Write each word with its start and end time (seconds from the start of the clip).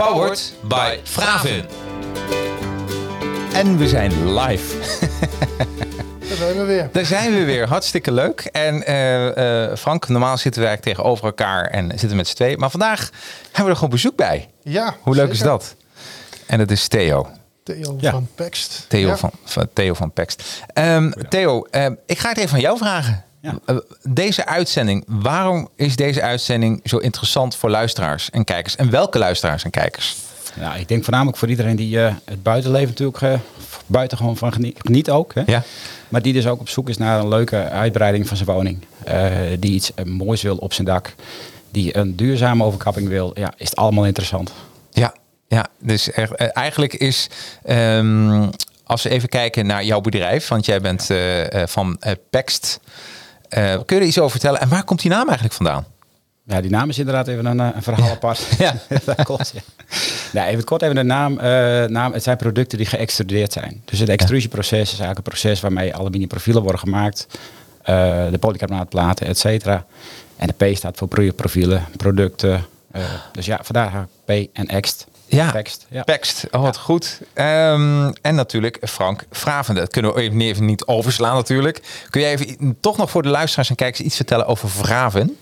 Powered 0.00 0.52
by 0.68 0.98
Fravin. 1.02 1.64
En 3.52 3.78
we 3.78 3.88
zijn 3.88 4.34
live. 4.34 4.76
Daar 6.28 6.36
zijn 6.36 6.56
we 6.56 6.64
weer. 6.64 6.88
Daar 6.92 7.04
zijn 7.04 7.32
we 7.34 7.44
weer. 7.44 7.68
Hartstikke 7.68 8.12
leuk. 8.12 8.40
En 8.40 8.86
eh, 8.86 9.64
eh, 9.70 9.76
Frank, 9.76 10.08
normaal 10.08 10.36
zitten 10.38 10.62
we 10.62 10.68
eigenlijk 10.68 10.96
tegenover 10.96 11.24
elkaar 11.24 11.66
en 11.66 11.90
zitten 11.98 12.16
met 12.16 12.28
z'n 12.28 12.34
twee. 12.34 12.56
Maar 12.58 12.70
vandaag 12.70 13.10
hebben 13.42 13.64
we 13.64 13.70
er 13.70 13.74
gewoon 13.74 13.90
bezoek 13.90 14.16
bij. 14.16 14.48
Ja, 14.62 14.96
Hoe 15.02 15.14
leuk 15.14 15.30
is 15.30 15.38
dat? 15.38 15.76
En 16.46 16.58
dat 16.58 16.70
is 16.70 16.88
Theo. 16.88 17.26
Theo 17.62 17.96
Ja. 18.00 18.10
van 18.10 18.28
Pekst. 18.34 18.84
Theo, 18.88 19.08
Ja. 19.08 19.16
van, 19.16 19.30
van, 19.44 19.68
Theo 19.72 19.94
van 19.94 20.12
Pekst. 20.12 20.62
Ehm, 20.72 21.10
Theo, 21.28 21.62
ehm, 21.70 21.94
ik 22.06 22.18
ga 22.18 22.28
het 22.28 22.38
even 22.38 22.50
van 22.50 22.60
jou 22.60 22.78
vragen. 22.78 23.24
Ja. 23.40 23.58
Eh, 23.66 23.76
Deze 24.02 24.46
uitzending, 24.46 25.04
waarom 25.06 25.68
is 25.76 25.96
deze 25.96 26.22
uitzending 26.22 26.80
zo 26.84 26.96
interessant 26.96 27.56
voor 27.56 27.70
luisteraars 27.70 28.30
en 28.30 28.44
kijkers? 28.44 28.76
En 28.76 28.90
welke 28.90 29.18
luisteraars 29.18 29.64
en 29.64 29.70
kijkers? 29.70 30.16
Ja, 30.60 30.74
ik 30.74 30.88
denk 30.88 31.02
voornamelijk 31.04 31.36
voor 31.36 31.48
iedereen 31.48 31.76
die 31.76 32.02
eh, 32.04 32.14
het 32.24 32.42
buitenleven 32.42 32.88
natuurlijk 32.88 33.22
eh, 33.22 33.34
buiten 33.86 34.16
gewoon 34.18 34.36
van 34.36 34.52
geniet, 34.52 34.78
geniet 34.84 35.10
ook. 35.10 35.34
Hè? 35.34 35.42
Ja. 35.46 35.62
Maar 36.08 36.22
die 36.22 36.32
dus 36.32 36.46
ook 36.46 36.60
op 36.60 36.68
zoek 36.68 36.88
is 36.88 36.96
naar 36.96 37.20
een 37.20 37.28
leuke 37.28 37.56
uitbreiding 37.68 38.28
van 38.28 38.36
zijn 38.36 38.48
woning. 38.48 38.84
Eh, 39.04 39.26
die 39.58 39.72
iets 39.72 39.94
eh, 39.94 40.04
moois 40.04 40.42
wil 40.42 40.56
op 40.56 40.72
zijn 40.72 40.86
dak. 40.86 41.14
Die 41.70 41.96
een 41.96 42.16
duurzame 42.16 42.64
overkapping 42.64 43.08
wil. 43.08 43.30
Ja, 43.34 43.52
is 43.56 43.68
het 43.70 43.78
allemaal 43.78 44.06
interessant. 44.06 44.52
Ja, 44.90 45.14
ja 45.48 45.66
dus 45.78 46.10
eh, 46.10 46.26
eigenlijk 46.38 46.94
is, 46.94 47.28
ehm, 47.64 48.48
als 48.84 49.02
we 49.02 49.08
even 49.08 49.28
kijken 49.28 49.66
naar 49.66 49.84
jouw 49.84 50.00
bedrijf, 50.00 50.48
want 50.48 50.64
jij 50.66 50.80
bent 50.80 51.10
eh, 51.10 51.62
eh, 51.62 51.68
van 51.68 51.96
eh 52.00 52.12
Pekst. 52.30 52.80
Eh, 53.50 53.78
kun 53.86 53.96
je 53.96 54.02
er 54.02 54.08
iets 54.08 54.18
over 54.18 54.30
vertellen? 54.30 54.60
En 54.60 54.68
waar 54.68 54.84
komt 54.84 55.00
die 55.00 55.10
naam 55.10 55.24
eigenlijk 55.26 55.54
vandaan? 55.54 55.84
Ja, 56.44 56.60
die 56.60 56.70
naam 56.70 56.88
is 56.88 56.98
inderdaad 56.98 57.28
even 57.28 57.46
een, 57.46 57.60
eh, 57.60 57.68
een 57.74 57.82
verhaal 57.82 58.10
apart. 58.10 58.46
ja, 58.58 58.74
dat 59.04 59.22
klopt. 59.22 59.52
Ja. 59.54 59.60
Nou, 60.32 60.48
even 60.48 60.64
kort 60.64 60.82
even 60.82 60.94
de 60.94 61.02
naam, 61.02 61.38
eh, 61.38 61.84
naam. 61.84 62.12
Het 62.12 62.22
zijn 62.22 62.36
producten 62.36 62.78
die 62.78 62.86
geëxtrudeerd 62.86 63.52
zijn. 63.52 63.82
Dus 63.84 63.98
het 63.98 64.08
extrusieproces 64.08 64.80
is 64.80 64.88
eigenlijk 64.88 65.16
een 65.18 65.22
proces 65.32 65.60
waarmee 65.60 65.94
aluminiumprofielen 65.94 66.62
worden 66.62 66.80
gemaakt. 66.80 67.26
de 68.30 68.36
polycarbonaatplaten, 68.40 69.26
et 69.26 69.38
cetera. 69.38 69.84
En 70.36 70.46
de 70.56 70.66
P 70.72 70.76
staat 70.76 70.98
voor 70.98 71.08
pro- 71.08 71.32
profielen, 71.32 71.84
producten. 71.96 72.64
dus 73.32 73.46
ja, 73.46 73.58
vandaar 73.62 74.06
P 74.24 74.30
en 74.30 74.66
ext. 74.66 75.06
Ja, 75.36 75.50
Tekst, 75.50 75.86
ja. 75.88 76.02
Pekst. 76.02 76.46
Oh, 76.50 76.62
wat 76.62 76.76
goed. 76.76 77.20
Ehm, 77.32 78.12
en 78.22 78.34
natuurlijk 78.34 78.78
Frank 78.82 79.24
Vraven. 79.30 79.74
Dat 79.74 79.90
kunnen 79.90 80.14
we 80.14 80.20
even 80.20 80.40
even 80.40 80.64
niet 80.64 80.86
overslaan 80.86 81.34
natuurlijk. 81.34 81.80
Kun 82.10 82.20
jij 82.20 82.32
even 82.32 82.76
toch 82.80 82.96
nog 82.96 83.10
voor 83.10 83.22
de 83.22 83.28
luisteraars 83.28 83.70
en 83.70 83.76
kijkers 83.76 84.00
iets 84.00 84.16
vertellen 84.16 84.46
over 84.46 84.70
Vraven? 84.70 85.36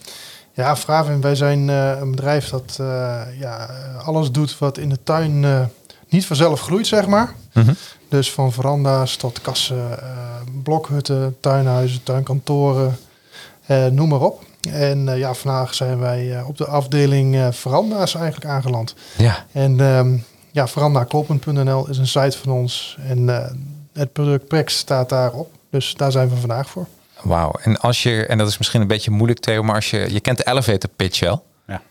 Ja, 0.53 0.77
Fravin, 0.77 1.20
wij 1.20 1.34
zijn 1.34 1.70
eh, 1.70 1.98
een 2.00 2.11
bedrijf 2.11 2.48
dat 2.48 2.77
eh, 2.80 3.20
ja, 3.39 3.70
alles 4.05 4.30
doet 4.30 4.58
wat 4.58 4.79
in 4.79 4.89
de 4.89 4.98
tuin 5.02 5.45
eh, 5.45 5.61
niet 6.08 6.27
vanzelf 6.27 6.61
groeit, 6.61 6.86
zeg 6.86 7.07
maar. 7.07 7.35
Mhm. 7.52 7.73
Dus 8.08 8.33
van 8.33 8.52
veranda's 8.52 9.17
tot 9.17 9.41
kassen, 9.41 10.01
eh, 10.02 10.08
blokhutten, 10.62 11.36
tuinhuizen, 11.41 12.02
tuinkantoren, 12.02 12.98
eh, 13.67 13.86
noem 13.86 14.08
maar 14.08 14.20
op. 14.20 14.42
En 14.73 15.08
eh, 15.08 15.18
ja, 15.18 15.34
vandaag 15.34 15.74
zijn 15.74 15.98
wij 15.98 16.36
eh, 16.36 16.48
op 16.48 16.56
de 16.56 16.67
afdeling 16.67 17.36
eh, 17.36 17.48
veranda's 17.51 18.14
eigenlijk 18.14 18.46
aangeland. 18.46 18.95
Ja. 19.17 19.45
En 19.52 19.80
ehm 19.80 20.17
ja, 20.58 20.68
verandakoopend.nl 20.68 21.89
is 21.89 21.98
een 21.98 22.06
site 22.06 22.39
van 22.39 22.52
ons. 22.52 22.96
En 23.01 23.29
eh, 23.29 23.51
het 23.92 24.12
product 24.12 24.48
Prex 24.48 24.79
staat 24.79 25.08
daarop. 25.08 25.51
Dus 25.70 25.95
daar 25.95 26.12
zijn 26.12 26.29
we 26.29 26.36
vandaag 26.36 26.68
voor. 26.68 26.86
Wauw. 27.23 27.52
En 27.62 27.80
als 27.80 28.02
je, 28.02 28.27
en 28.27 28.39
dat 28.39 28.48
is 28.48 28.58
misschien 28.58 28.80
een 28.80 28.86
beetje 28.86 29.11
moeilijk 29.11 29.40
Theo, 29.40 29.62
maar 29.62 29.74
als 29.74 29.90
je, 29.90 30.12
je 30.12 30.20
kent 30.20 30.39
de 30.39 30.46
elevator 30.46 30.90
pitch 30.96 31.20
wel. 31.20 31.45
Ja. 31.67 31.83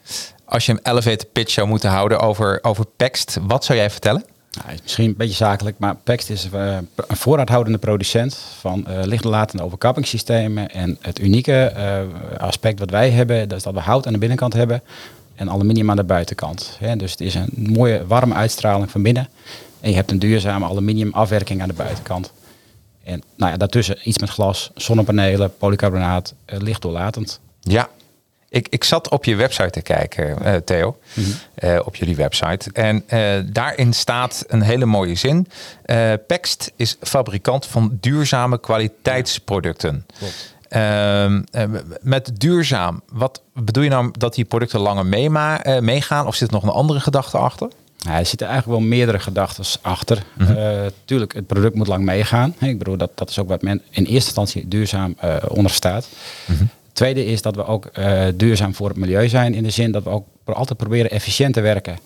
Als 0.46 0.66
je 0.66 0.72
een 0.72 0.80
elevator 0.84 1.28
pitch 1.28 1.52
zou 1.52 1.68
moeten 1.68 1.90
houden 1.90 2.20
over, 2.20 2.60
over 2.62 2.86
Pekst, 2.98 3.38
wat 3.42 3.66
zou 3.66 3.78
jij 3.78 3.90
vertellen? 3.90 4.26
Nou, 4.52 4.74
is 4.74 4.82
misschien 4.82 5.06
een 5.06 5.16
beetje 5.18 5.36
zakelijk, 5.36 5.80
maar 5.80 5.96
Pext 5.96 6.30
is 6.30 6.50
eh, 6.52 6.78
een 6.96 7.18
voorraadhoudende 7.18 7.78
producent 7.78 8.36
van 8.60 8.88
eh 8.88 9.04
lichtlatende 9.04 9.64
overkappingssystemen. 9.64 10.70
En 10.70 10.98
het 11.02 11.20
unieke 11.20 11.66
eh, 11.66 12.02
aspect 12.38 12.80
wat 12.80 12.90
wij 12.90 13.10
hebben, 13.10 13.50
dat 13.50 13.58
is 13.58 13.64
dat 13.64 13.74
we 13.74 13.80
hout 13.80 14.08
aan 14.08 14.14
de 14.14 14.20
binnenkant 14.20 14.54
hebben 14.54 14.82
en 15.36 15.50
aluminium 15.50 15.90
aan 15.90 15.96
de 15.96 16.04
buitenkant. 16.04 16.78
Dus 16.98 17.12
het 17.12 17.22
is 17.22 17.36
een 17.36 17.50
mooie 17.54 18.08
warme 18.08 18.34
uitstraling 18.34 18.92
van 18.92 19.02
binnen. 19.02 19.30
En 19.80 19.90
je 19.90 19.96
hebt 19.96 20.12
een 20.12 20.20
duurzame 20.20 20.66
aluminium 20.66 21.14
afwerking 21.14 21.62
aan 21.62 21.68
de 21.68 21.74
buitenkant. 21.74 22.32
En 23.04 23.24
nou 23.36 23.52
ja, 23.52 23.58
daartussen 23.58 23.98
iets 24.04 24.18
met 24.18 24.30
glas, 24.30 24.72
zonnepanelen, 24.76 25.58
polycarbonaat, 25.58 26.34
lichtdoorlatend. 26.46 27.40
Ja. 27.60 27.90
Ik, 28.50 28.68
ik 28.70 28.84
zat 28.84 29.10
op 29.10 29.26
je 29.26 29.36
website 29.36 29.70
te 29.70 29.82
kijken, 29.82 30.44
eh, 30.44 30.56
Theo. 30.56 30.98
eh, 31.56 31.80
op 31.86 31.96
jullie 31.96 32.16
website. 32.16 32.70
En 32.74 33.04
eh, 33.08 33.34
daarin 33.46 33.94
staat 33.94 34.44
een 34.48 34.62
hele 34.62 34.86
mooie 34.86 35.16
zin. 35.16 35.48
Pekst 36.28 36.72
is 36.76 36.96
fabrikant 37.02 37.66
van 37.66 37.98
duurzame 38.02 38.60
kwaliteitsproducten. 38.60 40.06
Ehm, 40.70 41.42
eh, 41.52 41.64
met 42.02 42.32
duurzaam, 42.34 43.02
wat 43.12 43.42
bedoel 43.54 43.84
je 43.84 43.90
nou 43.90 44.10
dat 44.18 44.36
die 44.36 44.46
producten 44.46 44.80
langer 44.80 45.06
meegaan? 45.82 46.28
Of 46.28 46.36
zit 46.36 46.48
er 46.48 46.54
nog 46.54 46.64
een 46.64 46.70
andere 46.70 47.00
gedachte 47.00 47.38
achter? 47.38 47.68
Nou, 48.06 48.20
er 48.20 48.26
zitten 48.26 48.48
eigenlijk 48.48 48.80
wel 48.80 48.88
meerdere 48.90 49.20
gedachten 49.20 49.66
achter. 49.82 50.24
Eh, 50.38 50.80
tuurlijk, 51.06 51.34
het 51.34 51.48
product 51.48 51.76
moet 51.76 51.88
lang 51.88 52.04
meegaan. 52.04 52.56
Ik 52.60 52.78
bedoel, 52.78 52.98
dat, 52.98 53.12
dat 53.16 53.30
is 53.30 53.40
ook 53.40 53.48
wat 53.48 53.62
men 53.62 53.82
in 53.90 54.04
eerste 54.04 54.14
instantie 54.16 54.68
duurzaam 54.68 55.16
eh 55.20 55.36
onder 55.48 55.72
staat. 55.72 56.08
Tweede 56.98 57.26
is 57.26 57.42
dat 57.42 57.56
we 57.56 57.66
ook 57.66 57.86
eh, 57.86 58.24
duurzaam 58.36 58.76
voor 58.76 58.88
het 58.88 58.98
milieu 58.98 59.28
zijn. 59.28 59.54
In 59.54 59.64
de 59.64 59.70
zin 59.70 59.92
dat 59.92 60.04
we 60.04 60.10
ook 60.10 60.26
altijd 60.44 60.80
proberen 60.80 61.12
efficiënt 61.12 61.54
te 61.54 61.62
werken. 61.62 61.98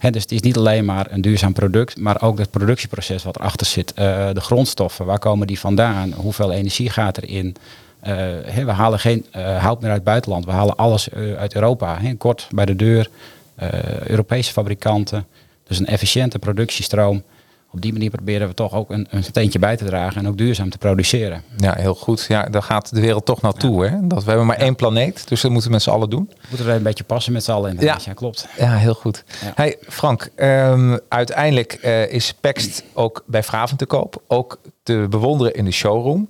Dus 0.00 0.22
het 0.22 0.32
is 0.32 0.40
niet 0.40 0.56
alleen 0.56 0.84
maar 0.84 1.06
een 1.10 1.20
duurzaam 1.20 1.52
product, 1.52 1.98
maar 1.98 2.22
ook 2.22 2.38
het 2.38 2.50
productieproces 2.50 3.22
wat 3.22 3.36
erachter 3.36 3.66
zit. 3.66 3.92
Eh, 3.92 4.28
de 4.32 4.40
grondstoffen, 4.40 5.06
waar 5.06 5.18
komen 5.18 5.46
die 5.46 5.58
vandaan? 5.58 6.12
Hoeveel 6.12 6.52
energie 6.52 6.90
gaat 6.90 7.18
erin? 7.18 7.56
Eh, 8.00 8.14
hè, 8.44 8.64
we 8.64 8.70
halen 8.70 8.98
geen 8.98 9.26
eh, 9.30 9.62
hout 9.62 9.80
meer 9.80 9.90
uit 9.90 9.98
het 9.98 10.08
buitenland. 10.08 10.44
We 10.44 10.50
halen 10.50 10.76
alles 10.76 11.08
eh, 11.08 11.34
uit 11.34 11.54
Europa. 11.54 11.98
Kort 12.18 12.48
bij 12.50 12.64
de 12.64 12.76
deur. 12.76 13.08
Eh, 13.54 14.00
Europese 14.06 14.52
fabrikanten. 14.52 15.26
Dus 15.66 15.78
een 15.78 15.86
efficiënte 15.86 16.38
productiestroom. 16.38 17.22
Op 17.78 17.84
die 17.84 17.92
manier 17.92 18.10
proberen 18.10 18.48
we 18.48 18.54
toch 18.54 18.74
ook 18.74 18.90
een, 18.90 19.06
een 19.10 19.24
steentje 19.24 19.58
bij 19.58 19.76
te 19.76 19.84
dragen 19.84 20.20
en 20.20 20.28
ook 20.28 20.36
duurzaam 20.36 20.70
te 20.70 20.78
produceren. 20.78 21.42
Ja, 21.56 21.74
heel 21.74 21.94
goed. 21.94 22.24
Ja, 22.28 22.44
daar 22.44 22.62
gaat 22.62 22.94
de 22.94 23.00
wereld 23.00 23.24
toch 23.24 23.40
naartoe. 23.40 23.86
Hè? 23.86 24.06
Dat 24.06 24.24
we 24.24 24.28
hebben 24.28 24.46
maar 24.46 24.56
één 24.56 24.76
planeet, 24.76 25.28
dus 25.28 25.40
dat 25.40 25.50
moeten 25.50 25.68
we 25.68 25.74
met 25.74 25.84
z'n 25.84 25.90
allen 25.90 26.10
doen. 26.10 26.30
Moeten 26.48 26.66
we 26.66 26.72
een 26.72 26.82
beetje 26.82 27.04
passen 27.04 27.32
met 27.32 27.44
z'n 27.44 27.50
allen. 27.50 27.76
Ja. 27.80 27.98
Ja, 28.04 28.12
klopt. 28.12 28.48
Ja, 28.58 28.76
heel 28.76 28.94
goed. 28.94 29.24
Ja. 29.40 29.52
Hey 29.54 29.76
Frank, 29.80 30.30
ehm, 30.34 30.96
uiteindelijk 31.08 31.72
eh, 31.72 32.12
is 32.12 32.34
Pekst 32.40 32.84
ook 32.92 33.22
bij 33.26 33.42
Vraven 33.42 33.76
te 33.76 33.86
koop. 33.86 34.22
Ook 34.26 34.58
te 34.82 35.06
bewonderen 35.10 35.54
in 35.54 35.64
de 35.64 35.70
showroom. 35.70 36.28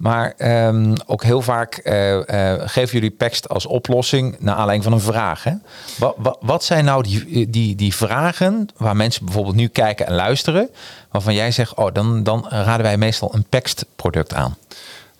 Maar 0.00 0.34
ehm, 0.36 0.94
ook 1.06 1.22
heel 1.22 1.42
vaak 1.42 1.74
eh, 1.74 2.52
eh, 2.52 2.60
geven 2.68 2.92
jullie 2.92 3.10
Pekst 3.10 3.48
als 3.48 3.66
oplossing 3.66 4.36
naar 4.38 4.54
aanleiding 4.54 4.84
van 4.84 4.92
een 4.92 5.00
vraag. 5.00 5.44
Hè? 5.44 5.52
Wat, 5.98 6.14
wat, 6.18 6.38
wat 6.40 6.64
zijn 6.64 6.84
nou 6.84 7.02
die, 7.02 7.50
die, 7.50 7.74
die 7.74 7.94
vragen 7.94 8.68
waar 8.76 8.96
mensen 8.96 9.24
bijvoorbeeld 9.24 9.56
nu 9.56 9.68
kijken 9.68 10.06
en 10.06 10.14
luisteren... 10.14 10.68
waarvan 11.10 11.34
jij 11.34 11.50
zegt, 11.50 11.74
oh, 11.74 11.92
dan, 11.92 12.22
dan 12.22 12.46
raden 12.48 12.82
wij 12.82 12.96
meestal 12.96 13.34
een 13.34 13.44
Pekst 13.48 13.84
product 13.96 14.34
aan. 14.34 14.56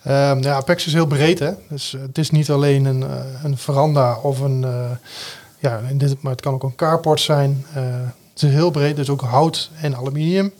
Ehm 0.03 0.41
ja, 0.41 0.55
Apex 0.55 0.85
is 0.85 0.93
heel 0.93 1.07
breed. 1.07 1.39
Hè? 1.39 1.51
Dus 1.69 1.93
eh, 1.93 2.01
het 2.01 2.17
is 2.17 2.29
niet 2.29 2.49
alleen 2.49 2.85
een, 2.85 3.05
een 3.43 3.57
veranda 3.57 4.15
of 4.15 4.39
een... 4.39 4.63
eh, 4.63 4.91
ja, 5.59 5.79
in 5.89 5.97
dit, 5.97 6.21
maar 6.21 6.31
het 6.31 6.41
kan 6.41 6.53
ook 6.53 6.63
een 6.63 6.75
carport 6.75 7.19
zijn. 7.19 7.65
Het 8.33 8.43
is 8.43 8.49
heel 8.49 8.71
breed, 8.71 8.95
dus 8.95 9.09
ook 9.09 9.21
hout 9.21 9.69
en 9.81 9.95
aluminium. 9.95 10.51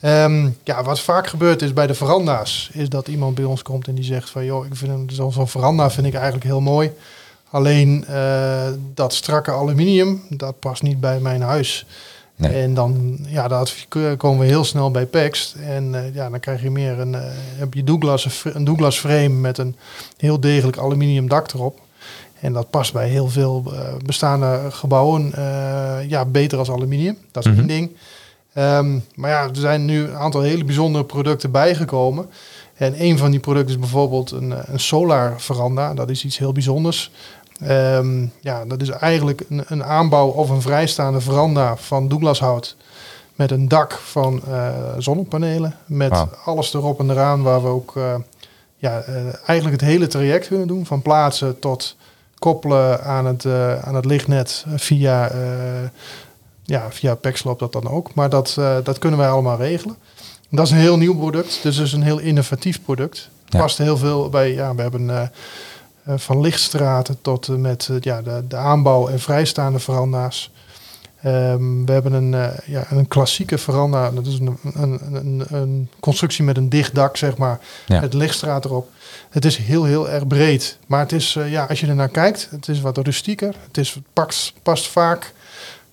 Ehm, 0.00 0.48
ja, 0.64 0.82
wat 0.82 1.00
vaak 1.00 1.26
gebeurt 1.26 1.62
is 1.62 1.72
bij 1.72 1.86
de 1.86 1.94
veranda's... 1.94 2.70
is 2.72 2.88
dat 2.88 3.08
iemand 3.08 3.34
bij 3.34 3.44
ons 3.44 3.62
komt 3.62 3.86
en 3.88 3.94
die 3.94 4.04
zegt 4.04 4.30
van... 4.30 4.44
joh, 4.44 4.66
ik 4.66 4.74
vind 4.76 5.12
zo'n 5.12 5.48
veranda 5.48 5.90
vind 5.90 6.06
ik 6.06 6.14
eigenlijk 6.14 6.44
heel 6.44 6.60
mooi. 6.60 6.90
Alleen 7.50 8.04
eh, 8.06 8.68
dat 8.94 9.14
strakke 9.14 9.50
aluminium, 9.50 10.22
dat 10.28 10.58
past 10.58 10.82
niet 10.82 11.00
bij 11.00 11.20
mijn 11.20 11.42
huis. 11.42 11.86
Nee. 12.36 12.62
En 12.62 12.74
dan 12.74 13.18
ja, 13.26 13.48
daar 13.48 13.58
adv- 13.58 13.84
komen 14.16 14.38
we 14.38 14.46
heel 14.46 14.64
snel 14.64 14.90
bij 14.90 15.06
Pext. 15.06 15.54
En 15.54 15.94
eh, 15.94 16.14
ja, 16.14 16.30
dan 16.30 16.40
krijg 16.40 16.62
je 16.62 16.70
meer 16.70 16.98
een, 17.00 17.14
eh, 17.14 17.20
heb 17.56 17.74
je 17.74 17.84
Douglas, 17.84 18.42
een 18.44 18.64
Douglas 18.64 18.98
frame 18.98 19.28
met 19.28 19.58
een 19.58 19.76
heel 20.16 20.40
degelijk 20.40 20.78
aluminium 20.78 21.28
dak 21.28 21.52
erop. 21.52 21.80
En 22.40 22.52
dat 22.52 22.70
past 22.70 22.92
bij 22.92 23.08
heel 23.08 23.28
veel 23.28 23.72
bestaande 24.04 24.60
gebouwen 24.70 25.32
ja, 26.08 26.24
beter 26.24 26.58
als 26.58 26.70
aluminium. 26.70 27.16
Dat 27.32 27.44
is 27.46 27.50
Mhm. 27.50 27.58
één 27.58 27.68
ding. 27.68 27.90
Ehm, 28.52 28.98
maar 29.14 29.30
ja, 29.30 29.42
er 29.42 29.56
zijn 29.56 29.84
nu 29.84 30.08
een 30.08 30.16
aantal 30.16 30.40
hele 30.40 30.64
bijzondere 30.64 31.04
producten 31.04 31.50
bijgekomen. 31.50 32.30
En 32.74 33.02
een 33.02 33.18
van 33.18 33.30
die 33.30 33.40
producten 33.40 33.74
is 33.74 33.80
bijvoorbeeld 33.80 34.30
een, 34.30 34.52
eh, 34.52 34.58
een 34.66 34.80
solar 34.80 35.40
veranda. 35.40 35.94
Dat 35.94 36.10
is 36.10 36.24
iets 36.24 36.38
heel 36.38 36.52
bijzonders. 36.52 37.10
Ehm, 37.60 38.26
ja, 38.40 38.64
dat 38.64 38.82
is 38.82 38.88
eigenlijk 38.88 39.42
een, 39.48 39.64
een 39.66 39.84
aanbouw 39.84 40.28
of 40.28 40.50
een 40.50 40.62
vrijstaande 40.62 41.20
veranda 41.20 41.76
van 41.76 42.08
Douglashout. 42.08 42.76
Met 43.34 43.50
een 43.50 43.68
dak 43.68 43.92
van 43.92 44.40
eh, 44.48 44.68
zonnepanelen. 44.98 45.74
Met 45.86 46.24
alles 46.44 46.74
erop 46.74 47.00
en 47.00 47.10
eraan 47.10 47.42
waar 47.42 47.62
we 47.62 47.68
ook 47.68 47.96
eh, 47.96 48.14
ja, 48.76 49.02
eigenlijk 49.46 49.80
het 49.80 49.90
hele 49.90 50.06
traject 50.06 50.48
kunnen 50.48 50.66
doen. 50.66 50.86
Van 50.86 51.02
plaatsen 51.02 51.58
tot 51.58 51.96
koppelen 52.38 53.04
aan 53.04 53.26
het, 53.26 53.46
aan 53.84 53.94
het 53.94 54.04
lichtnet 54.04 54.64
via, 54.76 55.30
ja, 56.70 56.86
via 56.90 57.14
PEX 57.14 57.44
loopt 57.44 57.60
dat 57.60 57.72
dan 57.72 57.88
ook. 57.88 58.14
Maar 58.14 58.28
dat, 58.28 58.56
eh, 58.58 58.76
dat 58.82 58.98
kunnen 58.98 59.18
wij 59.18 59.28
allemaal 59.28 59.56
regelen. 59.56 59.96
Dat 60.48 60.66
is 60.66 60.72
een 60.72 60.78
heel 60.78 60.96
nieuw 60.96 61.16
product. 61.16 61.62
Dus 61.62 61.76
het 61.76 61.86
is 61.86 61.92
een 61.92 62.02
heel 62.02 62.18
innovatief 62.18 62.82
product. 62.82 63.30
Ja. 63.46 63.58
Past 63.58 63.78
heel 63.78 63.96
veel 63.96 64.28
bij, 64.28 64.52
ja, 64.52 64.74
we 64.74 64.82
hebben 64.82 65.10
eh, 65.10 65.22
eh, 66.02 66.18
van 66.18 66.40
lichtstraten 66.40 67.18
tot 67.20 67.48
en 67.48 67.60
met 67.60 67.90
ja, 68.00 68.22
de, 68.22 68.44
de 68.48 68.56
aanbouw 68.56 69.08
en 69.08 69.20
vrijstaande 69.20 69.78
veranda's. 69.78 70.50
Ehm, 71.22 71.84
we 71.84 71.92
hebben 71.92 72.12
een, 72.12 72.52
ja, 72.66 72.86
een 72.90 73.08
klassieke 73.08 73.58
veranda. 73.58 74.10
Dat 74.10 74.26
is 74.26 74.38
een, 74.38 74.58
een, 74.74 75.00
een, 75.14 75.44
een 75.48 75.88
constructie 76.00 76.44
met 76.44 76.56
een 76.56 76.68
dicht 76.68 76.94
dak, 76.94 77.16
zeg 77.16 77.36
maar. 77.36 77.60
Ja. 77.86 78.00
Met 78.00 78.14
lichtstraat 78.14 78.64
erop. 78.64 78.90
Het 79.30 79.44
is 79.44 79.56
heel, 79.56 79.84
heel 79.84 80.10
erg 80.10 80.26
breed. 80.26 80.78
Maar 80.86 81.00
het 81.00 81.12
is, 81.12 81.38
ja, 81.46 81.64
als 81.64 81.80
je 81.80 81.86
er 81.86 81.94
naar 81.94 82.08
kijkt, 82.08 82.48
het 82.50 82.68
is 82.68 82.80
wat 82.80 82.98
rustieker. 82.98 83.54
Het 83.66 83.78
is, 83.78 84.00
past, 84.12 84.52
past 84.62 84.88
vaak 84.88 85.32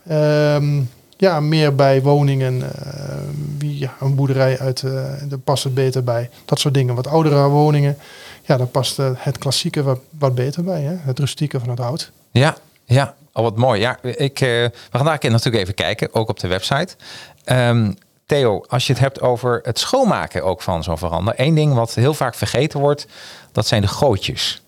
ehm, 0.09 0.81
ja, 1.17 1.39
meer 1.39 1.75
bij 1.75 2.01
woningen. 2.01 2.61
eh, 2.61 3.17
wie, 3.57 3.79
ja, 3.79 3.95
een 3.99 4.15
boerderij 4.15 4.59
uit, 4.59 4.83
eh 4.83 4.91
daar 5.27 5.39
past 5.39 5.63
het 5.63 5.73
beter 5.73 6.03
bij. 6.03 6.29
Dat 6.45 6.59
soort 6.59 6.73
dingen. 6.73 6.95
Wat 6.95 7.07
oudere 7.07 7.47
woningen. 7.47 7.97
Ja, 8.43 8.57
daar 8.57 8.67
past 8.67 8.99
eh, 8.99 9.09
het 9.15 9.37
klassieke 9.37 9.83
wat, 10.17 10.35
beter 10.35 10.63
bij. 10.63 10.81
Hè? 10.81 10.95
Het 10.95 11.19
rustieke 11.19 11.59
van 11.59 11.69
het 11.69 11.79
hout. 11.79 12.11
Ja, 12.31 12.57
ja. 12.85 13.15
Oh, 13.33 13.43
wat 13.43 13.55
mooi. 13.55 13.79
Ja, 13.79 13.97
ik, 14.01 14.39
eh, 14.41 14.47
we 14.49 14.71
gaan 14.91 15.05
daar 15.05 15.19
natuurlijk 15.21 15.63
even 15.63 15.73
kijken, 15.73 16.13
ook 16.13 16.29
op 16.29 16.39
de 16.39 16.47
website. 16.47 16.95
Ehm, 17.43 17.91
Theo, 18.25 18.63
als 18.67 18.87
je 18.87 18.93
het 18.93 19.01
hebt 19.01 19.21
over 19.21 19.59
het 19.63 19.79
schoonmaken 19.79 20.43
ook 20.43 20.61
van 20.61 20.83
zo'n 20.83 20.97
veranda. 20.97 21.33
één 21.33 21.55
ding 21.55 21.73
wat 21.73 21.93
heel 21.93 22.13
vaak 22.13 22.35
vergeten 22.35 22.79
wordt, 22.79 23.07
dat 23.51 23.67
zijn 23.67 23.81
de 23.81 23.87
gootjes. 23.87 24.61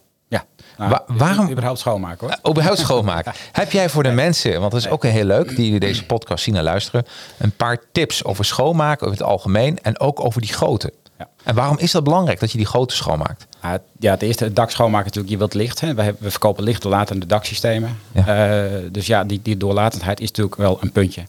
Nou, 0.80 0.92
Wa- 0.92 1.04
waarom- 1.08 1.50
Überhaupt 1.50 1.80
schoonmaken 1.80 2.28
hoor. 2.28 2.38
Uh, 2.44 2.52
Überhaupt 2.52 2.80
schoonmaken. 2.80 3.34
Heb 3.52 3.72
jij 3.72 3.90
voor 3.90 4.04
de 4.04 4.12
mensen, 4.12 4.60
want 4.60 4.72
dat 4.72 4.82
is 4.82 4.90
ook 4.90 5.04
heel 5.04 5.24
leuk, 5.26 5.56
die 5.56 5.80
deze 5.80 6.06
podcast 6.06 6.44
zien 6.44 6.56
en 6.56 6.64
luisteren, 6.64 7.06
een 7.38 7.52
paar 7.52 7.78
tips 7.92 8.24
over 8.24 8.46
schoonmaken 8.46 9.08
over 9.08 9.20
het 9.20 9.28
algemeen 9.28 9.80
en 9.82 10.00
ook 10.00 10.26
over 10.26 10.42
die 10.42 10.54
goten? 10.54 10.92
Ja. 11.18 11.28
En 11.44 11.56
waarom 11.56 11.78
is 11.78 11.92
dat 11.92 12.04
belangrijk 12.04 12.40
dat 12.40 12.52
je 12.52 12.58
die 12.58 12.66
goten 12.68 12.98
schoonmaakt? 12.98 13.48
Ja, 14.00 14.12
het- 14.12 14.22
eerste, 14.22 14.44
het 14.44 14.56
dak 14.56 14.72
schoonmaken 14.72 15.06
natuurlijk, 15.06 15.32
je 15.34 15.38
wilt 15.38 15.54
licht. 15.54 15.80
Hè. 15.82 15.94
We, 15.94 16.02
hebben, 16.02 16.24
we 16.24 16.32
verkopen 16.32 16.64
licht 16.64 16.82
doorlatende 16.82 17.26
daksystemen. 17.26 18.00
Ja. 18.12 18.26
Eh, 18.56 18.72
dus 18.92 19.08
ja, 19.08 19.24
die, 19.24 19.40
die 19.44 19.58
doorlatendheid 19.58 20.20
is 20.20 20.28
natuurlijk 20.28 20.56
wel 20.56 20.78
een 20.82 20.92
puntje. 20.92 21.22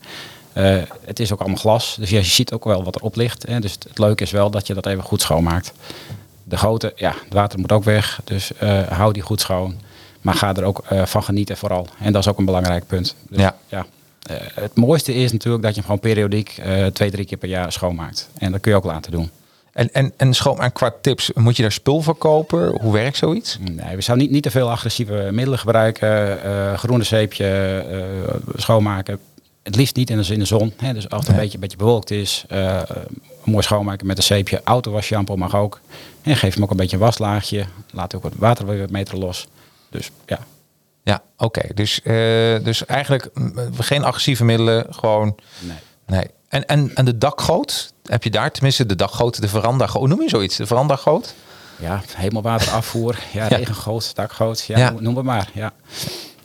Eh, 0.52 0.76
het 1.05 1.20
is 1.20 1.32
ook 1.32 1.38
allemaal 1.41 1.58
glas, 1.58 1.97
dus 2.00 2.11
ja, 2.11 2.19
je 2.19 2.25
ziet 2.25 2.52
ook 2.52 2.64
wel 2.64 2.85
wat 2.85 2.97
erop 2.97 3.17
ligt. 3.17 3.47
Hè. 3.47 3.61
Dus 3.61 3.73
het, 3.73 3.85
het 3.88 3.99
leuke 3.99 4.23
is 4.23 4.31
wel 4.31 4.50
dat 4.50 4.67
je 4.67 4.75
dat 4.75 4.87
even 4.87 5.02
goed 5.02 5.20
schoonmaakt. 5.23 5.73
De 6.50 6.56
goten, 6.56 6.93
ja, 6.97 7.14
het 7.25 7.32
water 7.32 7.58
moet 7.58 7.73
ook 7.73 7.85
weg, 7.85 8.20
dus 8.25 8.52
eh, 8.56 8.82
hou 8.88 9.12
die 9.12 9.23
goed 9.23 9.41
schoon. 9.41 9.75
Maar 10.20 10.35
ga 10.35 10.55
er 10.55 10.64
ook 10.64 10.82
eh, 10.88 11.06
van 11.06 11.23
genieten 11.23 11.56
vooral. 11.56 11.87
En 12.00 12.12
dat 12.12 12.23
is 12.23 12.29
ook 12.29 12.38
een 12.38 12.44
belangrijk 12.44 12.87
punt. 12.87 13.14
Dus, 13.29 13.41
Ja. 13.41 13.56
ja. 13.69 13.87
eh, 14.23 14.37
het 14.55 14.75
mooiste 14.76 15.14
is 15.14 15.32
natuurlijk 15.32 15.62
dat 15.62 15.75
je 15.75 15.81
hem 15.81 15.85
gewoon 15.91 16.00
periodiek 16.00 16.61
twee, 16.93 17.11
drie 17.11 17.25
keer 17.25 17.38
per 17.38 17.49
jaar 17.49 17.73
schoonmaakt. 17.73 18.29
En 18.38 18.52
dat 18.52 18.61
kun 18.61 18.70
je 18.70 18.76
ook 18.76 18.85
laten 18.85 19.12
doen. 19.12 19.31
En, 19.73 19.93
en, 19.93 20.12
en 20.17 20.35
schoonmaken 20.35 20.73
qua 20.73 20.93
tips, 21.00 21.31
moet 21.35 21.56
je 21.56 21.62
daar 21.62 21.73
spul 21.73 22.00
voor 22.00 22.14
kopen? 22.17 22.81
Hoe 22.81 22.93
werkt 22.93 23.17
zoiets? 23.17 23.58
Nee, 23.61 23.97
we 23.97 24.02
zouden 24.02 24.26
niet, 24.26 24.35
niet 24.35 24.43
te 24.43 24.50
veel 24.50 24.70
agressieve 24.70 25.29
middelen 25.32 25.58
gebruiken. 25.58 26.38
groene 26.79 27.05
zeepje 27.05 27.85
schoonmaken. 28.56 29.19
Het 29.62 29.76
liefst 29.76 29.97
niet 29.97 30.11
in 30.11 30.23
de, 30.23 30.32
in 30.32 30.38
de 30.38 30.44
zon. 30.44 30.73
Hè, 30.76 30.93
dus 30.94 31.08
als 31.08 31.20
het 31.20 31.31
een 31.31 31.41
beetje, 31.41 31.55
een 31.55 31.61
beetje 31.61 31.76
bewolkt 31.76 32.11
is. 32.11 32.44
Eh, 33.50 33.56
mooi 33.56 33.64
schoonmaken 33.64 34.06
met 34.06 34.17
een 34.17 34.23
zeepje. 34.23 34.61
Autowasshampoo 34.64 35.37
mag 35.37 35.55
ook. 35.56 35.81
En 36.23 36.37
geef 36.37 36.55
hem 36.55 36.62
ook 36.62 36.70
een 36.70 36.76
beetje 36.76 36.97
een 36.97 37.02
waslaagje. 37.02 37.64
Laat 37.91 38.14
ook 38.14 38.23
wat 38.23 38.32
water 38.37 38.67
weer 38.67 38.81
wat 38.81 38.91
meter 38.91 39.19
los. 39.19 39.47
Dus 39.91 40.11
ja, 40.26 40.38
Ja, 41.02 41.23
oké. 41.37 41.75
Dus, 41.75 42.02
eh, 42.02 42.14
dus 42.64 42.87
eigenlijk 42.87 43.29
mm, 43.35 43.52
geen 43.79 44.05
agressieve 44.05 44.44
middelen, 44.44 44.87
gewoon... 44.91 45.37
nee. 45.58 45.76
Nee. 46.06 46.26
En, 46.49 46.67
en, 46.67 46.94
en 46.94 47.05
de 47.05 47.19
dakgoot? 47.19 47.93
Heb 48.05 48.25
je 48.25 48.31
daar 48.31 48.50
tenminste 48.50 48.87
de 48.87 48.97
dakgoot, 48.97 49.41
de 49.41 49.49
veranda, 49.49 49.87
hoe 49.87 50.08
noem 50.08 50.23
je 50.23 50.29
zoiets? 50.29 50.56
De 50.56 50.67
verandagoot? 50.67 51.35
Ja, 51.79 52.02
hemelwaterafvoer. 52.14 53.19
Ja, 53.32 53.47
Ja. 53.49 53.56
regengoot, 53.56 54.14
dakgoot. 54.14 54.64
Ja, 54.64 54.79
Ja. 54.79 54.94
Noem, 54.99 55.17
het 55.17 55.25
maar. 55.25 55.50
Ja. 55.55 55.73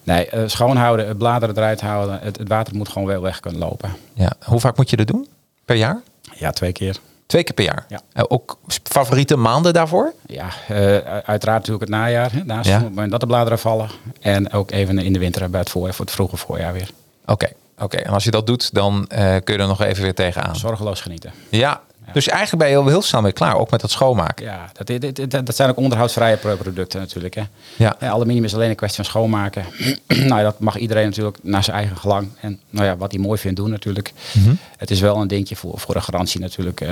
Nee, 0.03 0.29
eh, 0.29 0.43
schoonhouden, 0.45 1.07
het 1.07 1.17
bladeren 1.17 1.57
eruit 1.57 1.81
houden. 1.81 2.19
Het, 2.21 2.37
het 2.37 2.47
water 2.47 2.75
moet 2.75 2.89
gewoon 2.89 3.07
wel 3.07 3.21
weg 3.21 3.39
kunnen 3.39 3.59
lopen. 3.61 3.95
Ja. 4.13 4.31
Hoe 4.43 4.59
vaak 4.59 4.77
moet 4.77 4.89
je 4.89 4.95
dat 4.95 5.07
doen? 5.07 5.27
Per 5.65 5.75
jaar? 5.75 6.01
Ja, 6.35 6.51
twee 6.51 6.71
keer. 6.71 6.97
Twee 7.25 7.43
keer 7.43 7.53
per 7.53 7.63
jaar? 7.63 7.85
Ja. 7.87 7.99
Eh, 8.13 8.23
ook 8.27 8.57
favoriete 8.83 9.35
maanden 9.37 9.73
daarvoor? 9.73 10.13
Ja, 10.27 10.47
eh, 10.67 10.75
uiteraard 11.05 11.45
natuurlijk 11.67 11.79
het 11.81 11.89
najaar. 11.89 12.31
Hè, 12.31 12.43
naast 12.43 12.69
Ja. 12.69 12.73
het 12.75 12.83
moment 12.83 13.11
dat 13.11 13.19
de 13.19 13.25
bladeren 13.27 13.59
vallen. 13.59 13.89
En 14.21 14.51
ook 14.53 14.71
even 14.71 14.97
in 14.99 15.13
de 15.13 15.19
winter 15.19 15.49
bij 15.49 15.59
het, 15.59 15.69
voor, 15.69 15.93
voor 15.93 16.05
het 16.05 16.13
vroege 16.13 16.37
voorjaar 16.37 16.73
weer. 16.73 16.89
Oké. 17.25 17.47
Oké. 17.79 17.97
En 17.97 18.13
als 18.13 18.23
je 18.23 18.31
dat 18.31 18.47
doet, 18.47 18.73
dan 18.73 19.07
eh, 19.07 19.35
kun 19.43 19.55
je 19.55 19.61
er 19.61 19.67
nog 19.67 19.81
even 19.81 20.03
weer 20.03 20.13
tegenaan. 20.13 20.55
Zorgeloos 20.55 21.01
genieten. 21.01 21.31
Ja. 21.49 21.81
Dus 22.13 22.27
eigenlijk 22.27 22.63
ben 22.69 22.71
je 22.83 22.89
heel 22.89 23.01
snel 23.01 23.21
weer 23.21 23.33
klaar, 23.33 23.57
ook 23.57 23.71
met 23.71 23.81
dat 23.81 23.91
schoonmaken. 23.91 24.45
Ja, 24.45 24.69
dat, 24.73 24.87
dit- 24.87 25.31
dat 25.45 25.55
zijn 25.55 25.69
ook 25.69 25.77
onderhoudsvrije 25.77 26.37
pro- 26.37 26.55
producten 26.55 26.99
natuurlijk. 26.99 27.33
Hè. 27.35 27.41
Ja. 27.75 27.95
Ja, 27.99 28.09
aluminium 28.09 28.43
is 28.43 28.53
alleen 28.53 28.69
een 28.69 28.75
kwestie 28.75 29.03
van 29.03 29.11
schoonmaken. 29.13 29.65
nou, 30.29 30.43
dat 30.43 30.59
mag 30.59 30.77
iedereen 30.77 31.05
natuurlijk 31.05 31.37
naar 31.41 31.63
zijn 31.63 31.77
eigen 31.77 31.97
gelang. 31.97 32.27
En 32.39 32.59
nou 32.69 32.85
ja, 32.85 32.97
wat 32.97 33.11
hij 33.11 33.21
mooi 33.21 33.39
vindt 33.39 33.57
doen 33.57 33.69
natuurlijk. 33.69 34.13
Mhm. 34.31 34.53
Het 34.77 34.91
is 34.91 34.99
wel 34.99 35.17
een 35.21 35.27
dingetje 35.27 35.55
voor, 35.55 35.79
voor 35.79 35.93
de 35.93 36.01
garantie 36.01 36.39
natuurlijk. 36.39 36.81
Eh, 36.81 36.89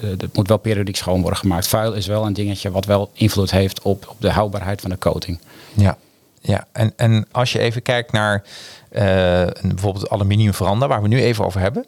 het 0.00 0.36
moet 0.36 0.48
wel 0.48 0.56
periodiek 0.58 0.96
schoon 0.96 1.20
worden 1.20 1.38
gemaakt. 1.38 1.66
Vuil 1.66 1.92
is 1.92 2.06
wel 2.06 2.26
een 2.26 2.32
dingetje 2.32 2.70
wat 2.70 2.84
wel 2.84 3.10
invloed 3.12 3.50
heeft 3.50 3.82
op, 3.82 4.06
op 4.08 4.16
de 4.20 4.30
houdbaarheid 4.30 4.80
van 4.80 4.90
de 4.90 4.98
coating. 4.98 5.38
Ja, 5.74 5.96
ja. 6.40 6.66
En, 6.72 6.92
en 6.96 7.26
als 7.30 7.52
je 7.52 7.58
even 7.58 7.82
kijkt 7.82 8.12
naar 8.12 8.42
eh, 8.88 9.40
een- 9.40 9.54
bijvoorbeeld 9.68 10.08
aluminium 10.10 10.54
veranda, 10.54 10.86
waar 10.88 11.02
we 11.02 11.08
nu 11.08 11.20
even 11.22 11.44
over 11.44 11.60
hebben, 11.60 11.84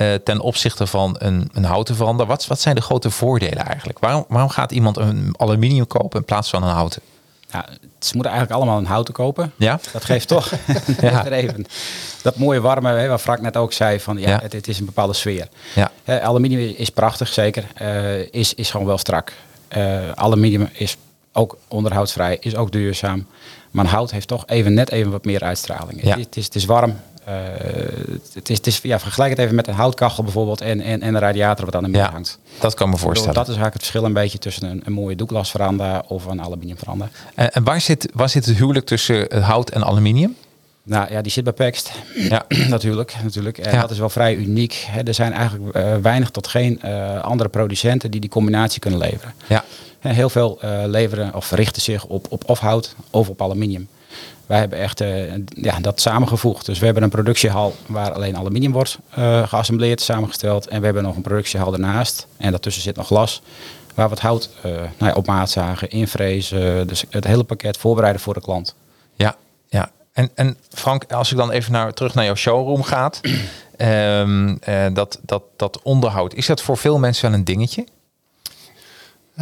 eh, 0.00 0.14
ten 0.14 0.40
opzichte 0.40 0.86
van 0.86 1.16
een, 1.18 1.50
een 1.52 1.64
houten 1.64 1.94
veranda, 1.96 2.26
wat, 2.26 2.46
wat 2.46 2.60
zijn 2.60 2.74
de 2.74 2.80
grote 2.80 3.10
voordelen 3.10 3.64
eigenlijk? 3.66 3.98
Waarom, 3.98 4.24
waarom 4.28 4.50
gaat 4.50 4.72
iemand 4.72 4.96
een 4.96 5.34
aluminium 5.36 5.86
kopen 5.86 6.18
in 6.18 6.24
plaats 6.24 6.50
van 6.50 6.62
een 6.62 6.68
houten? 6.68 7.02
Ja, 7.52 7.66
ze 7.98 8.12
moeten 8.14 8.32
eigenlijk 8.32 8.52
allemaal 8.60 8.78
een 8.78 8.86
houten 8.86 9.14
kopen. 9.14 9.52
Ja? 9.56 9.80
Dat 9.92 10.04
geeft 10.04 10.28
toch 10.28 10.52
Ja. 11.00 11.26
even 11.26 11.66
dat 12.22 12.36
mooie 12.36 12.60
warme, 12.60 12.92
hè, 12.92 13.08
wat 13.08 13.20
Frank 13.20 13.40
net 13.40 13.56
ook 13.56 13.72
zei, 13.72 14.00
van 14.00 14.18
ja, 14.18 14.28
Ja. 14.28 14.38
Het, 14.42 14.52
het 14.52 14.68
is 14.68 14.78
een 14.78 14.84
bepaalde 14.84 15.12
sfeer. 15.12 15.48
Ja. 15.74 15.90
Hè, 16.04 16.22
aluminium 16.22 16.74
is 16.76 16.90
prachtig, 16.90 17.28
zeker. 17.28 17.64
Eh, 17.74 18.32
is, 18.32 18.54
is 18.54 18.70
gewoon 18.70 18.86
wel 18.86 18.98
strak. 18.98 19.32
Eh, 19.68 20.10
aluminium 20.14 20.68
is 20.72 20.96
ook 21.32 21.56
onderhoudsvrij, 21.68 22.36
is 22.40 22.56
ook 22.56 22.72
duurzaam. 22.72 23.26
Maar 23.70 23.86
hout 23.86 24.10
heeft 24.10 24.28
toch 24.28 24.46
even 24.46 24.74
net 24.74 24.90
even 24.90 25.10
wat 25.10 25.24
meer 25.24 25.42
uitstraling. 25.42 26.02
Ja. 26.02 26.18
Het, 26.18 26.36
is, 26.36 26.44
het 26.44 26.54
is 26.54 26.64
warm. 26.64 26.96
Eh, 27.30 28.16
het 28.34 28.48
is, 28.50 28.56
het 28.56 28.66
is, 28.66 28.80
ja, 28.82 28.98
vergelijk 28.98 29.30
het 29.30 29.38
even 29.38 29.54
met 29.54 29.66
een 29.68 29.74
houtkachel 29.74 30.22
bijvoorbeeld 30.22 30.60
en, 30.60 30.80
en, 30.80 31.02
en 31.02 31.14
een 31.14 31.20
radiator 31.20 31.64
wat 31.64 31.74
aan 31.74 31.82
de 31.82 31.88
muur 31.88 32.00
Ja, 32.00 32.10
hangt. 32.10 32.38
dat 32.60 32.74
kan 32.74 32.86
me 32.88 32.92
bedoel, 32.94 33.06
voorstellen. 33.06 33.34
Dat 33.34 33.48
is 33.48 33.54
eigenlijk 33.54 33.74
het 33.74 33.82
verschil 33.82 34.04
een 34.04 34.12
beetje 34.22 34.38
tussen 34.38 34.70
een, 34.70 34.82
een 34.84 34.92
mooie 34.92 35.16
Douglas 35.16 35.50
veranda 35.50 36.04
of 36.08 36.24
een 36.24 36.42
aluminium 36.42 36.78
veranda. 36.78 37.08
En, 37.34 37.52
en 37.52 37.64
waar, 37.64 37.80
zit, 37.80 38.08
waar 38.14 38.28
zit 38.28 38.46
het 38.46 38.56
huwelijk 38.56 38.86
tussen 38.86 39.16
het 39.16 39.42
hout 39.42 39.70
en 39.70 39.84
aluminium? 39.84 40.36
Nou 40.82 41.12
ja, 41.12 41.22
die 41.22 41.32
zit 41.32 41.44
bij 41.44 41.52
Pext. 41.52 41.90
Ja. 42.14 42.44
natuurlijk, 42.68 43.14
natuurlijk. 43.22 43.58
En 43.58 43.72
Ja. 43.72 43.80
dat 43.80 43.90
is 43.90 43.98
wel 43.98 44.08
vrij 44.08 44.34
uniek. 44.34 44.88
Er 45.04 45.14
zijn 45.14 45.32
eigenlijk 45.32 45.74
eh, 45.74 45.96
weinig 45.96 46.30
tot 46.30 46.46
geen 46.46 46.82
eh, 46.82 47.20
andere 47.20 47.48
producenten 47.48 48.10
die 48.10 48.20
die 48.20 48.30
combinatie 48.30 48.80
kunnen 48.80 48.98
leveren. 48.98 49.34
Ja. 49.46 49.64
Heel 50.00 50.30
veel 50.30 50.58
eh, 50.60 50.82
leveren 50.86 51.34
of 51.34 51.50
richten 51.50 51.82
zich 51.82 52.04
op, 52.04 52.26
op 52.30 52.48
of 52.48 52.58
hout 52.58 52.94
of 53.10 53.28
op 53.28 53.42
aluminium. 53.42 53.88
Wij 54.50 54.58
hebben 54.58 54.78
echt 54.78 55.00
eh, 55.00 55.32
ja, 55.46 55.80
dat 55.80 56.00
samengevoegd. 56.00 56.66
Dus 56.66 56.78
we 56.78 56.84
hebben 56.84 57.02
een 57.02 57.10
productiehal 57.10 57.74
waar 57.86 58.12
alleen 58.12 58.36
aluminium 58.36 58.72
wordt 58.72 58.98
eh, 59.10 59.48
geassembleerd, 59.48 60.00
samengesteld. 60.00 60.68
En 60.68 60.78
we 60.78 60.84
hebben 60.84 61.02
nog 61.02 61.16
een 61.16 61.22
productiehal 61.22 61.72
ernaast. 61.72 62.26
En 62.36 62.50
daartussen 62.50 62.82
zit 62.82 62.96
nog 62.96 63.06
glas. 63.06 63.42
Waar 63.94 64.10
we 64.10 64.16
hout 64.20 64.50
eh, 64.62 64.70
nou 64.72 64.88
ja, 64.98 65.12
op 65.12 65.26
maat 65.26 65.50
zagen, 65.50 65.90
invrezen. 65.90 66.86
Dus 66.86 67.04
het 67.10 67.24
hele 67.24 67.44
pakket 67.44 67.76
voorbereiden 67.76 68.22
voor 68.22 68.34
de 68.34 68.40
klant. 68.40 68.74
Ja, 69.14 69.36
ja. 69.68 69.90
En, 70.12 70.30
en 70.34 70.56
Frank, 70.68 71.12
als 71.12 71.30
ik 71.30 71.36
dan 71.36 71.50
even 71.50 71.72
naar, 71.72 71.92
terug 71.92 72.14
naar 72.14 72.24
jouw 72.24 72.34
showroom 72.34 72.82
gaat, 72.82 73.20
ehm, 73.76 74.56
eh, 74.60 74.86
dat, 74.92 75.18
dat, 75.22 75.42
dat 75.56 75.82
onderhoud, 75.82 76.34
is 76.34 76.46
dat 76.46 76.62
voor 76.62 76.76
veel 76.76 76.98
mensen 76.98 77.30
wel 77.30 77.38
een 77.38 77.44
dingetje? 77.44 77.84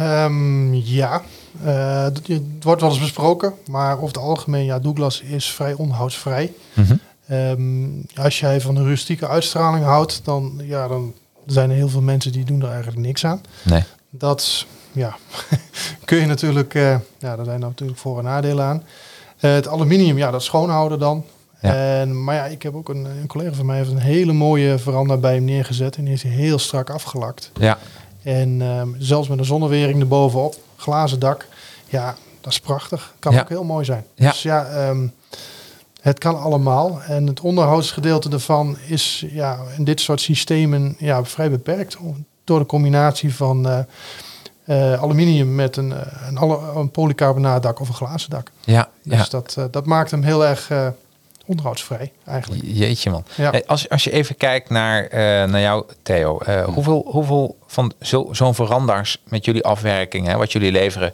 Ehm, 0.03 0.73
ja, 0.73 1.21
Eh, 1.63 2.03
het 2.03 2.63
wordt 2.63 2.81
wel 2.81 2.89
eens 2.89 2.99
besproken, 2.99 3.53
maar 3.69 3.93
over 3.95 4.07
het 4.07 4.17
algemeen, 4.17 4.65
ja, 4.65 4.79
Douglas 4.79 5.21
is 5.21 5.51
vrij 5.51 5.73
onhoudsvrij. 5.73 6.53
Mhm. 6.73 6.95
Ehm, 7.27 7.87
als 8.15 8.39
jij 8.39 8.61
van 8.61 8.75
een 8.75 8.85
rustieke 8.85 9.27
uitstraling 9.27 9.85
houdt, 9.85 10.21
dan, 10.23 10.61
ja, 10.63 10.87
dan 10.87 11.13
zijn 11.45 11.69
er 11.69 11.75
heel 11.75 11.89
veel 11.89 12.01
mensen 12.01 12.31
die 12.31 12.45
doen 12.45 12.61
er 12.61 12.67
eigenlijk 12.69 12.97
niks 13.01 13.25
aan. 13.25 13.41
Nee. 13.63 13.83
Dat 14.09 14.65
ja, 14.91 15.15
kun 16.05 16.17
je 16.17 16.25
natuurlijk, 16.25 16.73
eh, 16.75 16.95
ja, 17.19 17.35
daar 17.35 17.45
zijn 17.45 17.59
natuurlijk 17.59 17.99
voor- 17.99 18.17
en 18.17 18.23
nadelen 18.23 18.65
aan. 18.65 18.83
Eh, 19.39 19.51
het 19.53 19.67
aluminium, 19.67 20.17
ja, 20.17 20.31
dat 20.31 20.43
schoonhouden 20.43 20.99
dan. 20.99 21.25
Ja. 21.61 21.99
En, 21.99 22.23
maar 22.23 22.35
ja, 22.35 22.45
ik 22.45 22.61
heb 22.63 22.75
ook 22.75 22.89
een, 22.89 23.05
een 23.05 23.27
collega 23.27 23.53
van 23.53 23.65
mij 23.65 23.77
heeft 23.77 23.91
een 23.91 23.97
hele 23.99 24.33
mooie 24.33 24.77
veranda 24.77 25.17
bij 25.17 25.33
hem 25.33 25.43
neergezet 25.43 25.95
en 25.95 26.03
die 26.05 26.19
hij 26.21 26.31
heel 26.31 26.59
strak 26.59 26.89
afgelakt. 26.89 27.51
Ja. 27.59 27.77
En 28.23 28.61
ehm, 28.61 28.89
zelfs 28.97 29.27
met 29.27 29.39
een 29.39 29.45
zonnewering 29.45 29.99
erbovenop, 29.99 30.55
glazen 30.75 31.19
dak, 31.19 31.47
ja, 31.85 32.15
dat 32.41 32.51
is 32.51 32.59
prachtig. 32.59 33.13
Kan 33.19 33.33
Ja. 33.33 33.39
ook 33.41 33.49
heel 33.49 33.63
mooi 33.63 33.85
zijn. 33.85 34.05
Ja. 34.15 34.29
Dus 34.29 34.41
ja, 34.41 34.65
ehm, 34.65 35.07
het 36.01 36.19
kan 36.19 36.39
allemaal. 36.41 37.01
En 37.01 37.27
het 37.27 37.39
onderhoudsgedeelte 37.39 38.29
ervan 38.29 38.77
is 38.87 39.25
ja, 39.31 39.59
in 39.77 39.83
dit 39.83 40.01
soort 40.01 40.21
systemen 40.21 40.95
ja, 40.97 41.23
vrij 41.25 41.49
beperkt. 41.49 41.97
Door 42.43 42.59
de 42.59 42.65
combinatie 42.65 43.35
van 43.35 43.67
eh, 43.69 43.79
eh, 44.93 45.01
aluminium 45.01 45.55
met 45.55 45.77
een, 45.77 45.91
eh, 45.93 46.27
een, 46.27 46.41
een 46.77 46.91
polycarbonaatdak 46.91 47.79
of 47.79 47.87
een 47.87 47.93
glazen 47.93 48.29
dak. 48.29 48.51
Ja. 48.59 48.89
Dus 49.03 49.17
ja. 49.19 49.25
dat, 49.29 49.57
dat 49.71 49.85
maakt 49.85 50.11
hem 50.11 50.23
heel 50.23 50.45
erg 50.45 50.71
onderhoudsvrij 51.49 52.11
eigenlijk. 52.25 52.61
Jeetje 52.65 53.09
man. 53.09 53.23
Ja. 53.35 53.49
Hey, 53.51 53.63
als, 53.65 53.89
als 53.89 54.03
je 54.03 54.11
even 54.11 54.37
kijkt 54.37 54.69
naar, 54.69 55.03
eh, 55.05 55.19
naar 55.49 55.61
jou, 55.61 55.85
Theo. 56.03 56.37
eh, 56.39 56.63
hoeveel, 56.65 57.05
hoeveel 57.07 57.57
van 57.67 57.93
zo, 58.01 58.27
zo'n 58.31 58.55
veranda's 58.55 59.17
met 59.27 59.45
jullie 59.45 59.63
afwerking, 59.63 60.27
hè, 60.27 60.37
wat 60.37 60.51
jullie 60.51 60.71
leveren, 60.71 61.11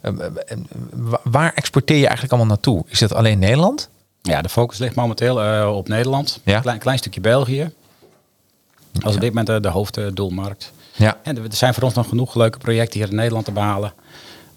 eh, 0.00 0.12
wa- 0.92 1.20
waar 1.24 1.52
exporteer 1.54 1.96
je 1.96 2.02
eigenlijk 2.06 2.32
allemaal 2.32 2.50
naartoe? 2.54 2.84
Is 2.88 2.98
dat 2.98 3.12
alleen 3.14 3.38
Nederland? 3.38 3.88
Ja, 4.22 4.42
de 4.42 4.48
focus 4.48 4.78
ligt 4.78 4.94
momenteel 4.94 5.42
eh, 5.42 5.76
op 5.76 5.88
Nederland. 5.88 6.40
Ja. 6.44 6.60
Klein, 6.60 6.78
klein 6.78 6.98
stukje 6.98 7.20
België. 7.20 7.70
Als 9.00 9.14
op 9.14 9.20
dit 9.20 9.34
moment 9.34 9.62
de 9.62 9.68
hoofddoelmarkt. 9.68 10.72
Ja. 10.94 11.18
En 11.22 11.36
er 11.36 11.44
er 11.44 11.54
zijn 11.56 11.74
voor 11.74 11.82
ons 11.82 11.94
nog 11.94 12.08
genoeg 12.08 12.34
leuke 12.34 12.58
projecten 12.58 13.00
hier 13.00 13.08
in 13.08 13.14
Nederland 13.16 13.44
te 13.44 13.52
behalen. 13.52 13.92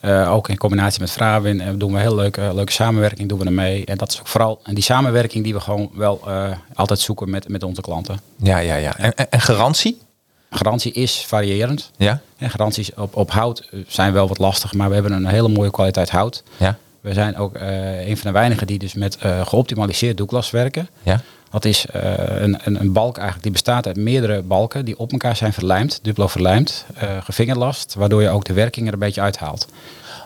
Eh, 0.01 0.33
ook 0.33 0.49
in 0.49 0.57
combinatie 0.57 0.99
met 1.01 1.11
Vrawin 1.11 1.61
eh, 1.61 1.67
doen 1.75 1.93
we 1.93 1.99
heel 1.99 2.15
leuke, 2.15 2.51
leuke 2.53 2.71
samenwerking 2.71 3.29
doen 3.29 3.39
we 3.39 3.45
ermee. 3.45 3.85
En 3.85 3.97
dat 3.97 4.11
is 4.11 4.19
ook 4.19 4.27
vooral 4.27 4.59
en 4.63 4.73
die 4.73 4.83
samenwerking 4.83 5.43
die 5.43 5.53
we 5.53 5.59
gewoon 5.59 5.91
wel 5.93 6.21
eh, 6.27 6.51
altijd 6.73 6.99
zoeken 6.99 7.29
met, 7.29 7.47
met 7.47 7.63
onze 7.63 7.81
klanten. 7.81 8.19
Ja, 8.35 8.57
ja, 8.57 8.75
ja. 8.75 8.97
En, 8.97 9.15
en, 9.15 9.41
garantie? 9.41 10.01
Garantie 10.49 10.91
is 10.91 11.25
variërend. 11.27 11.91
Ja. 11.97 12.21
En 12.37 12.49
garanties 12.49 12.93
op, 12.93 13.15
op 13.15 13.31
hout 13.31 13.59
eh, 13.71 13.79
zijn 13.87 14.13
wel 14.13 14.27
wat 14.27 14.37
lastig, 14.37 14.73
maar 14.73 14.87
we 14.87 14.93
hebben 14.93 15.11
een 15.11 15.25
hele 15.25 15.47
mooie 15.47 15.71
kwaliteit 15.71 16.09
hout. 16.09 16.43
Ja. 16.57 16.77
We 17.01 17.13
zijn 17.13 17.37
ook 17.37 17.55
eh, 17.55 18.07
een 18.07 18.17
van 18.17 18.31
de 18.31 18.37
weinigen 18.37 18.67
die 18.67 18.79
dus 18.79 18.93
met 18.93 19.17
eh, 19.17 19.45
geoptimaliseerd 19.45 20.17
doeklas 20.17 20.51
werken. 20.51 20.89
Ja. 21.03 21.21
Dat 21.51 21.65
is 21.65 21.85
eh, 21.85 22.13
een, 22.41 22.59
een, 22.63 22.79
een 22.79 22.93
balk 22.93 23.15
eigenlijk 23.15 23.43
die 23.43 23.51
bestaat 23.51 23.87
uit 23.87 23.97
meerdere 23.97 24.41
balken 24.41 24.85
die 24.85 24.99
op 24.99 25.11
elkaar 25.11 25.35
zijn 25.35 25.53
verlijmd, 25.53 25.99
duplo 26.01 26.27
verlijmd, 26.27 26.85
eh 26.95 27.17
gevingerlast, 27.23 27.93
waardoor 27.93 28.21
je 28.21 28.29
ook 28.29 28.45
de 28.45 28.53
werking 28.53 28.87
er 28.87 28.93
een 28.93 28.99
beetje 28.99 29.21
uithaalt. 29.21 29.67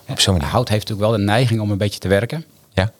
Op 0.08 0.20
zo'n. 0.20 0.40
Hout 0.40 0.68
heeft 0.68 0.88
natuurlijk 0.88 1.10
wel 1.10 1.18
de 1.18 1.24
neiging 1.24 1.60
om 1.60 1.70
een 1.70 1.78
beetje 1.78 2.00
te 2.00 2.08
werken. 2.08 2.44
Ja. 2.72 2.92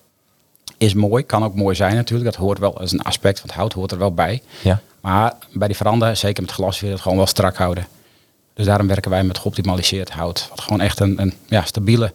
Is 0.79 0.95
mooi, 0.95 1.23
kan 1.27 1.45
ook 1.45 1.55
mooi 1.55 1.75
zijn 1.75 1.95
natuurlijk. 1.95 2.31
Dat 2.31 2.41
hoort 2.41 2.59
wel 2.59 2.79
als 2.79 2.93
een 2.93 3.03
aspect 3.03 3.41
van 3.41 3.49
het 3.49 3.59
hout 3.59 3.73
hoort 3.73 3.93
er 3.93 3.99
wel 3.99 4.15
bij. 4.15 4.43
Ja. 4.63 4.81
Maar 5.01 5.33
bij 5.53 5.67
die 5.67 5.77
veranda, 5.77 6.15
zeker 6.15 6.43
met 6.43 6.53
glas, 6.53 6.81
wil 6.81 6.89
je 6.89 6.95
het 6.95 7.03
gewoon 7.03 7.19
wel 7.19 7.27
strak 7.27 7.57
houden. 7.57 7.87
Dus 8.55 8.67
daarom 8.67 8.87
werken 8.87 9.11
wij 9.11 9.25
met 9.25 9.39
geoptimaliseerd 9.39 10.11
hout. 10.11 10.47
Wat 10.51 10.61
gewoon 10.61 10.81
echt 10.81 11.01
een, 11.01 11.21
een 11.21 11.35
ja, 11.47 11.65
stabiele 11.65 12.13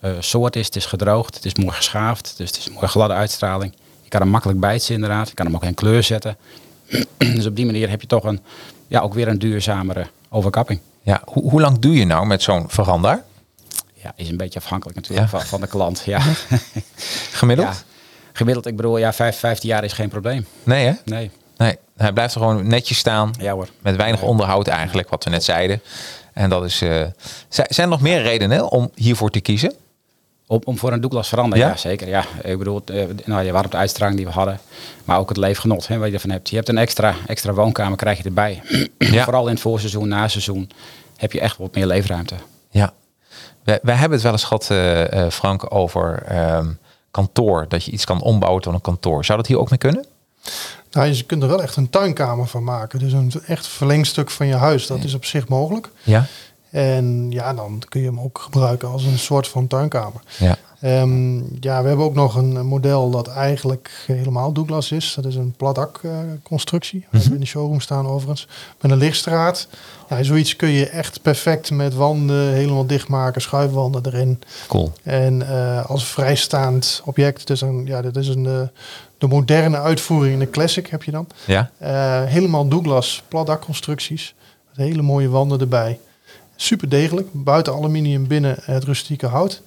eh, 0.00 0.10
soort 0.20 0.56
is. 0.56 0.66
Het 0.66 0.76
is 0.76 0.86
gedroogd, 0.86 1.34
het 1.34 1.44
is 1.44 1.54
mooi 1.54 1.72
geschaafd. 1.72 2.34
Dus 2.36 2.46
het 2.46 2.58
is 2.58 2.66
een 2.66 2.72
mooie 2.72 2.88
gladde 2.88 3.14
uitstraling. 3.14 3.72
Kan 4.14 4.22
hem 4.22 4.32
makkelijk 4.32 4.60
bijtsen 4.60 4.94
inderdaad. 4.94 5.28
Je 5.28 5.34
kan 5.34 5.46
hem 5.46 5.54
ook 5.54 5.64
in 5.64 5.74
kleur 5.74 6.02
zetten. 6.02 6.36
dus 7.36 7.46
op 7.46 7.56
die 7.56 7.66
manier 7.66 7.90
heb 7.90 8.00
je 8.00 8.06
toch 8.06 8.24
een, 8.24 8.40
ja, 8.86 9.00
ook 9.00 9.14
weer 9.14 9.28
een 9.28 9.38
duurzamere 9.38 10.06
overkapping. 10.28 10.80
ja. 11.02 11.22
Hoe, 11.24 11.50
hoe 11.50 11.60
lang 11.60 11.78
doe 11.78 11.94
je 11.94 12.04
nou 12.04 12.26
met 12.26 12.42
zo'n 12.42 12.64
veranda? 12.68 13.24
Ja, 13.94 14.12
is 14.16 14.28
een 14.28 14.36
beetje 14.36 14.58
afhankelijk 14.58 14.96
natuurlijk 14.96 15.30
Ja. 15.30 15.38
van, 15.38 15.46
van 15.46 15.60
de 15.60 15.66
klant. 15.66 16.02
Ja. 16.06 16.20
Gemiddeld? 17.40 17.68
ja. 17.68 17.74
Gemiddeld, 18.32 18.66
ik 18.66 18.76
bedoel, 18.76 18.98
ja, 18.98 19.12
vijf, 19.12 19.36
15 19.38 19.68
jaar 19.68 19.84
is 19.84 19.92
geen 19.92 20.08
probleem. 20.08 20.46
Nee, 20.62 20.86
hè? 20.86 20.92
Nee. 21.04 21.30
Nee. 21.56 21.76
Hij 21.96 22.12
blijft 22.12 22.34
er 22.34 22.40
gewoon 22.40 22.66
netjes 22.66 22.98
staan. 22.98 23.30
Ja 23.40 23.52
hoor. 23.52 23.68
Met 23.82 23.96
weinig 23.96 24.22
onderhoud 24.22 24.66
eigenlijk, 24.68 25.08
wat 25.08 25.24
we 25.24 25.30
net 25.30 25.44
zeiden. 25.44 25.82
En 26.32 26.50
dat 26.50 26.64
is. 26.64 26.76
zi- 26.78 26.86
zijn 27.48 27.66
er 27.76 27.88
nog 27.88 28.00
meer 28.00 28.22
redenen 28.22 28.70
om 28.70 28.90
hiervoor 28.94 29.30
te 29.30 29.40
kiezen? 29.40 29.74
Om, 30.46 30.60
om 30.64 30.78
voor 30.78 30.92
een 30.92 31.00
doeklas 31.00 31.28
veranderen, 31.28 31.64
Ja? 31.64 31.70
ja? 31.70 31.76
zeker. 31.76 32.08
Ja. 32.08 32.24
Ik 32.42 32.58
bedoel, 32.58 32.82
eh, 32.84 33.04
nou, 33.24 33.42
je 33.44 33.50
waren 33.52 33.64
op 33.66 33.70
de 33.72 33.76
uitstraling 33.76 34.16
die 34.16 34.26
we 34.26 34.32
hadden. 34.32 34.60
Maar 35.04 35.18
ook 35.18 35.28
het 35.28 35.38
leefgenot 35.38 35.88
hè, 35.88 35.98
wat 35.98 36.08
je 36.08 36.14
ervan 36.14 36.30
hebt. 36.30 36.48
Je 36.48 36.56
hebt 36.56 36.68
een 36.68 36.78
extra, 36.78 37.14
extra 37.26 37.52
woonkamer, 37.52 37.96
krijg 37.96 38.18
je 38.18 38.24
erbij. 38.24 38.62
Ja. 38.98 39.24
Vooral 39.24 39.46
in 39.46 39.52
het 39.52 39.60
voorseizoen, 39.60 40.08
naseizoen, 40.08 40.70
heb 41.16 41.32
je 41.32 41.40
echt 41.40 41.56
wat 41.56 41.74
meer 41.74 41.86
leefruimte. 41.86 42.34
Ja. 42.70 42.92
Wij, 43.64 43.78
wij 43.82 43.94
hebben 43.94 44.12
het 44.12 44.22
wel 44.22 44.32
eens 44.32 44.44
gehad, 44.44 44.70
eh, 44.70 45.24
eh, 45.24 45.30
Frank, 45.30 45.74
over 45.74 46.22
ehm, 46.22 46.68
kantoor. 47.10 47.64
Dat 47.68 47.84
je 47.84 47.90
iets 47.90 48.04
kan 48.04 48.20
ombouwen 48.22 48.62
tot 48.62 48.74
een 48.74 48.80
kantoor. 48.80 49.24
Zou 49.24 49.38
dat 49.38 49.46
hier 49.46 49.58
ook 49.58 49.70
mee 49.70 49.78
kunnen? 49.78 50.04
Nou, 50.90 51.06
je 51.08 51.22
kunt 51.22 51.42
er 51.42 51.48
wel 51.48 51.62
echt 51.62 51.76
een 51.76 51.90
tuinkamer 51.90 52.46
van 52.46 52.64
maken. 52.64 52.98
Dus 52.98 53.12
een 53.12 53.32
echt 53.46 53.66
verlengstuk 53.66 54.30
van 54.30 54.46
je 54.46 54.54
huis. 54.54 54.86
Dat 54.86 55.04
is 55.04 55.14
op 55.14 55.24
zich 55.24 55.48
mogelijk. 55.48 55.88
Ja. 56.02 56.26
En 56.74 57.26
ja, 57.30 57.54
dan 57.54 57.82
kun 57.88 58.00
je 58.00 58.06
hem 58.06 58.20
ook 58.20 58.38
gebruiken 58.38 58.88
als 58.88 59.04
een 59.04 59.18
soort 59.18 59.48
van 59.48 59.66
tuinkamer. 59.66 60.20
Ja. 60.38 60.56
Ehm, 60.80 61.36
ja, 61.60 61.82
we 61.82 61.88
hebben 61.88 62.04
ook 62.04 62.14
nog 62.14 62.34
een 62.34 62.66
model 62.66 63.10
dat 63.10 63.28
eigenlijk 63.28 64.04
helemaal 64.06 64.52
Douglas 64.52 64.92
is. 64.92 65.12
Dat 65.14 65.24
is 65.24 65.34
een 65.34 65.54
platdak 65.56 66.00
eh, 66.02 66.10
constructie. 66.42 67.06
We 67.10 67.16
hebben 67.16 67.34
in 67.34 67.40
de 67.40 67.46
showroom 67.46 67.80
staan 67.80 68.06
overigens. 68.06 68.48
Met 68.80 68.90
een 68.90 68.96
lichtstraat. 68.96 69.68
Ja, 70.08 70.22
zoiets 70.22 70.56
kun 70.56 70.68
je 70.68 70.88
echt 70.88 71.22
perfect 71.22 71.70
met 71.70 71.94
wanden 71.94 72.52
helemaal 72.52 72.86
dichtmaken. 72.86 73.40
Schuifwanden 73.40 74.06
erin. 74.06 74.40
Cool. 74.68 74.92
En 75.02 75.48
eh, 75.48 75.86
als 75.86 76.06
vrijstaand 76.06 77.02
object. 77.04 77.46
Dus 77.46 77.60
een, 77.60 77.86
ja, 77.86 78.02
dit 78.02 78.16
is 78.16 78.28
een, 78.28 78.46
eh, 78.46 78.60
de 79.18 79.26
moderne 79.26 79.80
uitvoering 79.80 80.32
in 80.32 80.38
de 80.38 80.50
classic 80.50 80.86
heb 80.86 81.02
je 81.02 81.10
dan. 81.10 81.26
Ja. 81.46 81.70
Helemaal 82.26 82.68
Douglas 82.68 83.22
platdakconstructies. 83.28 84.34
Met 84.68 84.86
hele 84.86 85.02
mooie 85.02 85.28
wanden 85.28 85.60
erbij. 85.60 85.98
Super 86.56 86.88
degelijk. 86.88 87.28
Buiten 87.32 87.72
aluminium, 87.74 88.26
binnen 88.26 88.56
het 88.62 88.84
rustieke 88.84 89.26
hout. 89.26 89.62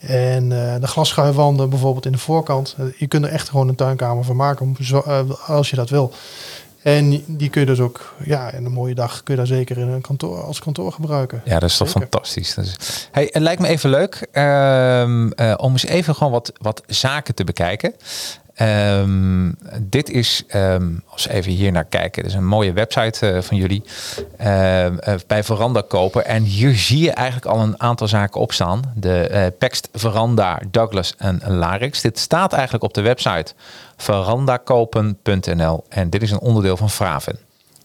En 0.00 0.52
eh, 0.52 0.80
de 0.80 0.86
glasschuifwanden 0.86 1.70
bijvoorbeeld 1.70 2.06
in 2.06 2.12
de 2.12 2.18
voorkant. 2.18 2.74
Eh, 2.78 2.84
je 2.98 3.06
kunt 3.06 3.24
er 3.24 3.30
echt 3.30 3.48
gewoon 3.48 3.68
een 3.68 3.74
tuinkamer 3.74 4.24
van 4.24 4.36
maken 4.36 4.76
zo- 4.80 5.02
eh, 5.06 5.20
als 5.48 5.70
je 5.70 5.76
dat 5.76 5.90
wil. 5.90 6.12
En 6.82 7.22
die 7.26 7.48
kun 7.50 7.60
je 7.60 7.66
dus 7.66 7.80
ook, 7.80 8.14
ja, 8.24 8.50
in 8.52 8.64
een 8.64 8.72
mooie 8.72 8.94
dag 8.94 9.22
kun 9.22 9.34
je 9.34 9.38
daar 9.40 9.46
zeker 9.56 9.78
in 9.78 9.88
een 9.88 10.00
kantoor, 10.00 10.42
als 10.42 10.58
kantoor 10.58 10.92
gebruiken. 10.92 11.42
Ja, 11.44 11.58
dat 11.58 11.70
is 11.70 11.76
toch 11.76 11.88
Zeker. 11.88 12.02
fantastisch. 12.10 12.54
Dat 12.54 12.64
is... 12.64 13.08
Hey, 13.12 13.28
het 13.32 13.42
lijkt 13.42 13.60
me 13.60 13.68
even 13.68 13.90
leuk 13.90 14.26
ehm, 14.32 15.30
eh, 15.30 15.54
om 15.56 15.72
eens 15.72 15.84
even 15.86 16.14
gewoon 16.14 16.32
wat, 16.32 16.52
wat 16.60 16.82
zaken 16.86 17.34
te 17.34 17.44
bekijken. 17.44 17.94
Ehm, 18.54 19.52
dit 19.80 20.10
is, 20.10 20.44
ehm, 20.46 20.90
als 21.06 21.26
we 21.26 21.32
even 21.32 21.52
hier 21.52 21.72
naar 21.72 21.84
kijken, 21.84 22.22
dit 22.22 22.30
is 22.30 22.36
een 22.36 22.46
mooie 22.46 22.72
website 22.72 23.30
eh, 23.30 23.42
van 23.42 23.56
jullie. 23.56 23.82
Ehm, 24.36 24.98
eh, 24.98 25.14
bij 25.26 25.44
Veranda 25.44 25.82
kopen. 25.88 26.26
En 26.26 26.42
hier 26.42 26.74
zie 26.74 27.02
je 27.02 27.12
eigenlijk 27.12 27.46
al 27.46 27.60
een 27.60 27.80
aantal 27.80 28.08
zaken 28.08 28.40
op 28.40 28.52
staan. 28.52 28.92
De 28.94 29.26
eh 29.26 29.46
Pext, 29.58 29.88
Veranda, 29.92 30.60
Douglas 30.70 31.14
en 31.16 31.40
Larix. 31.46 32.00
Dit 32.00 32.18
staat 32.18 32.52
eigenlijk 32.52 32.84
op 32.84 32.94
de 32.94 33.00
website 33.00 33.52
verandakopen.nl. 33.96 35.84
En 35.88 36.10
dit 36.10 36.22
is 36.22 36.30
een 36.30 36.40
onderdeel 36.40 36.76
van 36.76 36.90
Fraven. 36.90 37.38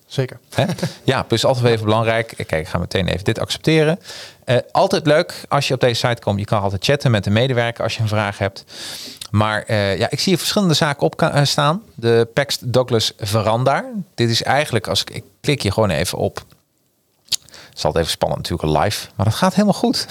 Zeker. 0.09 0.39
Hè? 0.53 0.65
Ja, 1.03 1.25
dus 1.27 1.45
altijd 1.45 1.65
even 1.65 1.85
belangrijk. 1.85 2.33
Kijk, 2.35 2.51
ik 2.51 2.67
ga 2.67 2.77
meteen 2.77 3.07
even 3.07 3.23
dit 3.23 3.39
accepteren. 3.39 3.99
Eh, 4.45 4.57
altijd 4.71 5.05
leuk 5.05 5.33
als 5.47 5.67
je 5.67 5.73
op 5.73 5.79
deze 5.79 6.07
site 6.07 6.21
komt. 6.21 6.39
Je 6.39 6.45
kan 6.45 6.61
altijd 6.61 6.85
chatten 6.85 7.11
met 7.11 7.23
de 7.23 7.29
medewerker 7.29 7.83
als 7.83 7.95
je 7.95 8.01
een 8.01 8.07
vraag 8.07 8.37
hebt. 8.37 8.65
Maar 9.31 9.63
eh, 9.63 9.97
ja, 9.97 10.09
ik 10.09 10.19
zie 10.19 10.27
hier 10.27 10.37
verschillende 10.37 10.73
zaken 10.73 11.01
op 11.01 11.21
eh, 11.21 11.43
staan. 11.43 11.83
De 11.95 12.27
Pext 12.33 12.73
Douglas 12.73 13.13
Veranda. 13.17 13.85
Dit 14.15 14.29
is 14.29 14.43
eigenlijk, 14.43 14.87
als 14.87 15.01
ik, 15.01 15.09
ik 15.09 15.23
klik 15.41 15.61
hier 15.61 15.71
gewoon 15.71 15.89
even 15.89 16.17
op. 16.17 16.43
Het 17.69 17.77
is 17.77 17.85
altijd 17.85 18.03
even 18.03 18.17
spannend 18.17 18.49
natuurlijk 18.49 18.83
live. 18.83 19.07
Maar 19.15 19.25
dat 19.25 19.35
gaat 19.35 19.53
helemaal 19.53 19.73
goed. 19.73 20.05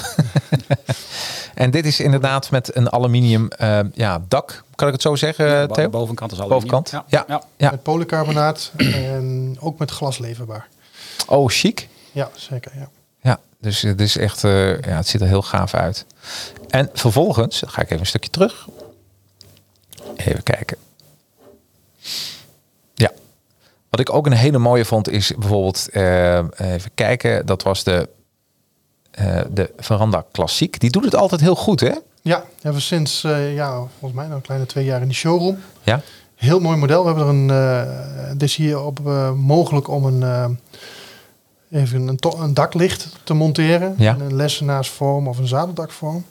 en 1.54 1.70
dit 1.70 1.86
is 1.86 2.00
inderdaad 2.00 2.50
met 2.50 2.76
een 2.76 2.92
aluminium 2.92 3.48
eh, 3.48 3.78
ja, 3.92 4.22
dak. 4.28 4.64
Kan 4.74 4.86
ik 4.86 4.92
het 4.92 5.02
zo 5.02 5.16
zeggen, 5.16 5.72
Theo? 5.72 5.88
bovenkant 5.88 6.32
is 6.32 6.38
aluminium. 6.38 6.70
Bovenkant? 6.70 7.04
Ja. 7.08 7.24
ja. 7.28 7.42
Ja. 7.56 7.70
Met 7.70 7.82
polycarbonaat 7.82 8.72
en 8.76 9.56
ook 9.60 9.78
met 9.78 9.90
glas 9.90 10.18
leverbaar. 10.18 10.68
Oh, 11.26 11.48
chic. 11.48 11.88
Ja, 12.12 12.30
zeker. 12.34 12.72
Ja. 12.74 12.88
Ja, 13.20 13.38
dus 13.60 13.82
het 13.82 14.00
is 14.00 14.16
echt, 14.16 14.44
eh, 14.44 14.80
ja, 14.80 14.96
het 14.96 15.08
ziet 15.08 15.20
er 15.20 15.26
heel 15.26 15.42
gaaf 15.42 15.74
uit. 15.74 16.06
En 16.68 16.90
vervolgens, 16.92 17.62
ga 17.66 17.80
ik 17.80 17.86
even 17.86 18.00
een 18.00 18.06
stukje 18.06 18.30
terug. 18.30 18.68
Even 20.18 20.42
kijken. 20.42 20.76
Ja. 22.94 23.10
Wat 23.90 24.00
ik 24.00 24.12
ook 24.12 24.26
een 24.26 24.32
hele 24.32 24.58
mooie 24.58 24.84
vond 24.84 25.08
is 25.08 25.32
bijvoorbeeld, 25.38 25.88
eh, 25.88 26.38
even 26.56 26.90
kijken, 26.94 27.46
dat 27.46 27.62
was 27.62 27.84
de 27.84 28.08
eh, 29.10 29.40
de 29.50 29.70
Veranda 29.76 30.24
Klassiek. 30.32 30.80
Die 30.80 30.90
doet 30.90 31.04
het 31.04 31.14
altijd 31.14 31.40
heel 31.40 31.54
goed, 31.54 31.80
hè? 31.80 31.94
Ja, 32.22 32.44
hebben 32.54 32.72
we 32.72 32.80
sinds, 32.80 33.24
eh, 33.24 33.54
ja, 33.54 33.76
volgens 33.76 34.12
mij 34.12 34.24
nou 34.24 34.36
een 34.36 34.42
kleine 34.42 34.66
twee 34.66 34.84
jaar 34.84 35.00
in 35.00 35.06
die 35.06 35.16
showroom. 35.16 35.58
Ja. 35.82 36.00
Heel 36.34 36.60
mooi 36.60 36.76
model. 36.76 37.00
We 37.00 37.06
hebben 37.06 37.26
er 37.26 37.32
een, 37.32 37.48
het 38.28 38.42
is 38.42 38.56
hier 38.56 38.80
op 38.80 39.00
mogelijk 39.36 39.88
om 39.88 40.04
een, 40.04 40.58
even 41.70 42.08
een, 42.08 42.18
een 42.38 42.54
daklicht 42.54 43.08
te 43.24 43.34
monteren. 43.34 43.94
Ja. 43.98 44.14
In 44.14 44.20
een 44.20 44.36
lessenaarsvorm 44.36 45.28
of 45.28 45.38
een 45.38 45.46
zadeldakvorm. 45.46 46.24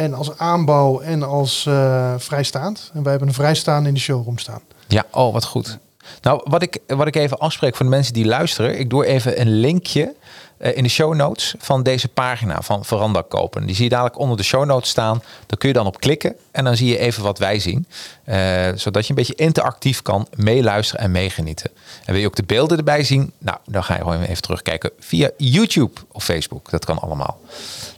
En 0.00 0.14
als 0.14 0.38
aanbouw 0.38 1.00
en 1.00 1.22
als 1.22 1.66
eh, 1.66 2.14
vrijstaand. 2.18 2.90
En 2.94 3.02
wij 3.02 3.10
hebben 3.10 3.28
een 3.28 3.34
vrijstaande 3.34 3.88
in 3.88 3.94
de 3.94 4.00
showroom 4.00 4.38
staan. 4.38 4.60
Ja, 4.88 5.04
oh, 5.10 5.32
wat 5.32 5.44
goed. 5.44 5.78
Nou, 6.22 6.40
wat 6.44 6.62
ik, 6.62 6.78
wat 6.86 7.06
ik 7.06 7.16
even 7.16 7.38
afspreek 7.38 7.76
voor 7.76 7.84
de 7.84 7.90
mensen 7.90 8.12
die 8.12 8.26
luisteren. 8.26 8.78
Ik 8.78 8.90
doe 8.90 9.06
even 9.06 9.40
een 9.40 9.60
linkje 9.60 10.14
in 10.60 10.82
de 10.82 10.88
show 10.88 11.14
notes 11.14 11.54
van 11.58 11.82
deze 11.82 12.08
pagina 12.08 12.62
van 12.62 12.84
Veranda 12.84 13.22
Kopen. 13.28 13.66
Die 13.66 13.74
zie 13.74 13.84
je 13.84 13.90
dadelijk 13.90 14.18
onder 14.18 14.36
de 14.36 14.42
show 14.42 14.64
notes 14.64 14.90
staan. 14.90 15.22
Daar 15.46 15.58
kun 15.58 15.68
je 15.68 15.74
dan 15.74 15.86
op 15.86 16.00
klikken 16.00 16.36
en 16.50 16.64
dan 16.64 16.76
zie 16.76 16.88
je 16.88 16.98
even 16.98 17.22
wat 17.22 17.38
wij 17.38 17.58
zien. 17.58 17.86
Eh, 18.24 18.68
zodat 18.74 19.02
je 19.02 19.10
een 19.10 19.14
beetje 19.14 19.34
interactief 19.34 20.02
kan 20.02 20.26
meeluisteren 20.36 21.04
en 21.04 21.10
meegenieten. 21.10 21.70
En 22.04 22.12
wil 22.12 22.20
je 22.20 22.26
ook 22.26 22.36
de 22.36 22.42
beelden 22.42 22.78
erbij 22.78 23.04
zien? 23.04 23.32
Nou, 23.38 23.58
dan 23.66 23.84
ga 23.84 23.94
je 23.94 24.00
gewoon 24.00 24.22
even 24.22 24.42
terugkijken 24.42 24.90
via 24.98 25.30
YouTube 25.36 26.00
of 26.12 26.24
Facebook. 26.24 26.70
Dat 26.70 26.84
kan 26.84 26.98
allemaal. 26.98 27.40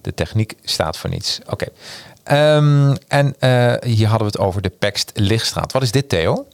De 0.02 0.14
techniek 0.14 0.54
staat 0.64 0.96
voor 0.96 1.10
niets. 1.10 1.40
Oké. 1.46 1.66
Ehm, 2.22 2.94
en 3.08 3.34
eh, 3.38 3.74
hier 3.80 4.08
hadden 4.08 4.26
we 4.26 4.32
het 4.32 4.38
over 4.38 4.62
de 4.62 4.72
Pekst 4.78 5.10
Lichtstraat. 5.14 5.72
Wat 5.72 5.82
is 5.82 5.90
dit, 5.90 6.08
Theo? 6.08 6.46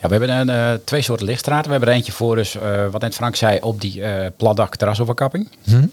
Ja, 0.00 0.08
we 0.08 0.14
hebben 0.16 0.30
een, 0.30 0.48
eh, 0.48 0.72
twee 0.84 1.02
soorten 1.02 1.26
lichtstraten. 1.26 1.64
We 1.64 1.70
hebben 1.70 1.88
er 1.88 1.94
eentje 1.94 2.12
voor, 2.12 2.36
dus 2.36 2.54
eh, 2.56 2.86
wat 2.90 3.00
net 3.00 3.14
Frank 3.14 3.36
zei, 3.36 3.58
op 3.60 3.80
die 3.80 4.02
eh 4.04 4.26
platdak 4.36 4.76
terrasoverkapping. 4.76 5.48
Hm? 5.64 5.86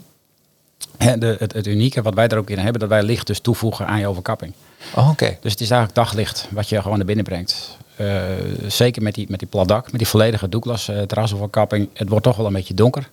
En 0.97 1.19
de, 1.19 1.35
het, 1.39 1.53
het 1.53 1.67
unieke 1.67 2.01
wat 2.01 2.13
wij 2.13 2.27
er 2.27 2.37
ook 2.37 2.49
in 2.49 2.57
hebben, 2.57 2.79
dat 2.79 2.89
wij 2.89 3.03
licht 3.03 3.27
dus 3.27 3.39
toevoegen 3.39 3.87
aan 3.87 3.99
je 3.99 4.07
overkapping. 4.07 4.53
Oh, 4.95 5.09
oké. 5.09 5.37
Dus 5.41 5.51
het 5.51 5.61
is 5.61 5.69
eigenlijk 5.69 5.93
daglicht 5.95 6.47
wat 6.49 6.69
je 6.69 6.81
gewoon 6.81 6.97
naar 6.97 7.05
binnen 7.05 7.25
brengt. 7.25 7.77
Zeker 8.67 9.01
met 9.01 9.15
die, 9.15 9.25
met 9.29 9.39
die 9.39 9.47
platdak, 9.47 9.85
met 9.91 9.97
die 9.99 10.07
volledige 10.07 10.49
Douglas 10.49 10.87
eh 10.87 11.01
terrasoverkapping. 11.01 11.89
Het 11.93 12.09
wordt 12.09 12.23
toch 12.23 12.37
wel 12.37 12.45
een 12.45 12.53
beetje 12.53 12.73
donker. 12.73 13.09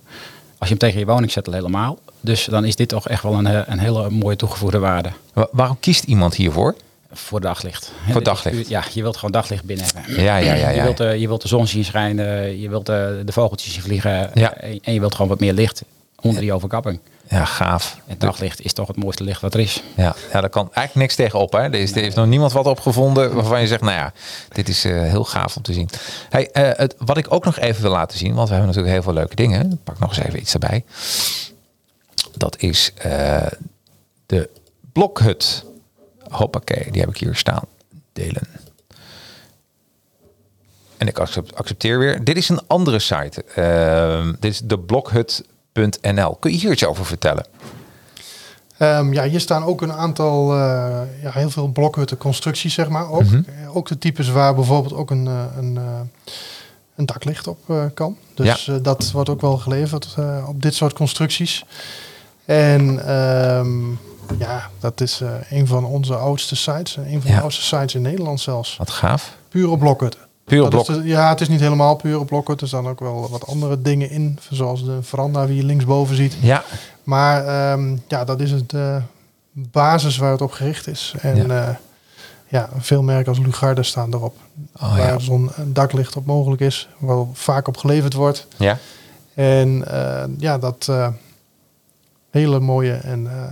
Als 0.59 0.69
je 0.69 0.77
hem 0.79 0.79
tegen 0.79 0.99
je 0.99 1.07
woning 1.07 1.31
zet, 1.33 1.47
al 1.47 1.53
helemaal. 1.53 1.99
Dus 2.21 2.45
dan 2.45 2.65
is 2.65 2.77
dit 2.77 2.89
toch 2.89 3.09
echt 3.09 3.23
wel 3.23 3.33
een, 3.35 3.73
een 3.73 3.79
hele 3.79 4.11
mooie 4.11 4.37
toegevoegde 4.37 4.79
waarde 4.79 5.09
Wa- 5.33 5.49
waarom 5.53 5.77
kiest 5.81 6.05
iemand 6.05 6.35
hiervoor? 6.35 6.75
Voor 7.15 7.41
daglicht. 7.41 7.93
Voor 8.11 8.23
daglicht. 8.23 8.69
Ja, 8.69 8.85
je 8.93 9.03
wilt 9.03 9.17
gewoon 9.17 9.31
daglicht 9.31 9.65
binnen 9.65 9.87
hebben. 9.95 10.23
Ja, 10.23 10.37
ja, 10.37 10.55
ja. 10.55 10.69
Je, 10.69 10.77
ja. 10.77 10.83
wilt, 10.83 11.01
eh, 11.01 11.17
je 11.17 11.29
wilt 11.29 11.43
de 11.43 11.49
zon 11.49 11.67
zien 11.67 11.85
schijnen, 11.85 12.61
je 12.61 12.69
wilt 12.69 12.89
eh, 12.89 12.97
de 13.25 13.33
vogeltjes 13.33 13.73
zien 13.73 13.83
vliegen. 13.83 14.31
Ja. 14.35 14.55
eh, 14.55 14.79
en 14.83 14.93
je 14.93 15.01
wilt 15.01 15.15
gewoon 15.15 15.29
wat 15.29 15.41
meer 15.41 15.53
licht 15.53 15.83
onder 16.21 16.41
die 16.41 16.53
overkapping. 16.53 17.01
Ja, 17.29 17.45
gaaf. 17.45 17.99
Het 18.07 18.21
daglicht 18.21 18.65
is 18.65 18.73
toch 18.73 18.87
het 18.87 18.97
mooiste 18.97 19.25
licht 19.25 19.41
wat 19.41 19.55
er 19.55 19.61
is. 19.61 19.83
Ja, 19.97 20.15
ja, 20.33 20.41
daar 20.41 20.51
kan 20.51 20.63
eigenlijk 20.63 20.95
niks 20.95 21.15
tegenop. 21.15 21.53
Hè? 21.53 21.59
Er, 21.59 21.75
is, 21.75 21.93
er 21.93 22.03
heeft 22.03 22.17
nog 22.17 22.27
niemand 22.27 22.53
wat 22.53 22.67
opgevonden 22.67 23.35
waarvan 23.35 23.61
je 23.61 23.67
zegt, 23.67 23.81
nou 23.81 23.95
ja, 23.95 24.13
dit 24.53 24.69
is 24.69 24.83
heel 24.83 25.25
gaaf 25.25 25.57
om 25.57 25.63
te 25.63 25.73
zien. 25.73 25.89
Hey, 26.29 26.49
het, 26.53 26.95
wat 26.99 27.17
ik 27.17 27.33
ook 27.33 27.45
nog 27.45 27.59
even 27.59 27.83
wil 27.83 27.91
laten 27.91 28.19
zien, 28.19 28.35
want 28.35 28.49
we 28.49 28.55
hebben 28.55 28.67
natuurlijk 28.75 28.95
heel 28.95 29.03
veel 29.03 29.21
leuke 29.21 29.35
dingen. 29.35 29.73
Ik 29.73 29.85
Pak 29.85 29.99
nog 29.99 30.17
eens 30.17 30.27
even 30.27 30.41
iets 30.41 30.53
erbij. 30.53 30.85
Dat 32.37 32.57
is 32.59 32.93
de 34.27 34.49
blokhut. 34.93 35.65
Hoppakee, 36.37 36.91
die 36.91 37.01
heb 37.01 37.11
ik 37.11 37.17
hier 37.17 37.35
staan. 37.35 37.63
Delen. 38.13 38.43
En 40.97 41.09
ik 41.09 41.19
accep- 41.19 41.53
accepteer 41.55 41.99
weer. 41.99 42.25
Dit 42.25 42.37
is 42.37 42.49
een 42.49 42.61
andere 42.67 42.99
site. 42.99 43.45
Ehm, 43.45 44.33
dit 44.41 44.53
is 44.53 44.61
de 44.65 44.79
blokhut.nl. 44.79 46.35
Kun 46.35 46.51
je 46.53 46.57
hier 46.59 46.73
iets 46.73 46.85
over 46.85 47.05
vertellen? 47.07 47.47
Ehm, 48.79 49.13
ja, 49.13 49.25
hier 49.25 49.41
staan 49.41 49.65
ook 49.65 49.83
een 49.83 49.93
aantal, 49.93 50.53
eh, 50.53 51.01
ja, 51.23 51.31
heel 51.31 51.51
veel 51.51 51.69
blokhutten 51.69 52.17
constructies, 52.17 52.75
zeg 52.75 52.89
maar. 52.89 53.11
Ook, 53.11 53.23
Mhm. 53.25 53.43
Eh, 53.63 53.77
ook 53.77 53.89
de 53.89 53.99
types 53.99 54.29
waar 54.29 54.55
bijvoorbeeld 54.55 54.95
ook 54.95 55.11
een, 55.11 55.27
eh, 55.27 55.45
een, 55.57 55.79
een 56.97 57.07
daklicht 57.07 57.47
op 57.47 57.91
kan. 57.95 58.17
Dus 58.35 58.71
dat 58.83 59.11
wordt 59.11 59.29
ook 59.29 59.41
wel 59.41 59.57
geleverd 59.59 60.15
op 60.47 60.63
dit 60.63 60.75
soort 60.75 60.93
constructies. 60.93 61.65
En 62.45 63.07
ehm, 63.07 63.83
ja, 64.39 64.71
dat 64.81 65.01
is 65.01 65.21
eh, 65.21 65.31
een 65.51 65.67
van 65.67 65.85
onze 65.85 66.15
oudste 66.17 66.57
sites. 66.57 66.97
Een 66.97 67.21
van 67.23 67.31
Ja. 67.31 67.37
de 67.37 67.43
oudste 67.43 67.63
sites 67.63 67.95
in 67.95 68.03
Nederland 68.03 68.41
zelfs. 68.41 68.77
Wat 68.77 68.91
gaaf. 68.91 69.37
Puur 69.49 69.69
op 69.71 69.79
blokhutten. 69.79 70.21
Puur 70.45 70.71
Dat 70.71 70.81
is 70.81 70.87
blok. 70.97 71.05
ja, 71.05 71.29
het 71.29 71.41
is 71.41 71.49
niet 71.49 71.61
helemaal 71.61 71.95
puur 71.97 72.19
op 72.19 72.27
blokhutten. 72.27 72.67
Er 72.67 72.73
staan 72.73 72.89
ook 72.89 73.01
wel 73.01 73.29
wat 73.31 73.47
andere 73.47 73.83
dingen 73.83 74.11
in. 74.11 74.39
Zoals 74.51 74.85
de 74.85 75.03
veranda 75.03 75.47
die 75.47 75.57
je 75.57 75.65
linksboven 75.65 76.17
ziet. 76.17 76.37
Ja, 76.41 76.65
Maar 77.03 77.47
ehm, 77.47 77.97
ja, 78.09 78.25
dat 78.25 78.41
is 78.41 78.51
het 78.51 78.71
de 78.71 79.01
basis 79.53 80.17
waar 80.17 80.31
het 80.33 80.41
op 80.41 80.53
gericht 80.53 80.87
is. 80.87 81.15
En 81.21 81.37
Ja. 81.37 81.55
ja, 81.55 81.81
ja 82.49 82.69
veel 82.79 83.03
merken 83.03 83.29
als 83.29 83.39
Lugarde 83.39 83.83
staan 83.83 84.13
erop. 84.15 84.37
Oh, 84.81 84.97
waar 84.97 85.13
ja. 85.13 85.19
zo'n 85.19 85.51
daklicht 85.65 86.17
op 86.17 86.27
mogelijk 86.27 86.61
is. 86.63 86.89
Waar 86.99 87.25
vaak 87.33 87.69
op 87.69 87.77
geleverd 87.77 88.13
wordt. 88.15 88.47
ja. 88.57 88.79
En 89.35 89.85
eh, 89.91 90.25
ja, 90.39 90.59
dat 90.59 90.87
eh, 90.91 91.09
hele 92.31 92.61
mooie 92.61 92.93
en 92.93 93.27
eh, 93.27 93.43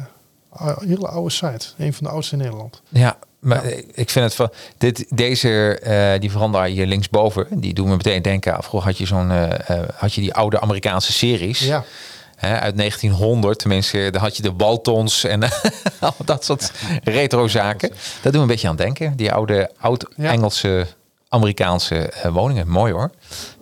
hele 0.86 1.08
oude 1.08 1.30
site. 1.30 1.66
Een 1.78 1.92
van 1.94 2.04
de 2.04 2.10
oudste 2.10 2.32
in 2.36 2.42
Nederland. 2.42 2.82
Ja, 2.88 3.16
maar 3.38 3.64
ik 3.94 4.10
vind 4.10 4.24
het 4.24 4.34
van 4.34 4.50
dit, 4.78 5.04
deze 5.08 5.78
eh, 5.78 6.20
die 6.20 6.30
veranda 6.30 6.64
hier 6.64 6.86
linksboven, 6.86 7.46
die 7.50 7.74
doen 7.74 7.88
me 7.88 7.96
meteen 7.96 8.22
denken. 8.22 8.54
aan- 8.54 8.62
Vroeger 8.62 8.88
had 8.88 8.98
je 8.98 9.06
zo'n 9.06 9.30
eh, 9.30 9.68
eh, 9.78 9.88
had 9.94 10.14
je 10.14 10.20
die 10.20 10.34
oude 10.34 10.60
Amerikaanse 10.60 11.12
series 11.12 11.58
Ja, 11.60 11.84
hè, 12.36 12.58
uit 12.60 12.76
1900, 12.76 13.58
tenminste, 13.58 14.08
daar 14.10 14.20
had 14.22 14.36
je 14.36 14.42
de 14.42 14.52
Waltons 14.56 15.24
en 15.24 15.42
al 16.00 16.14
dat 16.24 16.44
soort 16.44 16.72
retro 17.04 17.48
zaken. 17.48 17.88
Dat 17.88 17.96
doen 18.22 18.32
we 18.32 18.38
een 18.38 18.46
beetje 18.46 18.68
aan 18.68 18.76
denken. 18.76 19.16
Die 19.16 19.32
oude 19.32 19.70
oud-Engelse 19.80 20.86
Amerikaanse 21.32 21.96
eh, 21.96 22.32
woningen, 22.32 22.68
mooi 22.68 22.92
hoor. 22.92 23.10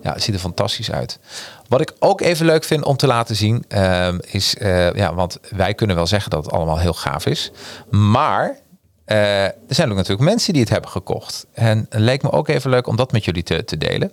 Ja, 0.01 0.13
het 0.13 0.23
ziet 0.23 0.33
er 0.33 0.39
fantastisch 0.39 0.91
uit. 0.91 1.19
Wat 1.67 1.81
ik 1.81 1.93
ook 1.99 2.21
even 2.21 2.45
leuk 2.45 2.63
vind 2.63 2.83
om 2.83 2.97
te 2.97 3.07
laten 3.07 3.35
zien 3.35 3.65
ehm, 3.67 4.17
is, 4.21 4.55
eh, 4.57 4.93
ja, 4.93 5.13
want 5.13 5.37
wij 5.49 5.73
kunnen 5.73 5.95
wel 5.95 6.07
zeggen 6.07 6.29
dat 6.29 6.45
het 6.45 6.53
allemaal 6.53 6.79
heel 6.79 6.93
gaaf 6.93 7.25
is, 7.25 7.51
maar 7.89 8.57
eh, 9.05 9.43
er 9.43 9.55
zijn 9.67 9.89
ook 9.89 9.95
natuurlijk 9.95 10.29
mensen 10.29 10.53
die 10.53 10.61
het 10.61 10.71
hebben 10.71 10.89
gekocht. 10.89 11.45
En 11.53 11.85
het 11.89 11.99
leek 11.99 12.21
me 12.21 12.31
ook 12.31 12.47
even 12.47 12.69
leuk 12.69 12.87
om 12.87 12.95
dat 12.95 13.11
met 13.11 13.25
jullie 13.25 13.43
te, 13.43 13.63
te 13.63 13.77
delen. 13.77 14.11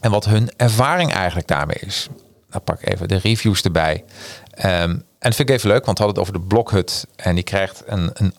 En 0.00 0.10
wat 0.10 0.24
hun 0.24 0.50
ervaring 0.56 1.12
eigenlijk 1.12 1.48
daarmee 1.48 1.78
is. 1.80 2.08
Dan 2.50 2.62
pak 2.62 2.80
ik 2.80 2.88
even 2.88 3.08
de 3.08 3.16
reviews 3.16 3.62
erbij. 3.62 4.04
Ehm, 4.50 4.96
en 5.24 5.30
dat 5.30 5.38
vind 5.38 5.48
ik 5.48 5.56
even 5.56 5.70
leuk, 5.70 5.84
want 5.84 5.98
we 5.98 6.04
hadden 6.04 6.22
het 6.22 6.32
over 6.32 6.42
de 6.42 6.54
blokhut. 6.54 7.06
En 7.16 7.34
die 7.34 7.44
krijgt 7.44 7.82
een, 7.86 8.10
een 8.14 8.34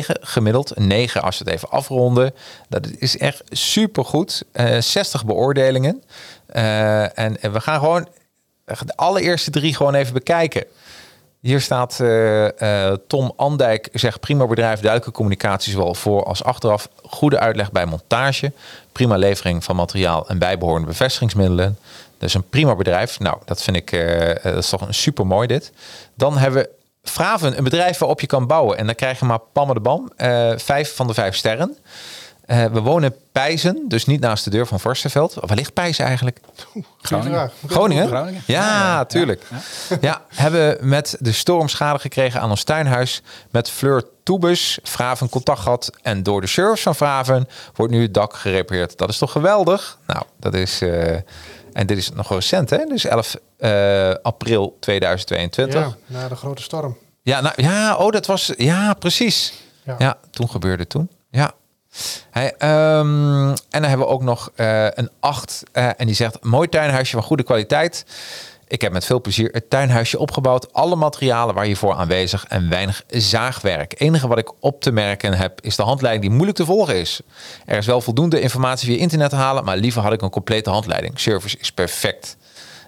8,9 0.00 0.06
gemiddeld. 0.20 0.76
Een 0.76 0.86
9 0.86 1.22
als 1.22 1.38
we 1.38 1.44
het 1.44 1.54
even 1.54 1.70
afronden. 1.70 2.34
Dat 2.68 2.86
is 2.98 3.18
echt 3.18 3.42
supergoed. 3.48 4.44
Eh 4.52 4.80
60 4.80 5.24
beoordelingen. 5.24 6.02
Eh, 6.46 7.18
en 7.18 7.36
we 7.52 7.60
gaan 7.60 7.78
gewoon 7.78 8.08
de 8.64 8.96
allereerste 8.96 9.50
drie 9.50 9.74
gewoon 9.74 9.94
even 9.94 10.12
bekijken. 10.12 10.64
Hier 11.40 11.60
staat 11.60 12.00
eh, 12.00 12.92
Tom 13.06 13.32
Andijk 13.36 13.88
zegt 13.92 14.20
prima 14.20 14.46
bedrijf, 14.46 14.80
duidelijke 14.80 15.12
communicatie 15.12 15.72
zowel 15.72 15.94
voor 15.94 16.24
als 16.24 16.44
achteraf. 16.44 16.88
Goede 17.02 17.38
uitleg 17.38 17.72
bij 17.72 17.86
montage. 17.86 18.52
Prima 18.92 19.16
levering 19.16 19.64
van 19.64 19.76
materiaal 19.76 20.28
en 20.28 20.38
bijbehorende 20.38 20.86
bevestigingsmiddelen. 20.86 21.78
Dus 22.20 22.34
een 22.34 22.48
prima 22.48 22.74
bedrijf. 22.76 23.18
Nou, 23.18 23.38
dat 23.44 23.62
vind 23.62 23.76
ik, 23.76 23.92
eh, 23.92 24.30
eh, 24.30 24.42
dat 24.42 24.56
is 24.56 24.68
toch 24.68 24.80
een 24.80 24.94
super 24.94 25.26
mooi 25.26 25.46
dit. 25.46 25.72
Dan 26.14 26.38
hebben 26.38 26.62
we 26.62 26.70
Fraven, 27.10 27.58
een 27.58 27.64
bedrijf 27.64 27.98
waarop 27.98 28.20
je 28.20 28.26
kan 28.26 28.46
bouwen. 28.46 28.78
En 28.78 28.86
dan 28.86 28.94
krijg 28.94 29.18
je 29.18 29.24
maar 29.24 29.38
pammer 29.52 29.74
de 29.74 29.80
bam. 29.80 30.12
eh, 30.16 30.52
vijf 30.56 30.94
van 30.96 31.06
de 31.06 31.14
vijf 31.14 31.36
sterren. 31.36 31.76
Eh, 32.46 32.64
we 32.64 32.80
wonen 32.80 33.14
Pijzen, 33.32 33.84
dus 33.88 34.06
niet 34.06 34.20
naast 34.20 34.44
de 34.44 34.50
deur 34.50 34.66
van 34.66 34.80
Vorstenveld. 34.80 35.34
Waar 35.40 35.56
ligt 35.56 35.72
Pijzen 35.72 36.04
eigenlijk? 36.04 36.38
Groningen. 37.02 37.50
Groningen? 37.66 38.06
Groningen? 38.08 38.42
Ja, 38.46 38.62
Ja, 38.64 38.82
ja. 38.82 39.04
tuurlijk. 39.04 39.42
Ja, 40.00 40.22
hebben 40.28 40.76
met 40.88 41.16
de 41.20 41.32
storm 41.32 41.68
schade 41.68 41.98
gekregen 41.98 42.40
aan 42.40 42.50
ons 42.50 42.64
tuinhuis. 42.64 43.22
Met 43.50 43.70
Fleur 43.70 44.04
Toebus, 44.22 44.78
Vraven 44.82 45.28
contact 45.28 45.60
gehad. 45.60 45.90
En 46.02 46.22
door 46.22 46.40
de 46.40 46.46
service 46.46 46.82
van 46.82 46.94
Vraven 46.94 47.48
wordt 47.74 47.92
nu 47.92 48.02
het 48.02 48.14
dak 48.14 48.34
gerepareerd. 48.34 48.98
Dat 48.98 49.08
is 49.08 49.18
toch 49.18 49.32
geweldig? 49.32 49.98
Nou, 50.06 50.22
dat 50.38 50.54
is... 50.54 50.80
eh, 50.82 51.16
en 51.72 51.86
dit 51.86 51.96
is 51.98 52.10
nog 52.12 52.28
recent, 52.28 52.70
hè? 52.70 52.84
Dus 52.84 53.04
11 53.04 53.36
eh, 53.56 54.10
april 54.22 54.76
2022. 54.80 55.80
Ja, 55.80 55.96
na 56.06 56.28
de 56.28 56.36
grote 56.36 56.62
storm. 56.62 56.96
Ja, 57.22 57.40
nou, 57.40 57.54
ja, 57.62 57.96
oh, 57.96 58.10
dat 58.12 58.26
was... 58.26 58.52
Ja, 58.56 58.94
precies. 58.94 59.52
Ja, 59.84 59.94
Ja. 59.98 60.18
toen 60.30 60.50
gebeurde 60.50 60.82
het 60.82 60.90
toen. 60.90 61.10
Ja. 61.30 61.52
Hey, 62.30 62.54
ehm, 62.58 63.48
en 63.48 63.54
dan 63.70 63.82
hebben 63.82 64.06
we 64.06 64.12
ook 64.12 64.22
nog 64.22 64.50
eh, 64.54 64.86
een 64.90 65.10
8. 65.20 65.62
eh, 65.72 65.86
en 65.96 66.06
die 66.06 66.14
zegt, 66.14 66.44
mooi 66.44 66.68
tuinhuisje 66.68 67.12
van 67.14 67.22
goede 67.22 67.42
kwaliteit. 67.42 68.04
Ik 68.70 68.80
heb 68.80 68.92
met 68.92 69.04
veel 69.04 69.20
plezier 69.20 69.48
het 69.52 69.70
tuinhuisje 69.70 70.18
opgebouwd. 70.18 70.72
Alle 70.72 70.96
materialen 70.96 71.54
waar 71.54 71.64
hiervoor 71.64 71.94
aanwezig 71.94 72.44
en 72.48 72.68
weinig 72.68 73.02
zaagwerk. 73.08 73.90
Het 73.90 74.00
enige 74.00 74.28
wat 74.28 74.38
ik 74.38 74.52
op 74.60 74.80
te 74.80 74.90
merken 74.92 75.34
heb 75.34 75.60
is 75.60 75.76
de 75.76 75.82
handleiding 75.82 76.24
die 76.24 76.32
moeilijk 76.34 76.56
te 76.58 76.64
volgen 76.64 76.94
is. 76.96 77.20
Er 77.66 77.76
is 77.76 77.86
wel 77.86 78.00
voldoende 78.00 78.40
informatie 78.40 78.88
via 78.88 78.98
internet 78.98 79.30
te 79.30 79.36
halen, 79.36 79.64
maar 79.64 79.76
liever 79.76 80.02
had 80.02 80.12
ik 80.12 80.22
een 80.22 80.30
complete 80.30 80.70
handleiding. 80.70 81.20
Service 81.20 81.58
is 81.58 81.72
perfect. 81.72 82.36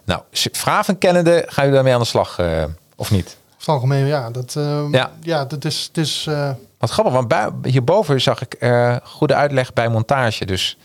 Nou, 0.05 0.21
Vraven 0.53 0.99
kennende, 0.99 1.43
gaan 1.47 1.55
jullie 1.65 1.73
daarmee 1.73 1.95
aan 1.95 2.01
de 2.01 2.07
slag, 2.07 2.39
eh, 2.39 2.65
Of 2.97 3.11
niet? 3.11 3.27
Over 3.27 3.59
het 3.59 3.69
algemeen, 3.69 4.07
ja. 4.07 4.31
Dat, 4.31 4.57
ehm, 4.57 4.95
Ja. 4.95 5.11
ja. 5.21 5.45
dat 5.45 5.65
is... 5.65 5.85
Het 5.87 5.97
is 5.97 6.27
eh, 6.29 6.51
Wat 6.79 6.91
grappig, 6.91 7.15
want 7.15 7.29
bui- 7.29 7.53
hierboven 7.63 8.21
zag 8.21 8.41
ik 8.43 8.55
eh, 8.55 8.97
goede 9.03 9.35
uitleg 9.35 9.73
bij 9.73 9.89
montage. 9.89 10.45
Dus 10.45 10.79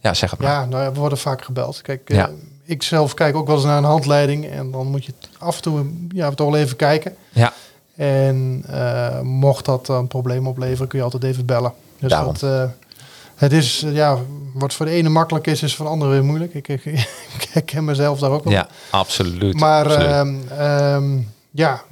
ja, 0.00 0.14
zeg 0.14 0.30
het 0.30 0.40
maar. 0.40 0.50
ja, 0.50 0.64
nou 0.64 0.82
ja, 0.82 0.92
we 0.92 0.98
worden 0.98 1.18
vaak 1.18 1.44
gebeld. 1.44 1.82
Kijk, 1.82 2.12
Ja. 2.12 2.30
Ik 2.64 2.82
zelf 2.82 3.14
kijk 3.14 3.36
ook 3.36 3.46
wel 3.46 3.56
eens 3.56 3.64
naar 3.64 3.78
een 3.78 3.84
handleiding. 3.84 4.46
En 4.50 4.70
dan 4.70 4.86
moet 4.86 5.04
je 5.04 5.12
af 5.38 5.56
en 5.56 5.62
toe 5.62 5.86
ja, 6.08 6.30
toch 6.30 6.50
wel 6.50 6.60
even 6.60 6.76
kijken. 6.76 7.16
Ja, 7.32 7.52
En 7.96 8.64
eh, 8.66 9.20
mocht 9.20 9.64
dat 9.64 9.88
een 9.88 10.06
probleem 10.06 10.46
opleveren, 10.46 10.88
kun 10.88 10.98
je 10.98 11.04
altijd 11.04 11.24
even 11.24 11.46
bellen. 11.46 11.72
Dus 11.98 12.10
Daarom. 12.10 12.32
dat, 12.32 12.42
eh, 12.42 12.64
het 13.34 13.52
is, 13.52 13.82
eh, 13.82 13.94
ja, 13.94 14.18
wat 14.54 14.74
voor 14.74 14.86
de 14.86 14.92
ene 14.92 15.08
makkelijk 15.08 15.46
is, 15.46 15.62
is 15.62 15.76
voor 15.76 15.84
de 15.84 15.90
andere 15.90 16.10
weer 16.10 16.24
moeilijk. 16.24 16.54
Ik, 16.54 16.68
ik, 16.68 16.84
ik 17.38 17.48
herken 17.52 17.84
mezelf 17.84 18.18
daar 18.18 18.30
ook 18.30 18.44
wel. 18.44 18.52
ja 18.52 18.68
absoluut. 18.90 19.60
Maar 19.60 19.84
absoluut. 19.84 20.08
ehm, 20.08 20.58
ehm, 20.58 21.18
ja, 21.50 21.82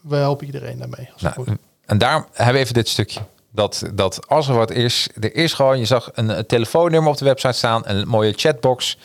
we 0.00 0.16
helpen 0.16 0.46
iedereen 0.46 0.78
daarmee. 0.78 1.08
Als 1.12 1.22
Nou, 1.22 1.34
goed. 1.34 1.48
en 1.86 1.98
daarom 1.98 2.26
hebben 2.32 2.54
we 2.54 2.60
even 2.60 2.74
dit 2.74 2.88
stukje. 2.88 3.20
Dat, 3.50 3.82
dat 3.94 4.28
als 4.28 4.48
er 4.48 4.54
wat 4.54 4.70
is, 4.70 5.08
er 5.20 5.34
is 5.34 5.52
gewoon, 5.52 5.78
je 5.78 5.84
zag 5.84 6.10
een, 6.14 6.38
een 6.38 6.46
telefoonnummer 6.46 7.10
op 7.10 7.18
de 7.18 7.24
website 7.24 7.52
staan, 7.52 7.82
een 7.84 8.08
mooie 8.08 8.32
chatbox. 8.36 8.98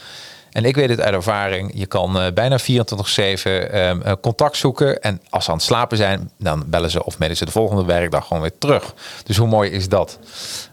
En 0.53 0.65
ik 0.65 0.75
weet 0.75 0.89
het 0.89 1.01
uit 1.01 1.13
ervaring, 1.13 1.71
je 1.73 1.85
kan 1.85 2.19
eh, 2.19 2.33
bijna 2.33 2.59
24-7 2.59 2.63
ehm, 2.63 4.01
eh, 4.01 4.13
contact 4.21 4.57
zoeken. 4.57 5.01
En 5.01 5.21
als 5.29 5.45
ze 5.45 5.51
aan 5.51 5.57
het 5.57 5.65
slapen 5.65 5.97
zijn, 5.97 6.31
dan 6.39 6.63
bellen 6.67 6.91
ze 6.91 7.05
of 7.05 7.17
mailen 7.17 7.37
ze 7.37 7.45
de 7.45 7.51
volgende 7.51 7.85
werkdag 7.85 8.27
gewoon 8.27 8.41
weer 8.41 8.57
terug. 8.57 8.93
Dus 9.23 9.37
hoe 9.37 9.47
mooi 9.47 9.71
is 9.71 9.89
dat? 9.89 10.19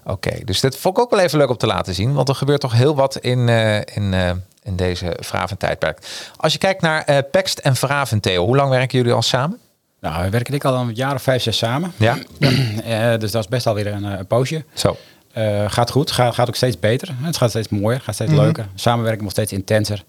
Oké, 0.05 0.45
dus 0.45 0.61
dit 0.61 0.77
vond 0.77 0.97
ik 0.97 1.03
ook 1.03 1.11
wel 1.11 1.21
even 1.21 1.38
leuk 1.38 1.51
om 1.51 1.57
te 1.57 1.66
laten 1.66 1.95
zien. 1.95 2.12
Want 2.12 2.29
er 2.29 2.35
gebeurt 2.35 2.61
toch 2.61 2.73
heel 2.73 2.95
wat 2.95 3.16
in, 3.16 3.49
eh, 3.49 3.77
in, 3.77 4.14
in 4.62 4.77
deze 4.77 5.16
Vraven-tijdperk. 5.21 5.99
Als 6.37 6.53
je 6.53 6.59
kijkt 6.59 6.83
naar 6.83 7.23
Pext 7.23 7.59
en 7.59 7.77
Vraven, 7.77 8.21
Theo, 8.21 8.45
hoe 8.45 8.57
lang 8.57 8.71
werken 8.71 8.99
jullie 8.99 9.12
al 9.12 9.23
samen? 9.23 9.59
Nou, 10.01 10.25
we 10.25 10.31
werken 10.31 10.55
ik 10.55 10.64
al 10.64 10.75
een 10.75 10.95
jaar 10.95 11.14
of 11.14 11.23
vijf, 11.23 11.43
zes 11.43 11.57
samen. 11.57 11.93
Ja, 11.97 12.16
dus 13.19 13.31
dat 13.31 13.43
is 13.43 13.49
best 13.49 13.66
alweer 13.66 13.87
een, 13.87 14.05
een 14.05 14.27
poosje. 14.27 14.64
zo. 14.75 14.97
Eh, 15.33 15.64
gaat 15.71 15.90
goed, 15.90 16.11
gaat, 16.11 16.35
gaat 16.35 16.49
ook 16.49 16.55
steeds 16.57 16.79
beter. 16.79 17.09
Het 17.21 17.37
gaat 17.37 17.51
steeds 17.51 17.69
mooier, 17.69 18.01
gaat 18.01 18.14
steeds 18.14 18.31
Mhm. 18.33 18.40
leuker. 18.40 18.66
Samenwerking 18.75 19.23
wordt 19.23 19.37
steeds 19.37 19.53
intenser. 19.53 20.05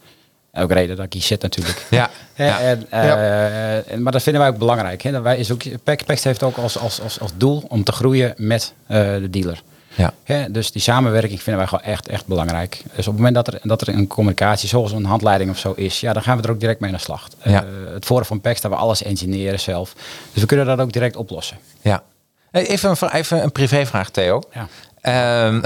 Ook 0.53 0.71
reden 0.71 0.95
dat 0.95 1.05
ik 1.05 1.13
hier 1.13 1.21
zit 1.21 1.41
natuurlijk. 1.41 1.85
Ja, 1.89 2.09
ja. 2.35 2.59
En, 2.59 2.85
eh, 2.89 3.91
en- 3.91 4.01
maar 4.03 4.11
dat 4.11 4.23
vinden 4.23 4.41
wij 4.41 4.51
ook 4.51 4.57
belangrijk. 4.57 5.01
Hè. 5.01 5.21
Wij 5.21 5.37
is 5.37 5.51
ook, 5.51 5.61
Pact 5.83 6.23
heeft 6.23 6.43
ook 6.43 6.57
als, 6.57 6.77
als, 6.77 7.01
als, 7.01 7.19
als 7.19 7.31
doel 7.35 7.63
om 7.67 7.83
te 7.83 7.91
groeien 7.91 8.33
met 8.37 8.73
eh, 8.87 8.97
de 8.97 9.29
dealer. 9.29 9.61
Ja. 9.95 10.13
Hè, 10.23 10.51
dus 10.51 10.71
die 10.71 10.81
samenwerking 10.81 11.41
vinden 11.41 11.57
wij 11.57 11.67
gewoon 11.67 11.83
echt, 11.93 12.07
echt 12.07 12.25
belangrijk. 12.25 12.81
Dus 12.95 13.07
op 13.07 13.13
het 13.13 13.15
moment 13.23 13.35
dat 13.35 13.47
er, 13.47 13.59
dat 13.63 13.81
er 13.81 13.87
een 13.89 14.07
communicatie, 14.07 14.69
zoals 14.69 14.91
een 14.91 15.05
handleiding 15.05 15.49
of 15.49 15.57
zo 15.57 15.71
is, 15.75 15.99
ja, 15.99 16.13
dan 16.13 16.21
gaan 16.23 16.37
we 16.37 16.43
er 16.43 16.49
ook 16.51 16.59
direct 16.59 16.79
mee 16.79 16.89
aan 16.89 16.95
de 16.95 17.01
slag. 17.01 17.27
Ja. 17.43 17.63
Eh, 17.63 17.93
het 17.93 18.05
voordeel 18.05 18.25
van 18.27 18.41
PEX 18.41 18.61
dat 18.61 18.71
we 18.71 18.77
alles 18.77 19.03
engineeren 19.03 19.59
zelf. 19.59 19.93
Dus 20.33 20.41
we 20.41 20.47
kunnen 20.47 20.65
dat 20.65 20.79
ook 20.79 20.91
direct 20.93 21.15
oplossen. 21.15 21.57
Ja. 21.81 22.03
Even 22.51 22.89
een, 23.01 23.09
even 23.11 23.43
een 23.43 23.51
privévraag, 23.51 24.09
Theo. 24.09 24.41
Ja. 24.53 24.67
Ehm, 25.01 25.61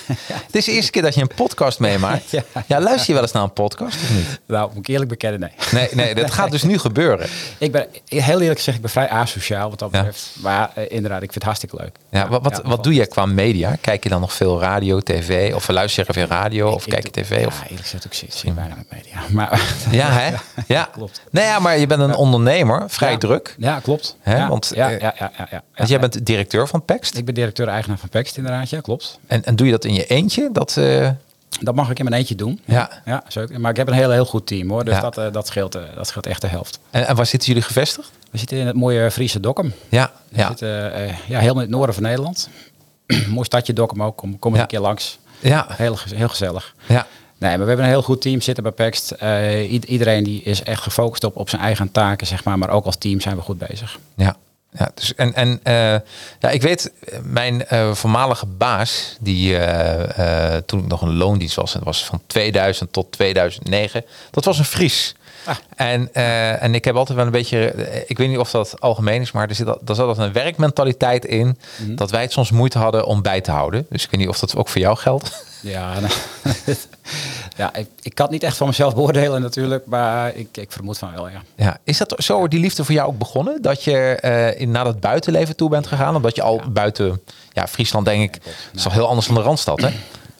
het 0.46 0.54
is 0.54 0.64
de 0.64 0.72
eerste 0.72 0.90
keer 0.90 1.02
dat 1.02 1.14
je 1.14 1.20
een 1.20 1.30
podcast 1.34 1.78
meemaakt. 1.78 2.30
Ja. 2.66 2.80
Luister 2.80 3.06
je 3.06 3.12
wel 3.12 3.22
eens 3.22 3.32
naar 3.32 3.42
een 3.42 3.52
podcast 3.52 3.96
of 4.02 4.10
niet? 4.10 4.40
Nou, 4.46 4.68
moet 4.68 4.78
ik 4.78 4.86
eerlijk 4.86 5.10
bekennen, 5.10 5.40
nee. 5.40 5.50
Nee, 5.72 5.88
nee 5.92 6.14
dat 6.14 6.30
gaat 6.30 6.50
dus 6.50 6.62
nu 6.62 6.78
gebeuren. 6.78 7.28
Ik 7.58 7.72
ben 7.72 7.86
heel 8.06 8.40
eerlijk 8.40 8.58
gezegd, 8.58 8.76
ik 8.76 8.82
ben 8.82 8.90
vrij 8.90 9.08
asociaal 9.08 9.70
wat 9.70 9.78
dat 9.78 9.90
betreft. 9.90 10.30
Maar 10.40 10.70
eh, 10.74 10.84
inderdaad, 10.88 11.22
ik 11.22 11.32
vind 11.32 11.34
het 11.34 11.42
hartstikke 11.44 11.76
leuk. 11.76 11.96
Ja, 12.10 12.28
wat 12.28 12.42
wat, 12.42 12.60
wat 12.64 12.84
doe 12.84 12.94
je 12.94 13.06
qua 13.06 13.26
media? 13.26 13.76
Kijk 13.80 14.02
je 14.02 14.08
dan 14.08 14.20
nog 14.20 14.32
veel 14.32 14.60
radio, 14.60 15.00
tv? 15.00 15.54
Of 15.54 15.68
luister 15.68 16.04
je 16.06 16.12
veel 16.12 16.26
radio? 16.26 16.70
Of 16.70 16.86
Ik 16.86 16.92
kijk 16.92 17.04
je 17.04 17.22
tv? 17.22 17.40
Ja, 17.40 17.46
Of... 17.46 17.62
eerlijk 17.62 17.80
gezegd 17.80 18.06
ook 18.06 18.14
zit 18.14 18.34
zit 18.34 18.54
bijna 18.54 18.74
met 18.76 18.86
media. 18.90 19.18
Maar, 19.30 19.62
Ja, 19.90 20.10
hè? 20.12 20.34
Ja, 20.66 20.88
klopt. 20.92 21.20
Nee, 21.30 21.44
ja, 21.44 21.58
maar 21.58 21.78
je 21.78 21.86
bent 21.86 22.00
een 22.00 22.14
ondernemer, 22.14 22.84
vrij 22.86 23.16
druk. 23.16 23.54
Ja, 23.58 23.80
klopt. 23.80 24.16
Hè, 24.20 24.46
want, 24.46 24.72
ja, 24.74 24.90
eh, 24.90 25.00
ja, 25.00 25.14
ja, 25.18 25.30
ja, 25.38 25.48
ja, 25.50 25.62
Want 25.74 25.88
jij 25.88 26.00
bent 26.00 26.26
directeur 26.26 26.68
van 26.68 26.84
Pext. 26.84 27.16
Ik 27.16 27.24
ben 27.24 27.34
directeur-eigenaar 27.34 27.98
van 27.98 28.08
Pext 28.08 28.36
inderdaad, 28.36 28.70
ja, 28.70 28.79
klopt. 28.80 29.18
En, 29.26 29.44
en 29.44 29.56
doe 29.56 29.66
je 29.66 29.72
dat 29.72 29.84
in 29.84 29.94
je 29.94 30.06
eentje? 30.06 30.48
Dat, 30.52 30.76
eh, 30.76 31.10
Dat 31.60 31.74
mag 31.74 31.90
ik 31.90 31.98
in 31.98 32.04
mijn 32.04 32.16
eentje 32.16 32.34
doen. 32.34 32.60
Ja. 32.64 33.02
ja 33.04 33.22
zeker. 33.28 33.60
Maar 33.60 33.70
ik 33.70 33.76
heb 33.76 33.88
een 33.88 33.94
heel, 33.94 34.10
heel 34.10 34.24
goed 34.24 34.46
team 34.46 34.70
hoor. 34.70 34.84
Dus 34.84 34.94
Ja. 34.94 35.00
dat, 35.00 35.18
eh, 35.18 35.32
dat, 35.32 35.46
scheelt, 35.46 35.74
eh, 35.74 35.82
dat 35.94 36.06
scheelt 36.06 36.26
echt 36.26 36.40
de 36.40 36.46
helft. 36.46 36.78
en, 36.90 37.06
en 37.06 37.16
waar 37.16 37.26
zitten 37.26 37.48
jullie 37.48 37.62
gevestigd? 37.64 38.10
We 38.30 38.38
zitten 38.38 38.56
in 38.58 38.66
het 38.66 38.76
mooie 38.76 39.10
Friese 39.10 39.40
Dokkum. 39.40 39.72
Ja, 39.88 40.10
We 40.28 40.38
ja. 40.38 40.46
zitten 40.46 40.68
ja, 40.68 41.38
helemaal 41.38 41.54
in 41.54 41.60
het 41.60 41.70
noorden 41.70 41.94
van 41.94 42.02
Nederland. 42.04 42.48
Mooi 43.28 43.44
stadje 43.44 43.72
Dokkum 43.72 44.02
ook. 44.02 44.16
Kom, 44.16 44.38
kom 44.38 44.54
Ja. 44.54 44.60
een 44.60 44.66
keer 44.66 44.80
langs. 44.80 45.18
Ja, 45.40 45.66
Heel, 45.68 45.96
heel 46.14 46.28
gezellig. 46.28 46.74
ja. 46.86 47.06
Nee, 47.38 47.50
maar 47.50 47.60
we 47.60 47.66
hebben 47.66 47.84
een 47.84 47.90
heel 47.92 48.02
goed 48.02 48.20
team 48.20 48.40
zitten 48.40 48.72
bij 48.76 48.92
i- 49.70 49.80
iedereen 49.86 50.24
die 50.24 50.42
is 50.42 50.62
echt 50.62 50.82
gefocust 50.82 51.24
op, 51.24 51.36
op 51.36 51.48
zijn 51.48 51.62
eigen 51.62 51.92
taken, 51.92 52.26
zeg 52.26 52.44
maar. 52.44 52.58
Maar 52.58 52.70
ook 52.70 52.84
als 52.84 52.96
team 52.96 53.20
zijn 53.20 53.36
we 53.36 53.42
goed 53.42 53.58
bezig. 53.58 53.98
Ja, 54.14 54.36
ja 54.72 54.90
dus 54.94 55.14
en, 55.14 55.34
en 55.34 55.60
eh, 55.62 55.74
ja, 56.40 56.50
ik 56.50 56.62
weet, 56.62 56.92
mijn 57.22 57.66
eh, 57.66 57.94
voormalige 57.94 58.46
baas, 58.46 59.16
die 59.20 59.56
eh, 59.56 60.56
toen 60.56 60.80
ik 60.80 60.86
nog 60.86 61.02
een 61.02 61.16
loondienst 61.16 61.56
was, 61.56 61.72
en 61.72 61.78
dat 61.78 61.88
was 61.88 62.04
van 62.04 62.20
2000 62.26 62.92
tot 62.92 63.12
2009, 63.12 64.04
dat 64.30 64.44
was 64.44 64.58
een 64.58 64.64
Fries. 64.64 65.14
Ah. 65.44 65.56
En, 65.76 66.14
en 66.60 66.74
ik 66.74 66.84
heb 66.84 66.94
altijd 66.96 67.16
wel 67.16 67.26
een 67.26 67.32
beetje, 67.32 67.74
ik 68.06 68.18
weet 68.18 68.28
niet 68.28 68.38
of 68.38 68.50
dat 68.50 68.80
algemeen 68.80 69.20
is, 69.20 69.32
maar 69.32 69.48
er 69.48 69.54
zit, 69.54 69.66
al- 69.68 69.80
er 69.86 69.94
zat 69.94 70.06
altijd 70.08 70.26
een 70.26 70.32
werkmentaliteit 70.32 71.24
in, 71.24 71.58
Mhm. 71.78 71.94
dat 71.94 72.10
wij 72.10 72.22
het 72.22 72.32
soms 72.32 72.50
moeite 72.50 72.78
hadden 72.78 73.04
om 73.06 73.22
bij 73.22 73.40
te 73.40 73.50
houden. 73.50 73.86
Dus 73.90 74.04
ik 74.04 74.10
weet 74.10 74.20
niet 74.20 74.28
of 74.28 74.38
dat 74.38 74.56
ook 74.56 74.68
voor 74.68 74.80
jou 74.80 74.96
geldt. 74.96 75.44
Ja, 75.62 76.00
nou, 76.00 76.12
ja 77.60 77.74
ik, 77.74 77.88
ik 78.02 78.14
kan 78.14 78.24
het 78.24 78.34
niet 78.34 78.42
echt 78.42 78.56
van 78.56 78.66
mezelf 78.66 78.94
beoordelen 78.94 79.40
natuurlijk. 79.42 79.86
Maar 79.86 80.34
ik, 80.34 80.56
ik 80.56 80.72
vermoed 80.72 80.98
van 80.98 81.12
wel, 81.14 81.28
ja. 81.28 81.42
Ja, 81.54 81.78
is 81.84 81.98
dat 81.98 82.14
zo 82.18 82.48
die 82.48 82.60
liefde 82.60 82.84
voor 82.84 82.94
jou 82.94 83.08
ook 83.08 83.18
begonnen? 83.18 83.62
Dat 83.62 83.84
je 83.84 83.96
eh, 83.96 84.60
in, 84.60 84.70
naar 84.70 84.84
dat 84.84 85.00
buitenleven 85.00 85.56
toe 85.56 85.68
bent 85.68 85.86
gegaan? 85.86 86.16
Omdat 86.16 86.36
je 86.36 86.42
al 86.42 86.62
buiten 86.72 87.20
ja, 87.52 87.66
Friesland, 87.68 88.04
denk 88.04 88.34
ik, 88.34 88.42
is 88.74 88.82
toch 88.82 88.92
heel 88.92 89.08
anders 89.08 89.26
dan 89.26 89.34
de 89.34 89.42
Randstad, 89.42 89.80
hè? 89.80 89.90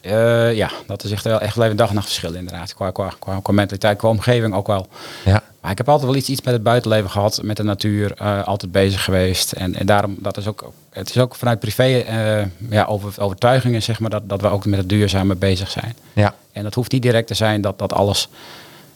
Eh, 0.00 0.56
ja, 0.56 0.70
dat 0.86 1.04
is 1.04 1.10
echt 1.10 1.24
wel 1.24 1.40
echt 1.40 1.56
even 1.56 1.76
dag 1.76 1.88
en 1.88 1.94
nacht 1.94 2.06
verschil 2.06 2.34
inderdaad. 2.34 2.74
Qua, 2.74 2.90
qua, 2.90 3.12
qua, 3.18 3.40
qua 3.42 3.52
mentaliteit, 3.52 3.98
qua 3.98 4.08
omgeving 4.08 4.54
ook 4.54 4.66
wel. 4.66 4.86
Ja, 5.24 5.42
Maar 5.60 5.70
ik 5.70 5.78
heb 5.78 5.88
altijd 5.88 6.06
wel 6.06 6.16
iets, 6.16 6.28
iets 6.28 6.42
met 6.42 6.54
het 6.54 6.62
buitenleven 6.62 7.10
gehad, 7.10 7.40
met 7.42 7.56
de 7.56 7.62
natuur, 7.62 8.12
eh, 8.16 8.44
altijd 8.44 8.72
bezig 8.72 9.04
geweest. 9.04 9.52
En, 9.52 9.74
en 9.74 9.86
daarom, 9.86 10.16
dat 10.18 10.36
is 10.36 10.46
ook, 10.46 10.72
het 10.90 11.08
is 11.08 11.18
ook 11.18 11.34
vanuit 11.34 11.58
privé 11.60 11.98
eh, 11.98 12.46
ja, 12.70 12.84
over, 12.84 13.22
overtuigingen, 13.22 13.82
zeg 13.82 14.00
maar, 14.00 14.10
dat, 14.10 14.28
dat 14.28 14.40
we 14.40 14.48
ook 14.48 14.66
met 14.66 14.78
het 14.78 14.88
duurzame 14.88 15.34
bezig 15.34 15.70
zijn. 15.70 15.96
ja, 16.12 16.34
En 16.52 16.62
dat 16.62 16.74
hoeft 16.74 16.92
niet 16.92 17.02
direct 17.02 17.26
te 17.26 17.34
zijn 17.34 17.60
dat, 17.60 17.78
dat 17.78 17.92
alles, 17.92 18.28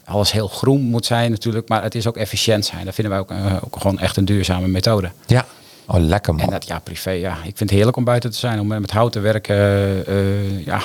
alles 0.04 0.32
heel 0.32 0.48
groen 0.48 0.80
moet 0.80 1.06
zijn 1.06 1.30
natuurlijk, 1.30 1.68
maar 1.68 1.82
het 1.82 1.94
is 1.94 2.06
ook 2.06 2.16
efficiënt 2.16 2.64
zijn. 2.64 2.84
Dat 2.84 2.94
vinden 2.94 3.12
wij 3.12 3.22
ook, 3.22 3.30
eh, 3.30 3.56
ook 3.64 3.76
gewoon 3.76 3.98
echt 3.98 4.16
een 4.16 4.24
duurzame 4.24 4.68
methode. 4.68 5.10
ja. 5.26 5.44
Oh, 5.86 6.00
lekker 6.00 6.34
man. 6.34 6.44
En 6.44 6.50
dat, 6.50 6.66
ja, 6.66 6.78
privé, 6.78 7.10
ja. 7.10 7.32
Ik 7.32 7.42
vind 7.42 7.58
het 7.58 7.70
heerlijk 7.70 7.96
om 7.96 8.04
buiten 8.04 8.30
te 8.30 8.38
zijn, 8.38 8.60
om 8.60 8.66
met 8.66 8.90
hout 8.90 9.12
te 9.12 9.20
werken, 9.20 9.56
eh, 10.06 10.66
ja, 10.66 10.80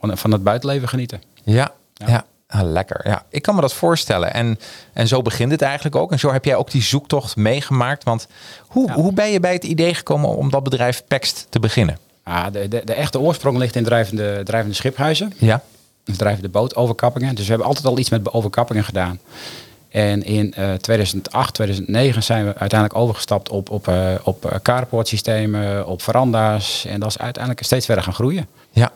gewoon 0.00 0.16
van 0.18 0.32
het 0.32 0.42
buitenleven 0.42 0.88
genieten. 0.88 1.22
Ja, 1.44 1.72
ja. 1.94 2.08
Ja. 2.08 2.24
Ah, 2.48 2.62
lekker. 2.62 3.00
Ja, 3.08 3.22
ik 3.28 3.42
kan 3.42 3.54
me 3.54 3.60
dat 3.60 3.74
voorstellen. 3.74 4.34
En, 4.34 4.58
en 4.92 5.08
zo 5.08 5.22
begint 5.22 5.50
het 5.50 5.62
eigenlijk 5.62 5.96
ook. 5.96 6.12
En 6.12 6.18
zo 6.18 6.32
heb 6.32 6.44
jij 6.44 6.56
ook 6.56 6.70
die 6.70 6.82
zoektocht 6.82 7.36
meegemaakt. 7.36 8.04
Want 8.04 8.26
hoe, 8.60 8.86
Ja. 8.88 8.94
hoe 8.94 9.12
ben 9.12 9.30
je 9.30 9.40
bij 9.40 9.52
het 9.52 9.64
idee 9.64 9.94
gekomen 9.94 10.36
om 10.36 10.50
dat 10.50 10.62
bedrijf 10.62 11.02
Pext 11.08 11.46
te 11.48 11.60
beginnen? 11.60 11.98
Ah, 12.22 12.46
de, 12.52 12.68
de, 12.68 12.82
de 12.84 12.94
echte 12.94 13.20
oorsprong 13.20 13.58
ligt 13.58 13.76
in 13.76 13.84
drijvende, 13.84 14.40
drijvende 14.44 14.74
schiphuizen. 14.74 15.32
Ja, 15.38 15.62
Dus 16.04 16.16
drijvende 16.16 16.48
bootoverkappingen. 16.48 17.34
Dus 17.34 17.44
we 17.44 17.50
hebben 17.50 17.66
altijd 17.68 17.86
al 17.86 17.98
iets 17.98 18.10
met 18.10 18.32
overkappingen 18.32 18.84
gedaan. 18.84 19.18
En 19.88 20.22
in 20.24 20.54
eh 20.54 20.72
2008, 20.74 21.54
2009 21.54 22.22
zijn 22.22 22.44
we 22.46 22.54
uiteindelijk 22.56 23.00
overgestapt 23.00 23.48
op, 23.48 23.70
op, 23.70 23.88
eh 23.88 24.14
op 24.22 24.44
eh, 24.44 24.58
carportsystemen, 24.62 25.86
op 25.86 26.02
veranda's. 26.02 26.84
En 26.84 27.00
dat 27.00 27.08
is 27.08 27.18
uiteindelijk 27.18 27.64
steeds 27.64 27.86
verder 27.86 28.04
gaan 28.04 28.14
groeien. 28.14 28.46
ja, 28.70 28.92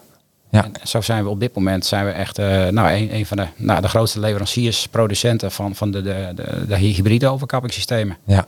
ja. 0.50 0.64
En 0.64 0.72
zo 0.88 1.00
zijn 1.00 1.24
we 1.24 1.30
op 1.30 1.40
dit 1.40 1.54
moment 1.54 1.86
zijn 1.86 2.04
we 2.04 2.10
echt 2.10 2.38
eh, 2.38 2.46
nou, 2.66 2.92
een, 2.92 3.14
een 3.14 3.26
van 3.26 3.36
de, 3.36 3.46
nou, 3.56 3.80
de 3.80 3.88
grootste 3.88 4.20
leveranciers, 4.20 4.86
producenten 4.88 5.50
van, 5.52 5.74
van 5.74 5.90
de, 5.90 6.02
de, 6.02 6.32
de, 6.34 6.66
de 6.66 6.76
hybride 6.76 7.28
overkappingssystemen. 7.28 8.16
ja. 8.24 8.46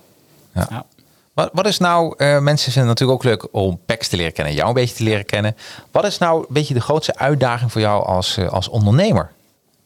ja. 0.54 0.66
Ja. 0.70 0.84
Wat, 1.34 1.50
wat 1.52 1.66
is 1.66 1.78
nou, 1.78 2.14
eh, 2.16 2.38
mensen 2.38 2.72
vinden 2.72 2.90
het 2.90 3.00
natuurlijk 3.00 3.18
ook 3.18 3.24
leuk 3.24 3.48
om 3.54 3.80
Pext 3.86 4.10
te 4.10 4.16
leren 4.16 4.32
kennen, 4.32 4.54
jou 4.54 4.68
een 4.68 4.74
beetje 4.74 4.94
te 4.94 5.02
leren 5.02 5.24
kennen. 5.24 5.56
Wat 5.90 6.04
is 6.04 6.18
nou 6.18 6.40
een 6.40 6.46
beetje 6.48 6.74
de 6.74 6.80
grootste 6.80 7.16
uitdaging 7.16 7.72
voor 7.72 7.80
jou 7.80 8.06
als, 8.06 8.36
eh, 8.36 8.48
als 8.48 8.68
ondernemer? 8.68 9.30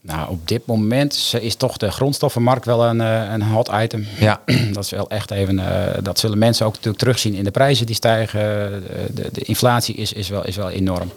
Nou, 0.06 0.30
op 0.30 0.48
dit 0.48 0.66
moment 0.66 1.34
is 1.40 1.54
toch 1.54 1.76
de 1.76 1.90
grondstoffenmarkt 1.90 2.64
wel 2.64 2.84
een, 2.84 3.00
eh, 3.00 3.32
een 3.32 3.42
hot 3.42 3.70
item. 3.74 4.06
Ja, 4.18 4.40
Dat 4.72 4.84
is 4.84 4.90
wel 4.90 5.10
echt 5.10 5.30
even, 5.30 5.58
eh, 5.58 6.02
dat 6.02 6.18
zullen 6.18 6.38
mensen 6.38 6.66
ook 6.66 6.72
natuurlijk 6.72 6.98
terugzien 6.98 7.34
in 7.34 7.44
de 7.44 7.50
prijzen 7.50 7.86
die 7.86 7.94
stijgen. 7.94 8.40
De, 8.40 9.12
de, 9.14 9.28
de 9.32 9.40
inflatie 9.40 9.94
is, 9.94 10.12
is, 10.12 10.28
wel, 10.28 10.46
is 10.46 10.56
wel 10.56 10.70
enorm. 10.70 11.10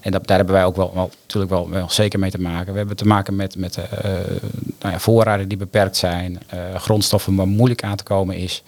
En 0.00 0.12
dat, 0.12 0.26
daar 0.26 0.36
hebben 0.36 0.54
wij 0.54 0.64
ook 0.64 0.76
wel, 0.76 0.90
wel, 0.94 1.10
natuurlijk 1.22 1.52
wel, 1.52 1.70
wel 1.70 1.90
zeker 1.90 2.18
mee 2.18 2.30
te 2.30 2.40
maken. 2.40 2.72
We 2.72 2.78
hebben 2.78 2.96
te 2.96 3.06
maken 3.06 3.36
met, 3.36 3.56
met 3.56 3.76
eh, 3.76 4.10
nou 4.80 4.92
ja, 4.92 4.98
voorraden 4.98 5.48
die 5.48 5.58
beperkt 5.58 5.96
zijn, 5.96 6.38
eh, 6.46 6.58
grondstoffen 6.74 7.34
waar 7.34 7.48
moeilijk 7.48 7.82
aan 7.82 7.96
te 7.96 8.04
komen 8.04 8.36
is. 8.36 8.62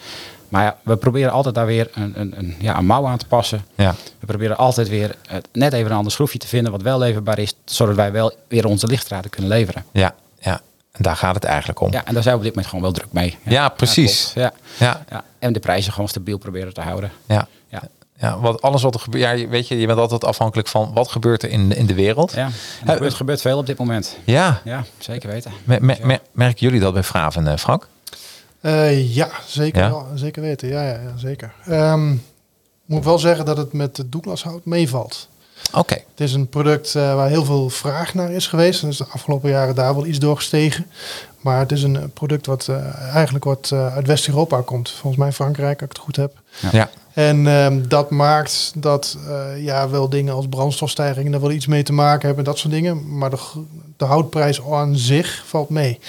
Maar 0.55 0.65
ja, 0.65 0.77
we 0.83 0.97
proberen 0.97 1.33
altijd 1.33 1.55
daar 1.55 1.67
weer 1.67 1.91
een, 1.95 2.13
een, 2.21 2.35
een, 2.39 2.55
ja, 2.59 2.79
een 2.79 2.87
mouw 2.87 3.07
aan 3.07 3.19
te 3.19 3.27
passen. 3.27 3.65
ja, 3.75 3.95
We 4.21 4.27
proberen 4.27 4.57
altijd 4.57 4.89
weer 4.89 5.15
eh, 5.29 5.37
net 5.53 5.73
even 5.73 5.91
een 5.91 5.97
ander 5.97 6.13
schroefje 6.13 6.39
te 6.39 6.47
vinden 6.47 6.73
wat 6.73 6.83
wel 6.83 6.99
leverbaar 6.99 7.39
is, 7.39 7.55
zodat 7.65 7.95
wij 7.95 8.13
wel 8.13 8.33
weer 8.49 8.67
onze 8.67 8.87
lichtstraten 8.87 9.31
kunnen 9.31 9.51
leveren. 9.51 9.85
ja, 9.93 10.15
ja. 10.41 10.61
En 10.93 11.03
daar 11.03 11.17
gaat 11.17 11.35
het 11.35 11.45
eigenlijk 11.45 11.81
om. 11.81 11.93
Ja, 11.93 12.05
en 12.05 12.15
daar 12.15 12.23
zijn 12.23 12.35
we 12.35 12.41
op 12.41 12.47
dit 12.47 12.55
moment 12.55 12.67
gewoon 12.67 12.85
wel 12.85 12.93
druk 12.93 13.13
mee. 13.13 13.39
Ja, 13.45 13.69
precies. 13.69 14.33
Ja, 14.35 14.53
Ja, 14.79 15.05
ja. 15.11 15.25
En 15.39 15.53
de 15.53 15.61
prijzen 15.61 15.93
gewoon 15.93 16.09
stabiel 16.09 16.39
proberen 16.39 16.75
te 16.75 16.81
houden. 16.81 17.13
ja. 17.27 17.49
Ja. 17.69 17.83
ja 18.19 18.39
wat, 18.39 18.63
alles 18.63 18.83
wat 18.83 18.95
er 18.95 19.01
gebeurt. 19.01 19.23
Ja, 19.25 19.31
je- 19.31 19.49
weet 19.49 19.69
je, 19.69 19.79
je 19.81 19.87
bent 19.87 19.99
altijd 19.99 20.25
afhankelijk 20.25 20.69
van 20.69 20.91
wat 20.93 21.09
gebeurt 21.11 21.43
er 21.43 21.49
in, 21.51 21.77
in 21.77 21.87
de 21.87 21.95
wereld. 21.95 22.33
Ja, 22.33 22.45
er 22.87 22.93
gebeurt, 22.93 23.15
gebeurt 23.15 23.41
veel 23.41 23.59
op 23.59 23.67
dit 23.67 23.79
moment. 23.79 24.19
Ja. 24.25 24.61
Ja, 24.65 24.85
zeker 24.99 25.29
weten. 25.29 25.53
Me- 25.65 25.79
me- 25.81 25.99
me- 26.03 26.21
merken 26.33 26.59
jullie 26.67 26.81
dat 26.81 26.93
bij 26.93 27.03
Fraven, 27.03 27.47
eh, 27.47 27.57
Frank? 27.57 27.89
Eh, 28.65 29.15
ja, 29.15 29.31
zeker, 29.47 29.83
Ja? 29.83 29.91
Wel, 29.91 30.07
zeker 30.15 30.43
weten. 30.43 30.69
Ja, 30.69 30.83
ja, 30.83 30.93
ja 30.93 31.17
zeker. 31.17 31.55
Ehm, 31.67 32.15
moet 32.85 33.05
wel 33.05 33.19
zeggen 33.19 33.45
dat 33.45 33.57
het 33.57 33.73
met 33.73 33.97
het 33.97 34.13
doeklashout 34.13 34.65
meevalt. 34.65 35.29
Oké. 35.73 35.95
Het 35.95 36.21
is 36.21 36.33
een 36.33 36.49
product 36.49 36.95
eh, 36.95 37.15
waar 37.15 37.29
heel 37.29 37.45
veel 37.45 37.71
vraag 37.71 38.15
naar 38.15 38.31
is 38.31 38.47
geweest. 38.47 38.83
En 38.83 38.89
is 38.89 38.97
de 38.97 39.07
afgelopen 39.11 39.51
jaren 39.51 39.75
daar 39.75 39.95
wel 39.95 40.07
iets 40.07 40.19
doorgestegen. 40.19 40.87
Maar 41.45 41.59
het 41.59 41.73
is 41.73 41.83
een 41.83 42.11
product 42.13 42.47
wat 42.47 42.69
eh, 42.69 42.95
eigenlijk 43.13 43.45
wat 43.45 43.71
eh, 43.73 43.95
uit 43.95 44.07
West-Europa 44.07 44.61
komt. 44.61 44.91
Volgens 44.91 45.23
mij 45.23 45.33
Frankrijk, 45.33 45.81
als 45.81 45.91
ik 45.91 45.97
het 45.97 46.05
goed 46.05 46.17
heb. 46.17 46.33
Ja. 46.73 46.91
En 47.15 47.47
ehm, 47.47 47.89
dat 47.89 48.11
maakt 48.11 48.73
dat 48.77 49.17
eh, 49.29 49.65
ja, 49.65 49.89
wel 49.89 50.09
dingen 50.09 50.35
als 50.35 50.49
brandstofstijgingen 50.49 51.33
er 51.33 51.41
wel 51.41 51.51
iets 51.51 51.67
mee 51.67 51.83
te 51.83 51.93
maken 51.93 52.27
hebben, 52.27 52.45
dat 52.45 52.59
soort 52.59 52.73
dingen. 52.73 53.19
Maar 53.19 53.31
de, 53.31 53.39
de 53.97 54.05
houtprijs 54.05 54.63
aan 54.71 54.97
zich 54.97 55.43
valt 55.47 55.69
mee. 55.69 56.01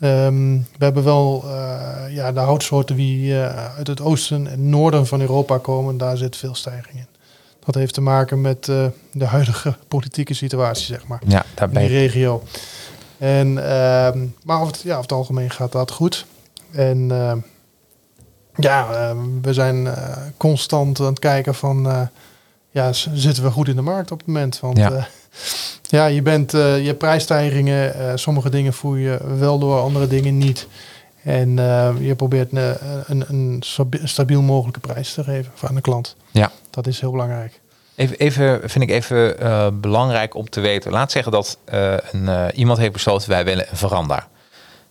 Ehm, 0.00 0.52
we 0.78 0.84
hebben 0.84 1.04
wel 1.04 1.44
eh, 1.46 2.14
ja, 2.14 2.32
de 2.32 2.40
houtsoorten 2.40 2.96
die 2.96 3.40
eh, 3.42 3.74
uit 3.76 3.86
het 3.86 4.00
oosten 4.00 4.46
en 4.46 4.68
noorden 4.70 5.06
van 5.06 5.20
Europa 5.20 5.58
komen, 5.58 5.96
daar 5.96 6.16
zit 6.16 6.36
veel 6.36 6.54
stijging 6.54 6.96
in. 6.96 7.06
Dat 7.64 7.74
heeft 7.74 7.94
te 7.94 8.00
maken 8.00 8.40
met 8.40 8.68
eh, 8.68 8.86
de 9.12 9.24
huidige 9.24 9.76
politieke 9.88 10.34
situatie, 10.34 10.86
zeg 10.86 11.06
maar 11.06 11.20
Ja, 11.26 11.44
daar 11.54 11.68
in 11.68 11.74
ben 11.74 11.82
die 11.82 11.92
je. 11.92 11.98
regio. 11.98 12.42
En, 13.18 13.70
ehm, 13.70 14.26
maar 14.44 14.60
over 14.60 14.72
het, 14.72 14.82
ja, 14.82 14.90
over 14.90 15.02
het 15.02 15.12
algemeen 15.12 15.50
gaat 15.50 15.72
dat 15.72 15.90
goed. 15.90 16.26
En 16.70 17.10
ehm, 17.10 17.38
ja, 18.56 19.14
we 19.42 19.52
zijn 19.52 19.88
constant 20.36 21.00
aan 21.00 21.06
het 21.06 21.18
kijken 21.18 21.54
van... 21.54 22.08
ja, 22.70 22.92
zitten 22.92 23.42
we 23.42 23.50
goed 23.50 23.68
in 23.68 23.76
de 23.76 23.82
markt 23.82 24.10
op 24.10 24.18
het 24.18 24.26
moment? 24.26 24.60
Want 24.60 24.76
Ja. 24.76 25.08
Ja, 25.86 26.06
je, 26.06 26.22
bent, 26.22 26.54
eh, 26.54 26.78
je 26.78 26.86
hebt 26.86 26.98
prijsstijgingen. 26.98 27.94
eh, 27.94 28.12
sommige 28.14 28.50
dingen 28.50 28.72
voer 28.72 28.98
je 28.98 29.18
wel 29.38 29.58
door, 29.58 29.80
andere 29.80 30.06
dingen 30.06 30.38
niet. 30.38 30.66
En 31.22 31.58
eh, 31.58 31.94
je 32.00 32.14
probeert 32.14 32.52
een, 32.52 32.76
een, 33.06 33.24
een 33.28 33.56
stabi- 33.60 34.00
stabiel 34.04 34.42
mogelijke 34.42 34.80
prijs 34.80 35.14
te 35.14 35.24
geven 35.24 35.52
aan 35.68 35.74
de 35.74 35.80
klant. 35.80 36.16
Ja. 36.30 36.50
Dat 36.70 36.86
is 36.86 37.00
heel 37.00 37.10
belangrijk. 37.10 37.60
Even, 37.94 38.16
even 38.16 38.70
vind 38.70 38.84
ik 38.84 38.90
even 38.90 39.80
belangrijk 39.80 40.34
om 40.34 40.50
te 40.50 40.60
weten. 40.60 40.92
Laat 40.92 41.12
zeggen 41.12 41.32
dat 41.32 41.58
een, 41.64 42.50
iemand 42.54 42.78
heeft 42.78 42.92
besloten 42.92 43.28
wij 43.28 43.44
willen 43.44 43.66
een 43.70 43.76
veranda. 43.76 44.28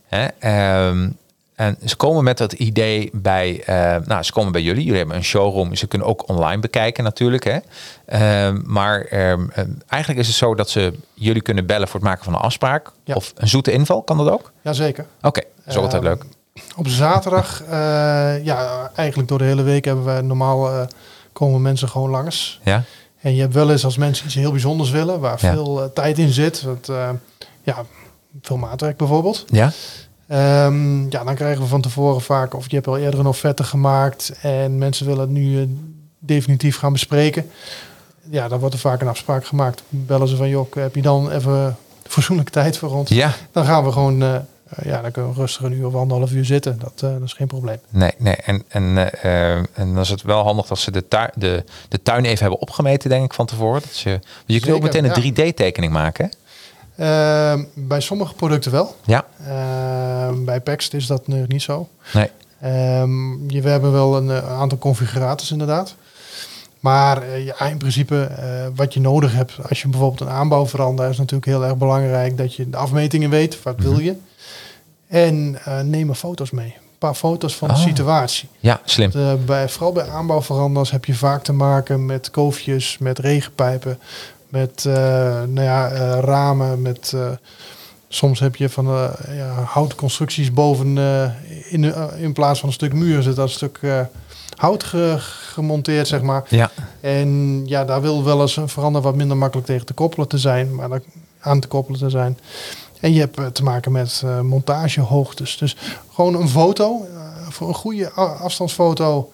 Hè? 0.06 0.26
Ehm, 0.38 1.08
en 1.56 1.76
ze 1.84 1.96
komen 1.96 2.24
met 2.24 2.38
dat 2.38 2.52
idee 2.52 3.10
bij, 3.12 3.62
eh, 3.64 3.96
nou, 4.06 4.22
ze 4.22 4.32
komen 4.32 4.52
bij 4.52 4.62
jullie. 4.62 4.82
Jullie 4.82 4.98
hebben 4.98 5.16
een 5.16 5.24
showroom. 5.24 5.74
Ze 5.74 5.86
kunnen 5.86 6.08
ook 6.08 6.28
online 6.28 6.60
bekijken 6.60 7.04
natuurlijk. 7.04 7.44
Hè? 7.44 7.58
Ehm, 8.06 8.60
maar 8.64 9.00
ehm, 9.00 9.48
ehm, 9.52 9.70
eigenlijk 9.88 10.20
is 10.20 10.26
het 10.26 10.36
zo 10.36 10.54
dat 10.54 10.70
ze 10.70 10.92
jullie 11.14 11.42
kunnen 11.42 11.66
bellen 11.66 11.88
voor 11.88 12.00
het 12.00 12.08
maken 12.08 12.24
van 12.24 12.34
een 12.34 12.40
afspraak. 12.40 12.90
Ja. 13.04 13.14
Of 13.14 13.32
een 13.36 13.48
zoete 13.48 13.72
inval, 13.72 14.02
kan 14.02 14.16
dat 14.16 14.30
ook? 14.30 14.52
Jazeker. 14.62 15.06
Oké, 15.22 15.40
dat 15.64 15.74
is 15.74 15.76
altijd 15.76 16.02
leuk. 16.02 16.24
Op 16.76 16.88
zaterdag, 16.88 17.62
eh, 17.70 18.44
ja, 18.44 18.90
eigenlijk 18.94 19.28
door 19.28 19.38
de 19.38 19.44
hele 19.44 19.62
week 19.62 19.84
hebben 19.84 20.16
we 20.16 20.22
normaal 20.22 20.68
eh, 20.70 20.86
komen 21.32 21.62
mensen 21.62 21.88
gewoon 21.88 22.10
langs. 22.10 22.60
Ja? 22.64 22.82
En 23.20 23.34
je 23.34 23.40
hebt 23.40 23.54
wel 23.54 23.70
eens 23.70 23.84
als 23.84 23.96
mensen 23.96 24.26
iets 24.26 24.34
heel 24.34 24.50
bijzonders 24.50 24.90
willen, 24.90 25.20
waar 25.20 25.38
Ja. 25.40 25.52
veel 25.52 25.90
tijd 25.94 26.18
in 26.18 26.30
zit. 26.32 26.62
Want, 26.62 26.86
ja, 27.62 27.84
veel 28.42 28.56
maatwerk 28.56 28.96
bijvoorbeeld. 28.96 29.44
Ja? 29.46 29.72
Ehm, 30.26 31.10
ja, 31.10 31.24
dan 31.24 31.34
krijgen 31.34 31.62
we 31.62 31.68
van 31.68 31.80
tevoren 31.80 32.20
vaak, 32.20 32.54
of 32.54 32.70
je 32.70 32.74
hebt 32.74 32.86
al 32.86 32.98
eerder 32.98 33.20
een 33.20 33.26
offerte 33.26 33.64
gemaakt 33.64 34.32
en 34.42 34.78
mensen 34.78 35.06
willen 35.06 35.20
het 35.20 35.30
nu 35.30 35.60
eh, 35.60 35.68
definitief 36.18 36.76
gaan 36.76 36.92
bespreken. 36.92 37.50
Ja, 38.30 38.48
dan 38.48 38.58
wordt 38.58 38.74
er 38.74 38.80
vaak 38.80 39.00
een 39.00 39.08
afspraak 39.08 39.46
gemaakt. 39.46 39.82
Bellen 39.88 40.28
ze 40.28 40.36
van, 40.36 40.48
joh, 40.48 40.72
heb 40.74 40.94
je 40.94 41.02
dan 41.02 41.30
even 41.30 41.76
fatsoenlijke 42.02 42.52
tijd 42.52 42.78
voor 42.78 42.90
ons? 42.90 43.10
Ja? 43.10 43.32
Dan 43.52 43.64
gaan 43.64 43.84
we 43.84 43.92
gewoon, 43.92 44.22
eh, 44.22 44.36
ja, 44.82 45.02
dan 45.02 45.10
kunnen 45.10 45.34
we 45.34 45.40
rustig 45.40 45.62
een 45.62 45.72
uur 45.72 45.86
of 45.86 45.94
anderhalf 45.94 46.32
uur 46.32 46.44
zitten. 46.44 46.78
Dat, 46.78 46.92
eh, 47.02 47.12
dat 47.12 47.22
is 47.22 47.32
geen 47.32 47.46
probleem. 47.46 47.78
Nee, 47.88 48.12
nee. 48.18 48.34
En, 48.34 48.62
en, 48.68 48.98
eh, 48.98 49.52
eh, 49.52 49.56
en 49.72 49.94
dan 49.94 49.98
is 49.98 50.08
het 50.08 50.22
wel 50.22 50.42
handig 50.42 50.66
dat 50.66 50.78
ze 50.78 50.90
de, 50.90 51.08
tuin, 51.08 51.30
de, 51.34 51.64
de 51.88 52.02
tuin 52.02 52.24
even 52.24 52.40
hebben 52.40 52.60
opgemeten, 52.60 53.10
denk 53.10 53.24
ik, 53.24 53.34
van 53.34 53.46
tevoren. 53.46 53.80
Dat 53.80 53.92
ze, 53.92 54.10
want 54.10 54.22
je 54.46 54.60
kunt 54.60 54.74
ook 54.74 54.82
meteen 54.82 55.04
ja. 55.04 55.16
een 55.16 55.32
3D-tekening 55.32 55.92
maken. 55.92 56.24
hè? 56.24 56.30
Ehm, 56.96 57.64
bij 57.74 58.00
sommige 58.00 58.34
producten 58.34 58.72
wel. 58.72 58.96
Ja, 59.04 59.24
Ehm, 59.46 60.44
bij 60.44 60.60
Pext 60.60 60.94
is 60.94 61.06
dat 61.06 61.26
nu 61.26 61.44
niet 61.48 61.62
zo. 61.62 61.88
nee. 62.12 62.30
Ehm, 62.60 63.50
je, 63.50 63.60
we 63.60 63.68
hebben 63.68 63.92
wel 63.92 64.16
een 64.16 64.30
eh, 64.30 64.58
aantal 64.60 64.78
configurators 64.78 65.50
inderdaad. 65.50 65.94
Maar 66.80 67.22
eh, 67.22 67.44
ja, 67.44 67.60
in 67.60 67.76
principe 67.78 68.22
eh, 68.24 68.66
wat 68.74 68.94
je 68.94 69.00
nodig 69.00 69.32
hebt 69.32 69.52
als 69.68 69.82
je 69.82 69.88
bijvoorbeeld 69.88 70.20
een 70.30 70.34
aanbouw 70.36 70.66
verandert, 70.66 71.10
is 71.10 71.18
natuurlijk 71.18 71.46
heel 71.46 71.64
erg 71.64 71.76
belangrijk 71.76 72.36
dat 72.38 72.54
je 72.54 72.70
de 72.70 72.76
afmetingen 72.76 73.30
weet. 73.30 73.62
Wat 73.62 73.74
wil 73.78 73.98
je? 73.98 74.14
En 75.08 75.58
eh, 75.64 75.80
neem 75.80 76.08
er 76.08 76.14
foto's 76.14 76.50
mee. 76.50 76.66
Een 76.76 76.98
paar 76.98 77.14
foto's 77.14 77.56
van 77.56 77.68
de 77.68 77.74
Oh. 77.74 77.80
situatie. 77.80 78.48
Ja, 78.60 78.80
slim. 78.84 79.10
Eh, 79.14 79.32
bij, 79.46 79.68
vooral 79.68 79.92
bij 79.92 80.08
aanbouwveranders 80.08 80.90
heb 80.90 81.04
je 81.04 81.14
vaak 81.14 81.42
te 81.42 81.52
maken 81.52 82.06
met 82.06 82.30
koofjes, 82.30 82.96
met 82.98 83.18
regenpijpen, 83.18 83.98
met 84.58 84.84
eh, 84.86 84.94
nou 85.42 85.60
ja, 85.60 85.88
eh, 85.90 86.18
ramen, 86.20 86.82
met... 86.82 87.12
eh, 87.14 87.28
Soms 88.08 88.40
heb 88.40 88.56
je 88.56 88.68
van 88.68 88.86
eh 88.86 89.36
ja, 89.36 89.48
houten 89.64 89.96
constructies 89.98 90.52
boven 90.52 90.98
in, 91.68 91.94
in 92.18 92.32
plaats 92.32 92.60
van 92.60 92.68
een 92.68 92.74
stuk 92.74 92.92
muur 92.92 93.22
zit 93.22 93.36
dat 93.36 93.50
stuk 93.50 93.80
hout 94.56 94.84
ge- 94.84 95.16
gemonteerd, 95.52 96.08
zeg 96.08 96.22
maar. 96.22 96.44
Ja, 96.48 96.70
En 97.00 97.62
ja, 97.66 97.84
daar 97.84 98.00
wil 98.00 98.24
wel 98.24 98.40
eens 98.40 98.56
een 98.56 98.68
verander 98.68 99.02
wat 99.02 99.14
minder 99.14 99.36
makkelijk 99.36 99.66
tegen 99.66 99.86
te 99.86 99.92
koppelen 99.92 100.28
te 100.28 100.38
zijn, 100.38 100.74
maar 100.74 100.88
daar 100.88 101.02
aan 101.40 101.60
te 101.60 101.68
koppelen 101.68 102.00
te 102.00 102.10
zijn. 102.10 102.38
En 103.00 103.12
je 103.12 103.20
hebt 103.20 103.54
te 103.54 103.62
maken 103.62 103.92
met 103.92 104.22
eh, 104.24 104.40
montagehoogtes. 104.40 105.56
Dus 105.58 105.76
gewoon 106.12 106.34
een 106.34 106.48
foto, 106.48 107.06
voor 107.48 107.68
een 107.68 107.74
goede 107.74 108.10
afstandsfoto, 108.10 109.32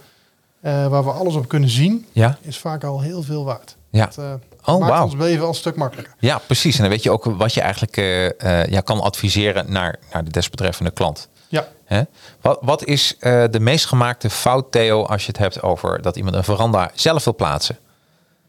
waar 0.61 1.05
we 1.05 1.11
alles 1.11 1.35
op 1.35 1.49
kunnen 1.49 1.69
zien, 1.69 2.07
ja, 2.13 2.39
is 2.41 2.59
vaak 2.59 2.85
al 2.85 3.01
heel 3.01 3.23
veel 3.23 3.45
waard. 3.45 3.77
ja. 3.91 4.05
Dat 4.15 4.19
Oh, 4.65 4.79
maakt 4.79 4.93
wauw. 4.93 5.05
ons 5.05 5.15
leven 5.15 5.43
al 5.43 5.49
een 5.49 5.55
stuk 5.55 5.77
makkelijker. 5.77 6.15
Ja, 6.19 6.39
precies. 6.47 6.75
En 6.77 6.81
dan 6.81 6.91
weet 6.91 7.03
je 7.03 7.11
ook 7.11 7.25
wat 7.25 7.55
je 7.55 7.61
eigenlijk 7.61 7.97
eh, 7.97 8.61
eh, 8.61 8.69
ja, 8.71 8.81
kan 8.81 9.01
adviseren 9.01 9.73
naar, 9.73 9.99
naar 10.13 10.25
de 10.25 10.31
desbetreffende 10.31 10.91
klant. 10.91 11.29
Ja. 11.49 11.67
Hè? 11.85 12.03
Wat, 12.41 12.59
wat 12.61 12.85
is 12.85 13.17
eh, 13.19 13.45
de 13.51 13.61
meest 13.61 13.87
gemaakte 13.87 14.31
fout, 14.31 14.73
Theo, 14.73 15.05
als 15.05 15.21
je 15.23 15.29
het 15.29 15.39
hebt 15.39 15.63
over 15.63 16.03
dat 16.03 16.17
iemand 16.17 16.35
een 16.37 16.45
veranda 16.45 16.91
zelf 16.95 17.25
wil 17.25 17.35
plaatsen? 17.35 17.79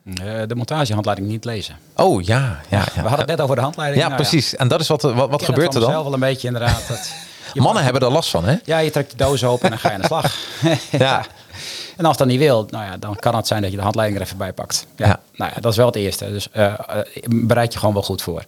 Eh, 0.06 0.42
de 0.48 0.56
montagehandleiding 0.56 1.28
niet 1.28 1.46
lezen. 1.46 1.78
Oh 1.96 2.22
ja, 2.22 2.60
ja, 2.70 2.78
ja. 2.78 2.84
We 2.94 3.00
hadden 3.00 3.20
het 3.20 3.28
net 3.28 3.42
over 3.42 3.56
de 3.56 3.62
handleiding. 3.62 4.02
Ja, 4.02 4.08
Nou 4.08 4.22
precies. 4.22 4.56
En 4.56 4.68
dat 4.68 4.80
is 4.80 4.88
wat, 4.88 5.02
wat, 5.02 5.30
wat 5.30 5.44
gebeurt 5.44 5.74
er 5.74 5.80
dan? 5.80 5.90
mezelf 5.90 6.04
wel 6.04 6.14
een 6.14 6.20
beetje 6.20 6.48
inderdaad. 6.48 6.88
Dat 6.88 7.12
Mannen 7.64 7.84
hebben 7.84 8.02
er 8.02 8.12
last 8.12 8.30
van, 8.30 8.46
hè? 8.46 8.56
Ja, 8.64 8.78
je 8.78 8.90
trekt 8.92 9.12
de 9.12 9.18
doos 9.18 9.44
open 9.44 9.64
en 9.64 9.70
dan 9.70 9.80
ga 9.80 9.88
je 9.90 9.96
aan 9.96 10.02
de 10.02 10.08
slag. 10.08 10.36
Ja. 11.06 11.26
En 11.98 12.06
als 12.06 12.18
dat 12.18 12.28
niet 12.28 12.40
wil, 12.40 12.68
nou 12.70 12.86
ja, 12.86 12.98
dan 12.98 13.16
kan 13.16 13.36
het 13.36 13.48
zijn 13.48 13.62
dat 13.62 13.72
je 13.72 13.78
de 13.78 13.84
handleiding 13.84 14.20
er 14.20 14.26
even 14.26 14.38
bij 14.38 14.54
pakt. 14.54 14.88
Ja, 14.96 15.08
Ja. 15.08 15.20
Nou 15.36 15.52
ja, 15.56 15.62
dat 15.62 15.72
is 15.72 15.78
wel 15.78 15.86
het 15.86 15.96
eerste. 15.96 16.32
Dus 16.32 16.50
eh, 16.52 16.66
eh, 16.66 16.78
bereid 17.30 17.74
je 17.74 17.80
gewoon 17.80 17.94
wel 17.94 18.04
goed 18.04 18.22
voor. 18.22 18.44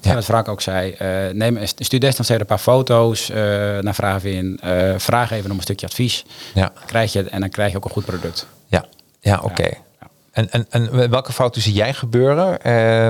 Ja. 0.00 0.10
En 0.10 0.14
wat 0.14 0.24
Frank 0.24 0.48
ook 0.48 0.60
zei, 0.60 0.92
eh, 0.92 1.08
neem, 1.32 1.58
stuur 1.64 2.00
desnoods 2.00 2.28
een 2.28 2.46
paar 2.46 2.58
foto's 2.58 3.30
uh, 3.30 3.36
naar 3.78 3.94
Vragen 3.94 4.58
uh, 4.64 4.94
vraag 4.96 5.30
even 5.30 5.50
om 5.50 5.56
een 5.56 5.62
stukje 5.62 5.86
advies. 5.86 6.24
Ja. 6.54 6.70
Dan 6.74 6.86
krijg 6.86 7.12
je, 7.12 7.22
en 7.22 7.40
dan 7.40 7.50
krijg 7.50 7.70
je 7.70 7.76
ook 7.76 7.84
een 7.84 7.90
goed 7.90 8.04
product. 8.04 8.46
Ja, 8.66 8.84
ja 9.20 9.36
oké. 9.36 9.46
Okay. 9.46 9.80
Ja. 10.00 10.06
En, 10.30 10.50
en, 10.50 10.66
en 10.70 11.10
welke 11.10 11.32
fouten 11.32 11.62
zie 11.62 11.72
jij 11.72 11.94
gebeuren, 11.94 12.58
uh, 12.66 13.06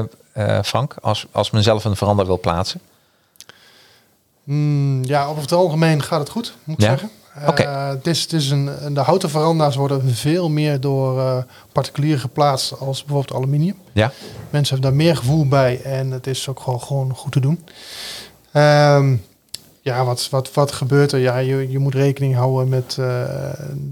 uh, 0.46 0.62
Frank, 0.62 0.94
als, 1.00 1.26
als 1.30 1.50
men 1.50 1.62
zelf 1.62 1.84
een 1.84 1.96
verander 1.96 2.26
wil 2.26 2.40
plaatsen? 2.40 2.80
Mm, 4.44 5.04
ja, 5.04 5.24
over 5.24 5.42
het 5.42 5.52
algemeen 5.52 6.02
gaat 6.02 6.20
het 6.20 6.28
goed, 6.28 6.54
moet 6.64 6.82
ik 6.82 6.88
ja? 6.88 7.08
Okay. 7.48 7.90
Het 7.90 8.06
is, 8.06 8.22
het 8.22 8.32
is 8.32 8.50
een, 8.50 8.70
de 8.94 9.00
houten 9.00 9.30
veranda's 9.30 9.76
worden 9.76 10.14
veel 10.14 10.48
meer 10.48 10.80
door 10.80 11.18
uh, 11.18 11.36
particulieren 11.72 12.20
geplaatst 12.20 12.78
als 12.78 13.04
bijvoorbeeld 13.04 13.38
aluminium. 13.38 13.76
Ja. 13.92 14.12
Mensen 14.50 14.74
hebben 14.74 14.90
daar 14.90 15.06
meer 15.06 15.16
gevoel 15.16 15.48
bij 15.48 15.82
en 15.82 16.10
het 16.10 16.26
is 16.26 16.48
ook 16.48 16.60
gewoon, 16.60 16.80
gewoon 16.80 17.14
goed 17.14 17.32
te 17.32 17.40
doen. 17.40 17.64
Um, 18.52 19.22
ja, 19.86 20.04
wat, 20.04 20.28
wat, 20.30 20.52
wat 20.52 20.72
gebeurt 20.72 21.12
er? 21.12 21.18
Ja, 21.18 21.36
je, 21.36 21.70
je 21.70 21.78
moet 21.78 21.94
rekening 21.94 22.34
houden 22.34 22.68
met 22.68 22.96
uh, 23.00 23.06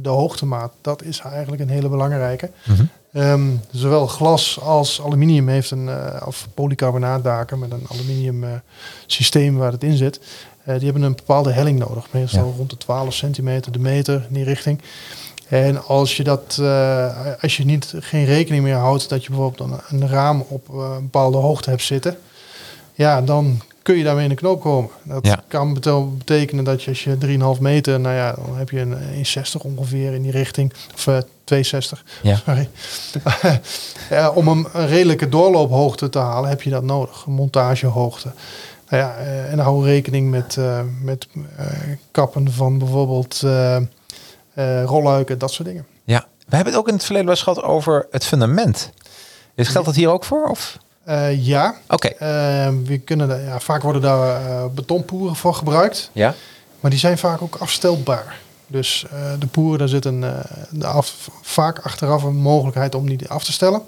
de 0.02 0.08
hoogtemaat. 0.08 0.72
Dat 0.80 1.02
is 1.02 1.18
eigenlijk 1.18 1.62
een 1.62 1.68
hele 1.68 1.88
belangrijke. 1.88 2.50
Mm 2.64 2.74
-hmm. 2.74 3.22
um, 3.22 3.60
zowel 3.70 4.06
glas 4.06 4.60
als 4.60 5.02
aluminium 5.02 5.48
heeft 5.48 5.70
een, 5.70 5.86
uh, 5.86 6.22
of 6.24 6.48
polycarbonaatdaken 6.54 7.58
met 7.58 7.72
een 7.72 7.86
aluminium 7.92 8.44
uh, 8.44 8.50
systeem 9.06 9.56
waar 9.56 9.72
het 9.72 9.82
in 9.82 9.96
zit. 9.96 10.20
Uh, 10.68 10.74
die 10.74 10.84
hebben 10.84 11.02
een 11.02 11.14
bepaalde 11.16 11.52
helling 11.52 11.78
nodig, 11.78 12.06
meestal 12.10 12.46
ja. 12.46 12.52
rond 12.56 12.70
de 12.70 12.76
12 12.76 13.14
centimeter 13.14 13.72
de 13.72 13.78
meter 13.78 14.14
in 14.28 14.34
die 14.34 14.44
richting. 14.44 14.80
En 15.48 15.84
als 15.86 16.16
je 16.16 16.24
dat, 16.24 16.58
uh, 16.60 17.16
als 17.40 17.56
je 17.56 17.64
niet 17.64 17.94
geen 17.98 18.24
rekening 18.24 18.62
meer 18.62 18.74
houdt 18.74 19.08
dat 19.08 19.24
je 19.24 19.30
bijvoorbeeld 19.30 19.70
een, 19.70 20.00
een 20.00 20.08
raam 20.08 20.44
op 20.48 20.68
uh, 20.68 20.76
een 20.96 21.02
bepaalde 21.02 21.36
hoogte 21.38 21.70
hebt 21.70 21.82
zitten, 21.82 22.16
ja, 22.94 23.22
dan 23.22 23.60
kun 23.82 23.96
je 23.96 24.04
daarmee 24.04 24.24
in 24.24 24.30
de 24.30 24.34
knoop 24.36 24.60
komen. 24.60 24.90
Dat 25.02 25.26
Ja. 25.26 25.42
kan 25.48 25.74
betekenen 26.18 26.64
dat 26.64 26.82
je 26.82 26.90
als 26.90 27.04
je 27.04 27.16
3,5 27.56 27.60
meter, 27.60 28.00
nou 28.00 28.14
ja, 28.14 28.32
dan 28.32 28.56
heb 28.56 28.70
je 28.70 28.80
een 28.80 28.96
1,60 29.24 29.60
ongeveer 29.62 30.14
in 30.14 30.22
die 30.22 30.30
richting. 30.30 30.72
Of 30.94 31.06
eh 31.06 31.18
2,60. 31.44 32.02
Ja. 32.22 32.36
Sorry. 32.36 32.68
om 34.38 34.48
een, 34.48 34.66
een 34.72 34.86
redelijke 34.86 35.28
doorloophoogte 35.28 36.08
te 36.08 36.18
halen 36.18 36.48
heb 36.48 36.62
je 36.62 36.70
dat 36.70 36.82
nodig. 36.82 37.24
Een 37.26 37.32
montagehoogte. 37.32 38.32
Nou 38.94 39.06
ja, 39.06 39.16
eh, 39.16 39.52
en 39.52 39.58
hou 39.58 39.84
rekening 39.84 40.30
met, 40.30 40.56
eh, 40.56 40.80
met 41.02 41.26
eh, 41.56 41.66
kappen 42.10 42.52
van 42.52 42.78
bijvoorbeeld 42.78 43.42
rolluiken, 44.84 45.38
dat 45.38 45.52
soort 45.52 45.68
dingen. 45.68 45.86
Ja, 46.04 46.26
we 46.46 46.56
hebben 46.56 46.72
het 46.72 46.82
ook 46.82 46.88
in 46.88 46.94
het 46.94 47.04
verleden 47.04 47.26
wel 47.26 47.36
eens 47.36 47.44
gehad 47.44 47.62
over 47.62 48.06
het 48.10 48.24
fundament. 48.24 48.90
Is 49.54 49.68
geldt 49.68 49.86
dat 49.86 49.96
hier 49.96 50.08
ook 50.08 50.24
voor? 50.24 50.48
Of? 50.48 50.78
Ja, 51.36 51.74
Oké. 51.88 52.12
we 52.84 53.00
kunnen, 53.04 53.44
ja, 53.44 53.60
vaak 53.60 53.82
worden 53.82 54.02
daar 54.02 54.70
betonpoeren 54.70 55.36
voor 55.36 55.54
gebruikt. 55.54 56.10
Ja. 56.12 56.34
Maar 56.80 56.90
die 56.90 57.00
zijn 57.00 57.18
vaak 57.18 57.42
ook 57.42 57.56
afstelbaar. 57.56 58.38
Dus 58.66 59.06
de 59.38 59.46
poeren, 59.46 59.78
daar 59.78 59.88
zit 59.88 60.04
een, 60.04 60.24
de 60.70 60.86
af, 60.86 61.28
vaak 61.42 61.78
achteraf 61.78 62.22
een 62.22 62.36
mogelijkheid 62.36 62.94
om 62.94 63.08
die 63.08 63.28
af 63.28 63.44
te 63.44 63.52
stellen. 63.52 63.82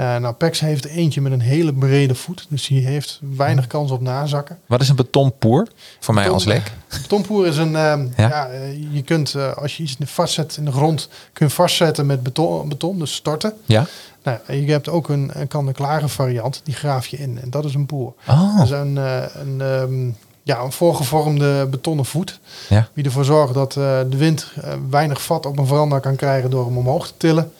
Eh 0.00 0.16
nou, 0.16 0.34
Pex 0.34 0.60
heeft 0.60 0.84
eentje 0.84 1.20
met 1.20 1.32
een 1.32 1.40
hele 1.40 1.72
brede 1.74 2.14
voet. 2.14 2.46
Dus 2.48 2.66
die 2.66 2.86
heeft 2.86 3.20
weinig 3.36 3.66
kans 3.66 3.90
op 3.90 4.00
nazakken. 4.00 4.58
Wat 4.66 4.80
is 4.80 4.88
een 4.88 4.96
betonpoer? 4.96 5.68
Voor 6.00 6.14
mij 6.14 6.30
als 6.30 6.44
leek. 6.44 6.72
Betonpoer 7.02 7.46
is 7.46 7.56
een... 7.56 7.76
eh, 7.76 7.98
Ja. 8.16 8.28
ja. 8.28 8.48
eh, 8.48 8.92
je 8.94 9.02
kunt, 9.02 9.34
eh, 9.34 9.52
als 9.56 9.76
je 9.76 9.82
iets 9.82 9.96
vastzet 10.04 10.56
in 10.56 10.64
de 10.64 10.72
grond, 10.72 11.08
kun 11.32 11.46
je 11.46 11.52
vastzetten 11.52 12.06
met 12.06 12.22
beton, 12.22 12.68
beton 12.68 12.98
dus 12.98 13.14
storten. 13.14 13.52
Ja. 13.64 13.86
Nou, 14.22 14.38
je 14.46 14.70
hebt 14.72 14.88
ook 14.88 15.08
een, 15.08 15.30
een 15.34 15.48
kan-en-klare 15.48 16.08
variant, 16.08 16.60
die 16.64 16.74
graaf 16.74 17.06
je 17.06 17.16
in. 17.16 17.38
En 17.42 17.50
dat 17.50 17.64
is 17.64 17.74
een 17.74 17.86
poer. 17.86 18.12
Oh. 18.28 18.56
Dat 18.56 18.64
is 18.64 18.70
een, 18.70 18.98
eh, 18.98 19.22
een, 19.34 19.60
ehm, 19.60 20.08
ja, 20.42 20.60
een 20.60 20.72
voorgevormde 20.72 21.66
betonnen 21.66 22.04
voet. 22.04 22.40
Ja. 22.68 22.88
Die 22.94 23.04
ervoor 23.04 23.24
zorgt 23.24 23.54
dat 23.54 23.76
eh, 23.76 23.98
de 24.10 24.16
wind 24.16 24.46
weinig 24.90 25.22
vat 25.22 25.46
op 25.46 25.58
een 25.58 25.66
veranda 25.66 25.98
kan 25.98 26.16
krijgen 26.16 26.50
door 26.50 26.64
hem 26.66 26.76
omhoog 26.78 27.06
te 27.06 27.12
tillen. 27.16 27.52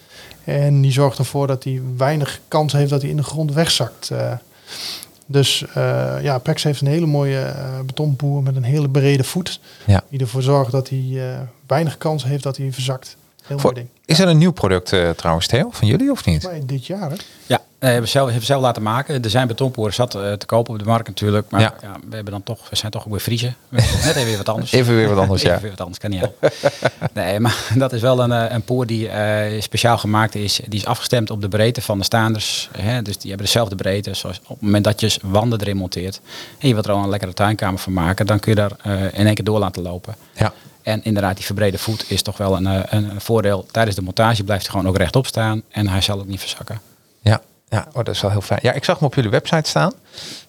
En 0.51 0.81
die 0.81 0.91
zorgt 0.91 1.17
ervoor 1.17 1.47
dat 1.47 1.63
hij 1.63 1.81
weinig 1.97 2.39
kans 2.47 2.73
heeft 2.73 2.89
dat 2.89 3.01
hij 3.01 3.09
in 3.09 3.17
de 3.17 3.23
grond 3.23 3.53
wegzakt. 3.53 4.09
eh. 4.09 4.31
dus 5.25 5.65
eh, 5.73 6.15
ja, 6.21 6.37
Pex 6.37 6.63
heeft 6.63 6.81
een 6.81 6.87
hele 6.87 7.05
mooie 7.05 7.41
eh, 7.41 7.79
betonpoer 7.85 8.43
met 8.43 8.55
een 8.55 8.63
hele 8.63 8.89
brede 8.89 9.23
voet. 9.23 9.59
Ja. 9.85 10.03
Die 10.09 10.19
ervoor 10.19 10.41
zorgt 10.41 10.71
dat 10.71 10.89
hij 10.89 11.07
eh, 11.15 11.39
weinig 11.67 11.97
kans 11.97 12.23
heeft 12.23 12.43
dat 12.43 12.57
hij 12.57 12.71
verzakt. 12.73 13.15
Heel 13.43 13.59
Voor- 13.59 13.71
mooi 13.73 13.83
ding. 13.85 13.87
Is 14.05 14.19
er 14.19 14.27
een 14.27 14.37
nieuw 14.37 14.51
product 14.51 14.93
trouwens, 15.17 15.47
Theo, 15.47 15.69
van 15.71 15.87
jullie 15.87 16.11
of 16.11 16.25
niet? 16.25 16.43
Maar 16.43 16.65
dit 16.65 16.85
jaar, 16.85 17.09
hè? 17.09 17.15
Ja, 17.47 17.61
eh, 17.81 17.87
hebben 17.87 18.05
we 18.05 18.11
zelf, 18.11 18.27
hebben 18.27 18.45
zelf 18.45 18.61
laten 18.61 18.83
maken. 18.83 19.23
Er 19.23 19.29
zijn 19.29 19.47
betonporen 19.47 19.93
zat 19.93 20.15
eh, 20.15 20.33
te 20.33 20.45
kopen 20.45 20.73
op 20.73 20.79
de 20.79 20.85
markt 20.85 21.07
natuurlijk. 21.07 21.49
Maar 21.49 21.61
Ja. 21.61 21.73
ja. 21.81 21.95
we, 22.09 22.15
hebben 22.15 22.33
dan 22.33 22.43
toch, 22.43 22.69
we 22.69 22.75
zijn 22.75 22.91
toch 22.91 23.05
ook 23.05 23.11
weer 23.11 23.21
vriezen. 23.21 23.55
Net 23.69 23.85
even 24.05 24.25
weer 24.25 24.37
wat 24.37 24.49
anders. 24.49 24.71
Even 24.81 24.95
weer 24.95 25.09
wat 25.09 25.17
anders, 25.17 25.41
Even 25.41 25.55
ja. 25.55 25.61
weer 25.61 25.69
wat 25.69 25.79
anders, 25.79 25.97
kan 25.97 26.09
niet 26.09 26.27
nee, 27.13 27.39
maar 27.39 27.67
dat 27.75 27.93
is 27.93 28.01
wel 28.01 28.19
een, 28.19 28.31
eh, 28.31 28.53
een 28.53 28.61
poer 28.61 28.85
die 28.85 29.09
speciaal 29.59 29.97
gemaakt 29.97 30.35
is. 30.35 30.59
Die 30.67 30.79
is 30.79 30.85
afgestemd 30.85 31.29
op 31.29 31.41
de 31.41 31.47
breedte 31.47 31.81
van 31.81 31.97
de 31.97 32.03
staanders. 32.03 32.69
Hè? 32.77 33.01
Dus 33.01 33.17
die 33.17 33.29
hebben 33.29 33.45
dezelfde 33.45 33.75
breedte. 33.75 34.13
Zoals 34.13 34.39
op 34.39 34.47
het 34.47 34.61
moment 34.61 34.83
dat 34.83 34.99
je 34.99 35.17
wanden 35.21 35.59
erin 35.59 35.77
monteert. 35.77 36.21
En 36.59 36.67
je 36.67 36.73
wilt 36.73 36.85
er 36.85 36.91
al 36.91 37.03
een 37.03 37.09
lekkere 37.09 37.33
tuinkamer 37.33 37.79
van 37.79 37.93
maken. 37.93 38.25
Dan 38.25 38.39
kun 38.39 38.51
je 38.51 38.57
daar 38.57 38.71
in 39.13 39.25
één 39.25 39.35
keer 39.35 39.45
door 39.45 39.59
laten 39.59 39.81
lopen. 39.81 40.15
Ja. 40.35 40.53
En 40.81 41.03
inderdaad, 41.03 41.35
die 41.35 41.45
verbrede 41.45 41.77
voet 41.77 42.05
is 42.07 42.21
toch 42.21 42.37
wel 42.37 42.55
een, 42.55 42.65
een, 42.65 43.09
een 43.09 43.21
voordeel. 43.21 43.65
Tijdens 43.71 43.95
de 43.95 44.01
montage 44.01 44.43
blijft 44.43 44.63
hij 44.63 44.71
gewoon 44.71 44.89
ook 44.89 44.97
rechtop 44.97 45.27
staan. 45.27 45.61
En 45.69 45.87
hij 45.87 46.01
zal 46.01 46.19
ook 46.19 46.27
niet 46.27 46.39
verzakken. 46.39 46.81
Ja, 47.21 47.41
ja 47.71 47.85
oh, 47.87 48.03
dat 48.03 48.07
is 48.15 48.21
wel 48.21 48.31
heel 48.31 48.41
fijn. 48.41 48.59
Ja, 48.63 48.71
ik 48.71 48.83
zag 48.83 48.97
hem 48.99 49.07
op 49.07 49.15
jullie 49.15 49.29
website 49.29 49.69
staan. 49.69 49.93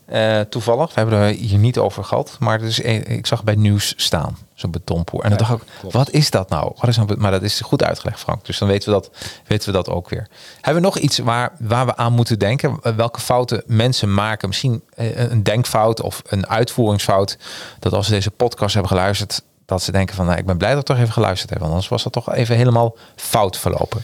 Eh, 0.04 0.40
toevallig, 0.40 0.86
we 0.94 1.00
hebben 1.00 1.18
er 1.18 1.34
hier 1.34 1.58
niet 1.58 1.78
over 1.78 2.04
gehad. 2.04 2.36
Maar 2.38 2.60
een- 2.62 3.06
ik 3.06 3.26
zag 3.26 3.44
bij 3.44 3.54
nieuws 3.54 3.94
staan, 3.96 4.38
zo'n 4.54 4.70
betonpoer. 4.70 5.22
En 5.22 5.28
dan 5.28 5.38
dacht 5.38 5.52
ik, 5.52 5.60
klopt. 5.80 5.94
wat 5.94 6.10
is 6.10 6.30
dat 6.30 6.48
nou? 6.48 6.72
Wat 6.76 6.88
is 6.88 6.96
nou? 6.96 7.16
Maar 7.18 7.30
dat 7.30 7.42
is 7.42 7.60
goed 7.60 7.84
uitgelegd, 7.84 8.20
Frank. 8.20 8.44
Dus 8.44 8.58
dan 8.58 8.68
weten 8.68 8.88
we 8.88 8.94
dat, 8.94 9.10
weten 9.46 9.66
we 9.66 9.72
dat 9.74 9.88
ook 9.88 10.08
weer. 10.08 10.28
Hebben 10.60 10.82
we 10.82 10.88
nog 10.88 10.98
iets 10.98 11.18
waar, 11.18 11.52
waar 11.58 11.86
we 11.86 11.96
aan 11.96 12.12
moeten 12.12 12.38
denken? 12.38 12.78
Welke 12.96 13.20
fouten 13.20 13.62
mensen 13.66 14.14
maken? 14.14 14.48
Misschien 14.48 14.82
eh, 14.94 15.30
een 15.30 15.42
denkfout 15.42 16.00
of 16.00 16.22
een 16.26 16.48
uitvoeringsfout. 16.48 17.38
Dat 17.78 17.92
als 17.92 18.06
ze 18.06 18.12
deze 18.12 18.30
podcast 18.30 18.72
hebben 18.74 18.90
geluisterd, 18.92 19.42
dat 19.66 19.82
ze 19.82 19.92
denken 19.92 20.14
van, 20.16 20.26
nou, 20.26 20.38
ik 20.38 20.46
ben 20.46 20.56
blij 20.56 20.70
dat 20.70 20.78
ik 20.80 20.86
toch 20.86 20.98
even 20.98 21.12
geluisterd 21.12 21.50
heb. 21.50 21.62
Anders 21.62 21.88
was 21.88 22.02
dat 22.02 22.12
toch 22.12 22.32
even 22.34 22.56
helemaal 22.56 22.96
fout 23.16 23.56
verlopen. 23.56 24.02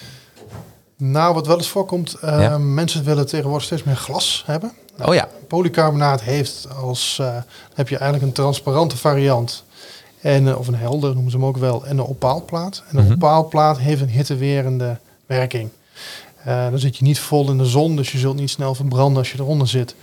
Nou, 1.01 1.35
wat 1.35 1.47
wel 1.47 1.57
eens 1.57 1.69
voorkomt, 1.69 2.15
eh, 2.15 2.41
Ja. 2.41 2.59
mensen 2.59 3.05
willen 3.05 3.27
tegenwoordig 3.27 3.65
steeds 3.67 3.83
meer 3.83 3.97
glas 3.97 4.43
hebben. 4.47 4.73
Oh 5.07 5.15
ja, 5.15 5.29
Polycarbonaat 5.49 6.21
heeft 6.23 6.69
als, 6.81 7.19
eh, 7.21 7.37
heb 7.75 7.89
je 7.89 7.97
eigenlijk 7.97 8.29
een 8.29 8.43
transparante 8.43 8.97
variant. 8.97 9.65
En, 10.21 10.49
eh, 10.49 10.59
of 10.59 10.67
een 10.67 10.75
helder 10.75 11.13
noemen 11.15 11.31
ze 11.31 11.37
hem 11.37 11.47
ook 11.47 11.57
wel. 11.57 11.85
En 11.87 11.99
een 11.99 12.07
opaalplaat. 12.07 12.83
En 12.91 12.97
een 12.99 13.05
Mhm. 13.05 13.13
opaalplaat 13.13 13.79
heeft 13.79 14.01
een 14.01 14.09
hittewerende 14.09 14.99
werking. 15.27 15.69
Dan 16.45 16.79
zit 16.79 16.97
je 16.97 17.05
niet 17.05 17.19
vol 17.19 17.51
in 17.51 17.59
de 17.59 17.65
zon, 17.65 17.97
dus 17.97 18.13
je 18.13 18.19
zult 18.19 18.37
niet 18.37 18.51
snel 18.51 18.75
verbranden 18.75 19.19
als 19.19 19.33
je 19.33 19.39
eronder 19.41 19.69
zit. 19.69 19.95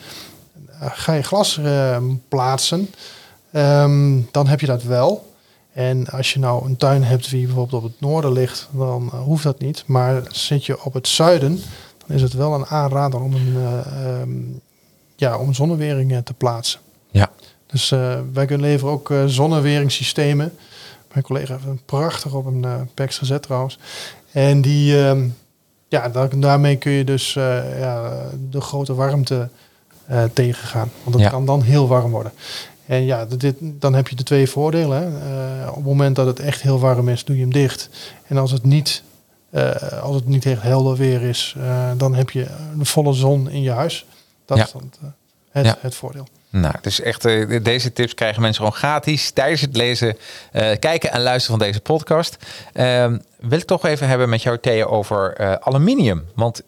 Ga 0.79 1.13
je 1.13 1.21
glas 1.21 1.59
plaatsen, 2.29 2.89
ehm, 3.51 4.19
dan 4.31 4.47
heb 4.47 4.59
je 4.59 4.65
dat 4.65 4.83
wel. 4.83 5.33
En 5.75 6.07
als 6.09 6.33
je 6.33 6.39
nou 6.39 6.65
een 6.65 6.77
tuin 6.77 7.03
hebt 7.03 7.29
die 7.29 7.45
bijvoorbeeld 7.45 7.83
op 7.83 7.89
het 7.89 7.99
noorden 8.01 8.31
ligt, 8.31 8.67
dan 8.71 9.09
eh, 9.13 9.19
hoeft 9.21 9.43
dat 9.43 9.59
niet. 9.59 9.83
Maar 9.85 10.23
zit 10.31 10.65
je 10.65 10.83
op 10.83 10.93
het 10.93 11.07
zuiden, 11.07 11.59
dan 12.07 12.15
is 12.15 12.21
het 12.21 12.33
wel 12.33 12.53
een 12.53 12.65
aanrader 12.65 13.21
om 13.21 13.33
een, 13.33 13.53
eh, 13.55 14.19
ehm, 14.21 14.29
ja, 15.15 15.37
om 15.37 15.53
zonnewering 15.53 16.11
eh, 16.11 16.17
te 16.17 16.33
plaatsen. 16.33 16.79
ja. 17.11 17.29
Dus 17.67 17.89
wij 18.33 18.45
kunnen 18.45 18.67
leveren 18.67 18.93
ook 18.93 19.11
eh 19.11 19.23
zonneweringssystemen. 19.25 20.53
Mijn 21.11 21.23
collega 21.25 21.53
heeft 21.53 21.65
een 21.65 21.81
prachtig 21.85 22.33
op 22.33 22.45
een 22.45 22.63
uh, 22.65 22.73
PEX 22.93 23.17
gezet 23.17 23.41
trouwens. 23.41 23.79
En 24.31 24.61
die, 24.61 25.03
ehm, 25.05 25.27
ja, 25.87 26.09
daar, 26.09 26.39
daarmee 26.39 26.75
kun 26.77 26.91
je 26.91 27.03
dus 27.03 27.33
ja, 27.79 28.11
de 28.49 28.61
grote 28.61 28.93
warmte 28.93 29.49
tegengaan. 30.33 30.91
Want 31.03 31.15
het 31.15 31.23
Ja. 31.25 31.29
kan 31.29 31.45
dan 31.45 31.61
heel 31.61 31.87
warm 31.87 32.11
worden. 32.11 32.31
En 32.85 33.03
ja, 33.05 33.25
dit, 33.25 33.55
dan 33.61 33.93
heb 33.93 34.07
je 34.07 34.15
de 34.15 34.23
twee 34.23 34.49
voordelen. 34.49 35.21
Eh, 35.21 35.67
op 35.69 35.75
het 35.75 35.85
moment 35.85 36.15
dat 36.15 36.25
het 36.25 36.39
echt 36.39 36.61
heel 36.61 36.79
warm 36.79 37.09
is, 37.09 37.23
doe 37.25 37.35
je 37.35 37.41
hem 37.41 37.51
dicht. 37.53 37.89
En 38.27 38.37
als 38.37 38.51
het 38.51 38.63
niet, 38.63 39.03
eh, 39.49 40.01
als 40.01 40.15
het 40.15 40.27
niet 40.27 40.45
echt 40.45 40.61
helder 40.61 40.95
weer 40.97 41.21
is, 41.21 41.55
eh, 41.57 41.91
dan 41.97 42.15
heb 42.15 42.29
je 42.29 42.47
de 42.77 42.85
volle 42.85 43.13
zon 43.13 43.49
in 43.49 43.61
je 43.61 43.71
huis. 43.71 44.05
Dat 44.45 44.57
Ja. 44.57 44.63
is 44.63 44.71
dan 44.71 44.81
het, 44.81 44.99
het, 45.51 45.65
Ja. 45.65 45.77
het 45.79 45.95
voordeel. 45.95 46.27
Nou, 46.55 46.73
dus 46.81 47.01
echt, 47.01 47.25
eh, 47.25 47.63
deze 47.63 47.93
tips 47.93 48.13
krijgen 48.13 48.41
mensen 48.41 48.63
gewoon 48.63 48.77
gratis 48.77 49.31
tijdens 49.31 49.61
het 49.61 49.75
lezen, 49.75 50.17
eh, 50.51 50.69
kijken 50.79 51.11
en 51.11 51.21
luisteren 51.21 51.57
van 51.57 51.67
deze 51.67 51.79
podcast. 51.79 52.37
Ehm, 52.73 53.17
wil 53.39 53.57
ik 53.57 53.65
toch 53.65 53.85
even 53.85 54.07
hebben 54.07 54.29
met 54.29 54.41
jou, 54.41 54.57
Thea, 54.59 54.85
over 54.85 55.33
eh, 55.33 55.53
aluminium. 55.53 56.25
Want 56.35 56.61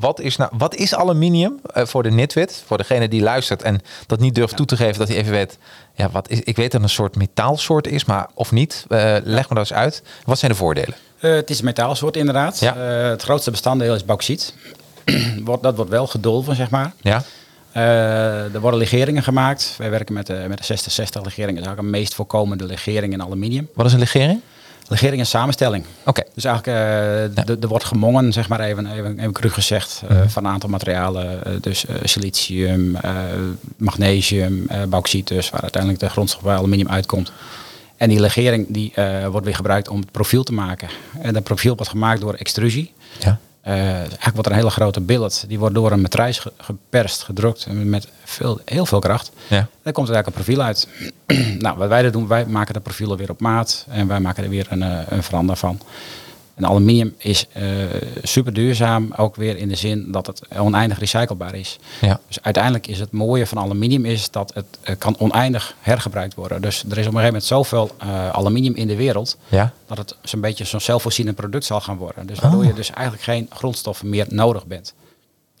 wat, 0.00 0.20
is 0.20 0.36
nou, 0.36 0.50
wat 0.54 0.74
is 0.74 0.94
aluminium 0.94 1.60
voor 1.74 2.02
de 2.02 2.10
nitwit? 2.10 2.62
Voor 2.66 2.76
degene 2.76 3.08
die 3.08 3.22
luistert 3.22 3.62
en 3.62 3.80
dat 4.06 4.20
niet 4.20 4.34
durft 4.34 4.56
toe 4.56 4.66
te 4.66 4.76
geven, 4.76 4.98
dat 4.98 5.08
hij 5.08 5.16
even 5.16 5.32
weet. 5.32 5.58
Ja, 5.94 6.10
wat 6.10 6.28
is, 6.30 6.40
ik 6.40 6.56
weet 6.56 6.72
dat 6.72 6.80
het 6.80 6.82
een 6.82 6.96
soort 6.96 7.16
metaalsoort 7.16 7.86
is, 7.86 8.04
maar 8.04 8.26
of 8.34 8.52
niet. 8.52 8.84
Leg 8.88 9.48
me 9.48 9.54
dat 9.54 9.58
eens 9.58 9.72
uit. 9.72 10.02
Wat 10.24 10.38
zijn 10.38 10.50
de 10.50 10.56
voordelen? 10.56 10.94
Het 11.18 11.50
is 11.50 11.58
een 11.58 11.64
metaalsoort 11.64 12.16
inderdaad. 12.16 12.58
Ja. 12.58 12.76
Het 12.76 13.22
grootste 13.22 13.50
bestanddeel 13.50 13.94
is 13.94 14.04
bauxiet. 14.04 14.54
Wordt- 15.44 15.62
dat 15.62 15.76
wordt 15.76 15.90
wel 15.90 16.06
gedolven, 16.06 16.56
zeg 16.56 16.70
maar. 16.70 16.92
Ja, 17.00 17.22
Eh, 17.78 18.54
er 18.54 18.60
worden 18.60 18.78
legeringen 18.80 19.22
gemaakt. 19.22 19.74
Wij 19.78 19.90
werken 19.90 20.14
met 20.14 20.26
de, 20.26 20.44
met 20.48 20.58
de 20.58 20.64
6060 20.64 21.24
legering. 21.24 21.56
Dat 21.56 21.60
is 21.60 21.66
eigenlijk 21.66 21.94
een 21.94 22.00
meest 22.00 22.14
voorkomende 22.14 22.64
legering 22.64 23.12
in 23.12 23.22
aluminium. 23.22 23.68
wat 23.74 23.86
is 23.86 23.92
een 23.92 23.98
legering? 23.98 24.40
Legering 24.88 25.20
is 25.20 25.28
samenstelling. 25.28 25.84
Oké, 26.04 26.22
Dus 26.34 26.44
eigenlijk, 26.44 26.78
eh, 26.78 27.62
er 27.62 27.68
wordt 27.68 27.84
gemongen, 27.84 28.32
zeg 28.32 28.48
maar 28.48 28.60
even, 28.60 28.86
even, 28.92 29.18
even 29.18 29.32
cru 29.32 29.48
gezegd, 29.50 30.02
eh, 30.08 30.20
van 30.26 30.44
een 30.44 30.50
aantal 30.50 30.68
materialen. 30.68 31.44
Eh, 31.44 31.52
dus 31.60 31.86
eh, 31.86 31.96
silicium, 32.02 32.96
eh, 32.96 33.12
magnesium, 33.76 34.64
eh 34.68 34.82
bauxiet 34.88 35.26
dus, 35.26 35.50
waar 35.50 35.60
uiteindelijk 35.60 36.02
de 36.02 36.08
grondstof 36.08 36.42
bij 36.42 36.54
aluminium 36.56 36.88
uitkomt. 36.88 37.32
En 37.96 38.08
die 38.08 38.20
legering 38.20 38.66
die, 38.68 38.92
eh, 38.94 39.26
wordt 39.26 39.46
weer 39.46 39.54
gebruikt 39.54 39.88
om 39.88 40.00
het 40.00 40.10
profiel 40.10 40.42
te 40.42 40.52
maken. 40.52 40.88
En 41.20 41.32
dat 41.32 41.42
profiel 41.42 41.74
wordt 41.74 41.90
gemaakt 41.90 42.20
door 42.20 42.34
extrusie. 42.34 42.92
ja. 43.18 43.38
Eh, 43.60 43.74
eigenlijk 43.74 44.32
wordt 44.32 44.46
er 44.46 44.52
een 44.52 44.58
hele 44.58 44.70
grote 44.70 45.00
billet. 45.00 45.44
Die 45.48 45.58
wordt 45.58 45.74
door 45.74 45.92
een 45.92 46.00
matrijs 46.00 46.38
ge- 46.38 46.52
geperst, 46.56 47.22
gedrukt 47.22 47.66
met 47.72 48.08
veel, 48.24 48.60
heel 48.64 48.86
veel 48.86 48.98
kracht. 48.98 49.30
ja. 49.48 49.68
Daar 49.82 49.92
komt 49.92 50.08
er 50.08 50.14
eigenlijk 50.14 50.26
een 50.26 50.32
profiel 50.44 50.62
uit. 50.62 50.88
nou, 51.64 51.78
wat 51.78 51.88
wij 51.88 52.04
er 52.04 52.12
doen, 52.12 52.26
wij 52.26 52.46
maken 52.46 52.74
de 52.74 52.80
profielen 52.80 53.16
weer 53.16 53.30
op 53.30 53.40
maat. 53.40 53.86
En 53.88 54.06
wij 54.06 54.20
maken 54.20 54.44
er 54.44 54.50
weer 54.50 54.66
een, 54.70 54.82
eh, 54.82 54.98
een 55.08 55.22
verander 55.22 55.56
van. 55.56 55.80
En 56.58 56.66
aluminium 56.66 57.14
is 57.18 57.46
eh, 57.52 57.64
super 58.22 58.52
duurzaam, 58.52 59.12
ook 59.16 59.36
weer 59.36 59.56
in 59.56 59.68
de 59.68 59.74
zin 59.74 60.12
dat 60.12 60.26
het 60.26 60.42
oneindig 60.58 60.98
recyclebaar 60.98 61.54
is. 61.54 61.78
ja. 62.00 62.20
Dus 62.26 62.42
uiteindelijk 62.42 62.86
is 62.86 63.00
het 63.00 63.12
mooie 63.12 63.46
van 63.46 63.58
aluminium 63.58 64.04
is 64.04 64.30
dat 64.30 64.54
het 64.54 64.66
eh, 64.82 64.94
kan 64.98 65.16
oneindig 65.18 65.74
hergebruikt 65.80 66.34
worden. 66.34 66.62
Dus 66.62 66.76
er 66.76 66.84
is 66.84 66.90
op 66.90 66.96
een 66.96 67.02
gegeven 67.02 67.24
moment 67.24 67.44
zoveel 67.44 67.90
eh, 67.98 68.28
aluminium 68.28 68.74
in 68.74 68.86
de 68.86 68.96
wereld 68.96 69.36
Ja, 69.48 69.72
dat 69.86 69.98
het 69.98 70.16
zo'n 70.22 70.40
beetje 70.40 70.64
zo'n 70.64 70.80
zelfvoorzienend 70.80 71.36
product 71.36 71.64
zal 71.64 71.80
gaan 71.80 71.96
worden. 71.96 72.26
Dus 72.26 72.38
waardoor 72.38 72.64
je 72.64 72.72
dus 72.72 72.90
eigenlijk 72.90 73.24
geen 73.24 73.46
grondstoffen 73.50 74.08
meer 74.08 74.26
nodig 74.28 74.66
bent. 74.66 74.94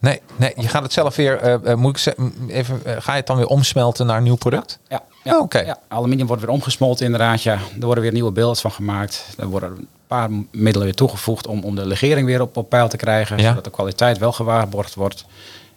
Nee, 0.00 0.20
nee, 0.36 0.52
je 0.56 0.68
gaat 0.68 0.82
het 0.82 0.92
zelf 0.92 1.16
weer, 1.16 1.36
eh, 1.38 1.70
eh, 1.72 1.78
moet 1.78 1.90
ik 1.90 1.98
zeggen, 1.98 2.32
even, 2.48 2.80
eh, 2.84 2.96
ga 2.98 3.12
je 3.12 3.18
het 3.18 3.26
dan 3.26 3.36
weer 3.36 3.46
omsmelten 3.46 4.06
naar 4.06 4.16
een 4.16 4.22
nieuw 4.22 4.36
product? 4.36 4.78
Ja, 4.88 5.02
ja, 5.24 5.34
Oh, 5.36 5.42
oké. 5.42 5.58
ja, 5.58 5.78
aluminium 5.88 6.26
wordt 6.26 6.42
weer 6.42 6.50
omgesmolten 6.50 7.04
inderdaad. 7.04 7.42
Ja. 7.42 7.52
Er 7.80 7.84
worden 7.86 8.02
weer 8.02 8.12
nieuwe 8.12 8.30
beelds 8.32 8.60
van 8.60 8.70
gemaakt. 8.72 9.26
Er 9.38 9.46
worden 9.46 9.70
een 9.70 9.88
paar 10.06 10.28
middelen 10.50 10.86
weer 10.86 10.94
toegevoegd 10.96 11.46
om, 11.46 11.62
om 11.64 11.74
de 11.74 11.86
legering 11.86 12.26
weer 12.26 12.40
op, 12.40 12.56
op 12.56 12.68
peil 12.68 12.88
te 12.88 12.96
krijgen. 12.96 13.38
Ja. 13.38 13.48
Zodat 13.48 13.64
de 13.64 13.70
kwaliteit 13.70 14.18
wel 14.18 14.32
gewaarborgd 14.32 14.94
wordt. 14.94 15.24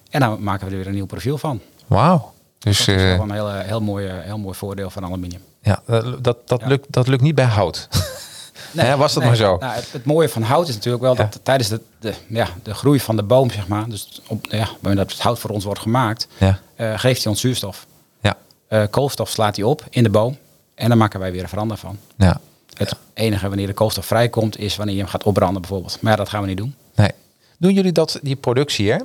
En 0.09 0.19
dan 0.19 0.43
maken 0.43 0.65
we 0.65 0.72
er 0.72 0.78
weer 0.78 0.88
een 0.88 0.93
nieuw 0.93 1.05
profiel 1.05 1.38
van. 1.38 1.59
Wauw. 1.88 2.32
Dus 2.59 2.78
Dat 2.86 2.88
is 2.88 3.01
wel 3.03 3.22
een 3.22 3.32
heel, 3.32 3.49
heel, 3.51 3.82
mooi, 3.82 4.07
heel 4.09 4.38
mooi 4.38 4.55
voordeel 4.57 4.89
van 4.89 5.05
aluminium. 5.05 5.41
ja, 5.61 5.82
dat, 5.86 6.24
dat, 6.24 6.38
dat, 6.47 6.59
Ja. 6.61 6.67
Lukt, 6.67 6.86
dat 6.89 7.07
lukt 7.07 7.22
niet 7.22 7.36
bij 7.36 7.45
hout. 7.45 7.88
Hè, 8.78 8.97
was 8.97 9.13
dat 9.13 9.24
maar 9.24 9.36
zo? 9.36 9.57
Nou, 9.59 9.74
het, 9.74 9.91
het 9.91 10.05
mooie 10.05 10.30
van 10.30 10.41
hout 10.41 10.67
is 10.67 10.76
natuurlijk 10.76 11.03
wel 11.03 11.15
Ja. 11.15 11.17
dat 11.24 11.39
tijdens 11.43 11.69
de, 11.69 11.82
de, 11.99 12.13
ja, 12.28 12.47
de 12.63 12.74
groei 12.74 12.99
van 12.99 13.15
de 13.15 13.24
boom, 13.24 13.49
zeg 13.51 13.67
maar, 13.67 13.89
dus 13.89 14.22
op, 14.28 14.45
ja, 14.49 14.67
wanneer 14.80 15.03
dat 15.03 15.11
het 15.11 15.22
hout 15.22 15.39
voor 15.39 15.49
ons 15.49 15.63
wordt 15.63 15.80
gemaakt, 15.80 16.28
Ja. 16.38 16.59
eh, 16.76 16.99
geeft 16.99 17.24
hij 17.24 17.32
ons 17.32 17.41
zuurstof. 17.41 17.86
Ja. 18.22 18.38
Eh, 18.67 18.84
koolstof 18.89 19.30
slaat 19.30 19.55
hij 19.55 19.65
op 19.65 19.84
in 19.89 20.03
de 20.03 20.09
boom 20.09 20.38
en 20.76 20.89
dan 20.89 20.97
maken 20.97 21.19
wij 21.19 21.32
weer 21.32 21.41
een 21.43 21.49
verander 21.49 21.78
van. 21.78 21.97
ja. 22.17 22.39
Het 22.78 22.95
enige 23.13 23.47
wanneer 23.47 23.67
de 23.67 23.74
koolstof 23.74 24.05
vrijkomt 24.05 24.59
is 24.59 24.76
wanneer 24.76 24.95
je 24.95 25.01
hem 25.01 25.09
gaat 25.09 25.24
opbranden 25.24 25.61
bijvoorbeeld. 25.61 25.97
Maar 26.01 26.17
dat 26.17 26.30
gaan 26.30 26.41
we 26.41 26.47
niet 26.47 26.57
doen. 26.57 26.76
Nee. 26.95 27.09
Doen 27.57 27.74
jullie 27.74 27.91
dat, 27.91 28.19
die 28.22 28.36
productie, 28.36 28.91
hè? 28.91 28.97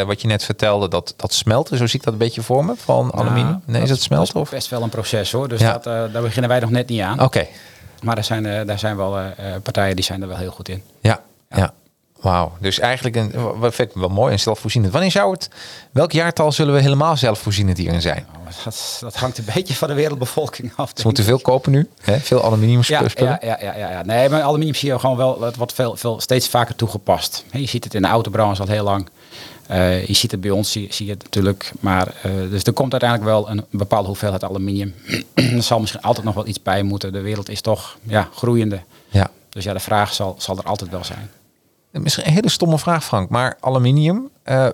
Eh, 0.00 0.06
wat 0.06 0.20
je 0.20 0.26
net 0.28 0.44
vertelde, 0.44 0.88
dat, 0.88 1.14
dat 1.16 1.32
smelten, 1.32 1.76
zo 1.78 1.86
zie 1.86 1.98
ik 1.98 2.04
dat 2.04 2.12
een 2.12 2.18
beetje 2.18 2.42
voor 2.42 2.64
me, 2.64 2.72
van 2.76 3.12
aluminium? 3.14 3.46
Nou, 3.46 3.60
Nee, 3.64 3.82
is 3.82 3.90
het 3.90 4.02
smelten? 4.02 4.32
Dat 4.34 4.42
Of? 4.42 4.48
is 4.48 4.54
best 4.54 4.68
wel 4.70 4.82
een 4.82 4.88
proces 4.88 5.32
hoor, 5.32 5.48
dus 5.48 5.60
Ja. 5.60 5.72
dat, 5.72 5.84
daar 6.12 6.22
beginnen 6.22 6.50
wij 6.50 6.60
nog 6.60 6.70
net 6.70 6.88
niet 6.88 7.00
aan. 7.00 7.20
Oké, 7.22 7.46
Maar 8.06 8.16
er 8.16 8.24
zijn, 8.24 8.46
eh, 8.46 8.66
daar 8.66 8.78
zijn 8.78 8.96
wel 8.96 9.18
eh, 9.18 9.54
eh, 9.54 9.62
partijen 9.62 9.96
die 9.96 10.04
zijn 10.04 10.22
er 10.22 10.28
wel 10.28 10.36
heel 10.36 10.50
goed 10.50 10.68
in. 10.68 10.82
ja. 11.00 11.20
ja. 11.50 11.74
Wauw, 12.20 12.52
dus 12.60 12.78
eigenlijk 12.78 13.16
een, 13.16 13.32
wat 13.58 13.74
vind 13.74 13.90
ik 13.90 13.96
wel 13.96 14.08
mooi 14.08 14.32
en 14.32 14.40
zelfvoorzienend. 14.40 14.92
Wanneer 14.92 15.10
zou 15.10 15.32
het, 15.32 15.50
welk 15.92 16.12
jaartal 16.12 16.52
zullen 16.52 16.74
we 16.74 16.80
helemaal 16.80 17.16
zelfvoorzienend 17.16 17.78
hierin 17.78 18.00
zijn? 18.00 18.26
Nou, 18.32 18.44
dat, 18.64 18.96
dat 19.00 19.16
hangt 19.16 19.38
een 19.38 19.44
beetje 19.54 19.74
van 19.74 19.88
de 19.88 19.94
wereldbevolking 19.94 20.72
af. 20.76 20.90
Ze 20.94 21.02
moeten 21.04 21.24
veel 21.24 21.38
kopen 21.38 21.72
nu, 21.72 21.88
hè? 22.00 22.20
veel 22.20 22.44
aluminium 22.44 22.80
Ja, 22.82 23.02
ja, 23.14 23.38
ja, 23.40 23.58
ja, 23.60 23.76
ja, 23.76 23.90
ja. 23.90 24.02
Nee, 24.02 24.28
maar 24.28 24.42
aluminium 24.42 24.74
zie 24.74 24.88
je 24.92 24.98
gewoon 24.98 25.16
wel, 25.16 25.40
het 25.40 25.56
wordt 25.56 25.72
veel, 25.72 25.96
veel, 25.96 26.20
steeds 26.20 26.48
vaker 26.48 26.74
toegepast. 26.74 27.44
Je 27.52 27.66
ziet 27.66 27.84
het 27.84 27.94
in 27.94 28.02
de 28.02 28.08
autobranche 28.08 28.62
al 28.62 28.68
heel 28.68 28.84
lang. 28.84 29.08
Eh, 29.68 30.06
je 30.06 30.14
ziet 30.14 30.30
het 30.30 30.40
bij 30.40 30.50
ons, 30.50 30.72
zie, 30.72 30.92
zie 30.92 31.06
je 31.06 31.12
het 31.12 31.22
natuurlijk. 31.22 31.72
Maar, 31.80 32.14
eh, 32.22 32.30
dus 32.50 32.62
er 32.62 32.72
komt 32.72 32.92
uiteindelijk 32.92 33.30
wel 33.30 33.50
een 33.50 33.64
bepaalde 33.70 34.06
hoeveelheid 34.08 34.44
aluminium. 34.44 34.94
er 35.34 35.62
zal 35.62 35.80
misschien 35.80 36.02
altijd 36.02 36.24
nog 36.26 36.34
wel 36.34 36.46
iets 36.46 36.62
bij 36.62 36.82
moeten. 36.82 37.12
De 37.12 37.20
wereld 37.20 37.48
is 37.48 37.60
toch 37.60 37.96
ja, 38.02 38.28
groeiende. 38.34 38.80
Ja. 39.08 39.30
Dus 39.48 39.64
ja, 39.64 39.72
de 39.72 39.80
vraag 39.80 40.12
zal, 40.12 40.34
zal 40.38 40.56
er 40.58 40.64
altijd 40.64 40.90
wel 40.90 41.04
zijn. 41.04 41.30
Misschien 41.90 42.26
een 42.26 42.32
hele 42.32 42.48
stomme 42.50 42.78
vraag, 42.78 43.04
Frank, 43.04 43.28
maar 43.30 43.56
aluminium. 43.60 44.28
eh, 44.42 44.68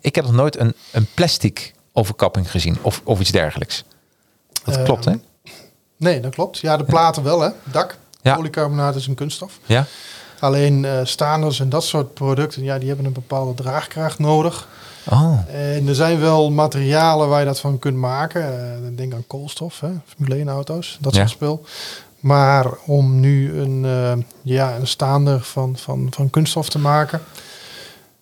ik 0.00 0.14
heb 0.14 0.24
nog 0.24 0.34
nooit 0.34 0.58
een, 0.58 0.74
een 0.92 1.06
plastic 1.14 1.74
overkapping 1.92 2.50
gezien 2.50 2.76
of, 2.82 3.00
of 3.04 3.20
iets 3.20 3.30
dergelijks. 3.30 3.84
Dat 4.64 4.76
Eh, 4.76 4.84
klopt, 4.84 5.04
hè? 5.04 5.12
Nee, 5.96 6.20
dat 6.20 6.34
klopt. 6.34 6.58
Ja, 6.58 6.76
de 6.76 6.84
platen 6.84 7.22
wel, 7.22 7.40
hè. 7.40 7.50
Dak. 7.64 7.96
Ja. 8.22 8.34
Polycarbonaat 8.34 8.94
is 8.96 9.06
een 9.06 9.14
kunststof. 9.14 9.58
Ja. 9.66 9.86
Alleen 10.40 10.84
eh 10.84 10.92
staanders 11.02 11.60
en 11.60 11.68
dat 11.68 11.84
soort 11.84 12.14
producten, 12.14 12.62
ja, 12.62 12.78
die 12.78 12.88
hebben 12.88 13.06
een 13.06 13.12
bepaalde 13.12 13.54
draagkracht 13.62 14.18
nodig. 14.18 14.68
Oh, 15.10 15.38
En 15.52 15.88
er 15.88 15.94
zijn 15.94 16.20
wel 16.20 16.50
materialen 16.50 17.28
waar 17.28 17.40
je 17.40 17.46
dat 17.46 17.60
van 17.60 17.78
kunt 17.78 17.96
maken. 17.96 18.42
Eh, 18.42 18.96
denk 18.96 19.14
aan 19.14 19.24
koolstof, 19.26 19.80
hè, 19.80 19.88
Formule 20.06 20.36
1 20.38 20.48
auto's, 20.48 20.98
dat 21.00 21.12
Ja. 21.14 21.18
soort 21.20 21.30
spul. 21.30 21.64
Maar 22.20 22.66
om 22.86 23.20
nu 23.20 23.58
een, 23.60 23.84
eh, 23.84 24.12
ja, 24.42 24.76
een 24.76 24.86
staander 24.86 25.40
van, 25.40 25.76
van, 25.76 26.06
van 26.10 26.30
kunststof 26.30 26.68
te 26.68 26.78
maken, 26.78 27.20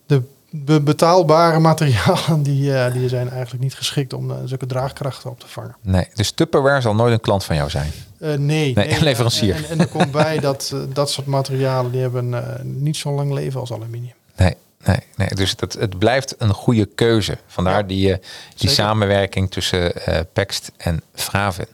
de 0.07 0.23
be- 0.51 0.81
betaalbare 0.81 1.59
materialen 1.71 2.43
die, 2.43 2.91
die 2.93 3.09
zijn 3.09 3.31
eigenlijk 3.31 3.63
niet 3.63 3.75
geschikt 3.75 4.13
om 4.13 4.33
zulke 4.45 4.67
draagkrachten 4.67 5.31
op 5.31 5.41
te 5.41 5.47
vangen. 5.49 5.75
nee. 5.81 6.09
Dus 6.15 6.31
Tupperware 6.31 6.81
zal 6.81 6.95
nooit 6.95 7.13
een 7.13 7.21
klant 7.21 7.45
van 7.45 7.57
jou 7.57 7.71
zijn. 7.71 7.91
Eh, 8.25 8.35
nee, 8.39 8.75
Nee, 8.75 9.01
leverancier. 9.01 9.55
En, 9.55 9.65
en 9.69 9.79
er 9.81 9.87
komt 9.89 10.11
bij 10.11 10.39
dat 10.39 10.71
eh, 10.75 10.81
dat 10.93 11.11
soort 11.11 11.27
materialen 11.27 11.93
die 11.93 12.01
hebben 12.01 12.35
eh, 12.35 12.63
niet 12.63 12.97
zo 12.97 13.13
lang 13.15 13.33
leven 13.33 13.61
als 13.61 13.73
aluminium. 13.73 14.15
Nee, 14.37 14.55
nee, 14.85 14.99
nee. 15.17 15.29
Dus 15.29 15.55
het, 15.57 15.73
het 15.73 15.99
blijft 15.99 16.35
een 16.39 16.53
goede 16.55 16.87
keuze. 16.87 17.39
Vandaar 17.47 17.77
Ja, 17.77 17.83
die, 17.83 18.13
eh, 18.13 18.19
die 18.19 18.29
zeker. 18.69 18.75
samenwerking 18.75 19.51
tussen 19.51 20.07
eh 20.07 20.21
Pext 20.33 20.73
en 20.77 21.03
Fraven. 21.15 21.67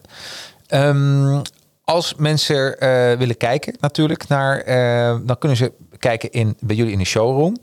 Ehm, 0.67 1.41
als 1.83 2.15
mensen 2.15 2.79
eh, 2.79 3.17
willen 3.17 3.37
kijken 3.37 3.75
natuurlijk 3.79 4.27
naar, 4.27 4.59
eh, 4.61 5.17
dan 5.23 5.37
kunnen 5.37 5.57
ze 5.57 5.71
kijken 5.99 6.31
in, 6.31 6.57
bij 6.59 6.75
jullie 6.75 6.91
in 6.93 6.99
de 6.99 7.05
showroom. 7.05 7.57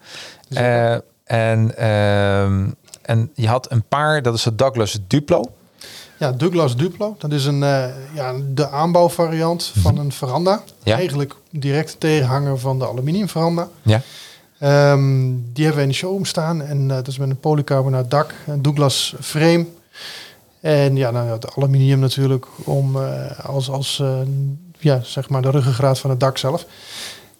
Eh, 0.49 0.93
en, 1.25 1.77
ehm, 1.77 2.67
en 3.03 3.31
je 3.35 3.49
had 3.49 3.71
een 3.71 3.85
paar, 3.89 4.23
dat 4.23 4.35
is 4.35 4.45
het 4.45 4.59
Douglas 4.59 4.99
Duplo. 5.07 5.45
Ja, 6.19 6.33
Douglas 6.33 6.77
Duplo. 6.77 7.17
Dat 7.19 7.33
is 7.33 7.45
een, 7.45 7.63
eh, 7.63 7.85
ja, 8.15 8.35
de 8.55 8.69
aanbouwvariant 8.69 9.73
van 9.77 9.99
een 9.99 10.13
veranda. 10.13 10.53
Mhm. 10.53 10.89
Ja. 10.89 10.97
Eigenlijk 10.97 11.35
direct 11.51 12.01
tegenhanger 12.01 12.59
van 12.59 12.79
de 12.79 12.87
aluminium 12.87 13.29
veranda. 13.29 13.69
Ja. 13.83 14.03
Ehm, 14.59 15.31
die 15.53 15.65
hebben 15.65 15.77
we 15.77 15.83
in 15.83 15.89
de 15.89 15.95
showroom 15.95 16.25
staan. 16.25 16.63
En 16.63 16.91
eh, 16.91 16.97
dat 16.97 17.07
is 17.07 17.19
met 17.19 17.31
een 17.31 17.41
polycarbonaat 17.41 18.11
dak. 18.11 18.35
Een 18.47 18.63
Douglas 18.63 19.15
frame. 19.21 19.67
En 20.61 20.97
ja, 20.97 21.11
nou, 21.11 21.27
ja, 21.27 21.33
het 21.33 21.57
aluminium 21.57 21.99
natuurlijk 21.99 22.47
om 22.65 23.03
eh, 23.03 23.45
als, 23.45 23.71
als 23.71 24.03
ja, 24.79 25.01
zeg 25.03 25.29
maar 25.29 25.43
de 25.43 25.51
ruggengraat 25.51 25.99
van 25.99 26.11
het 26.11 26.21
dak 26.21 26.39
zelf. 26.39 26.67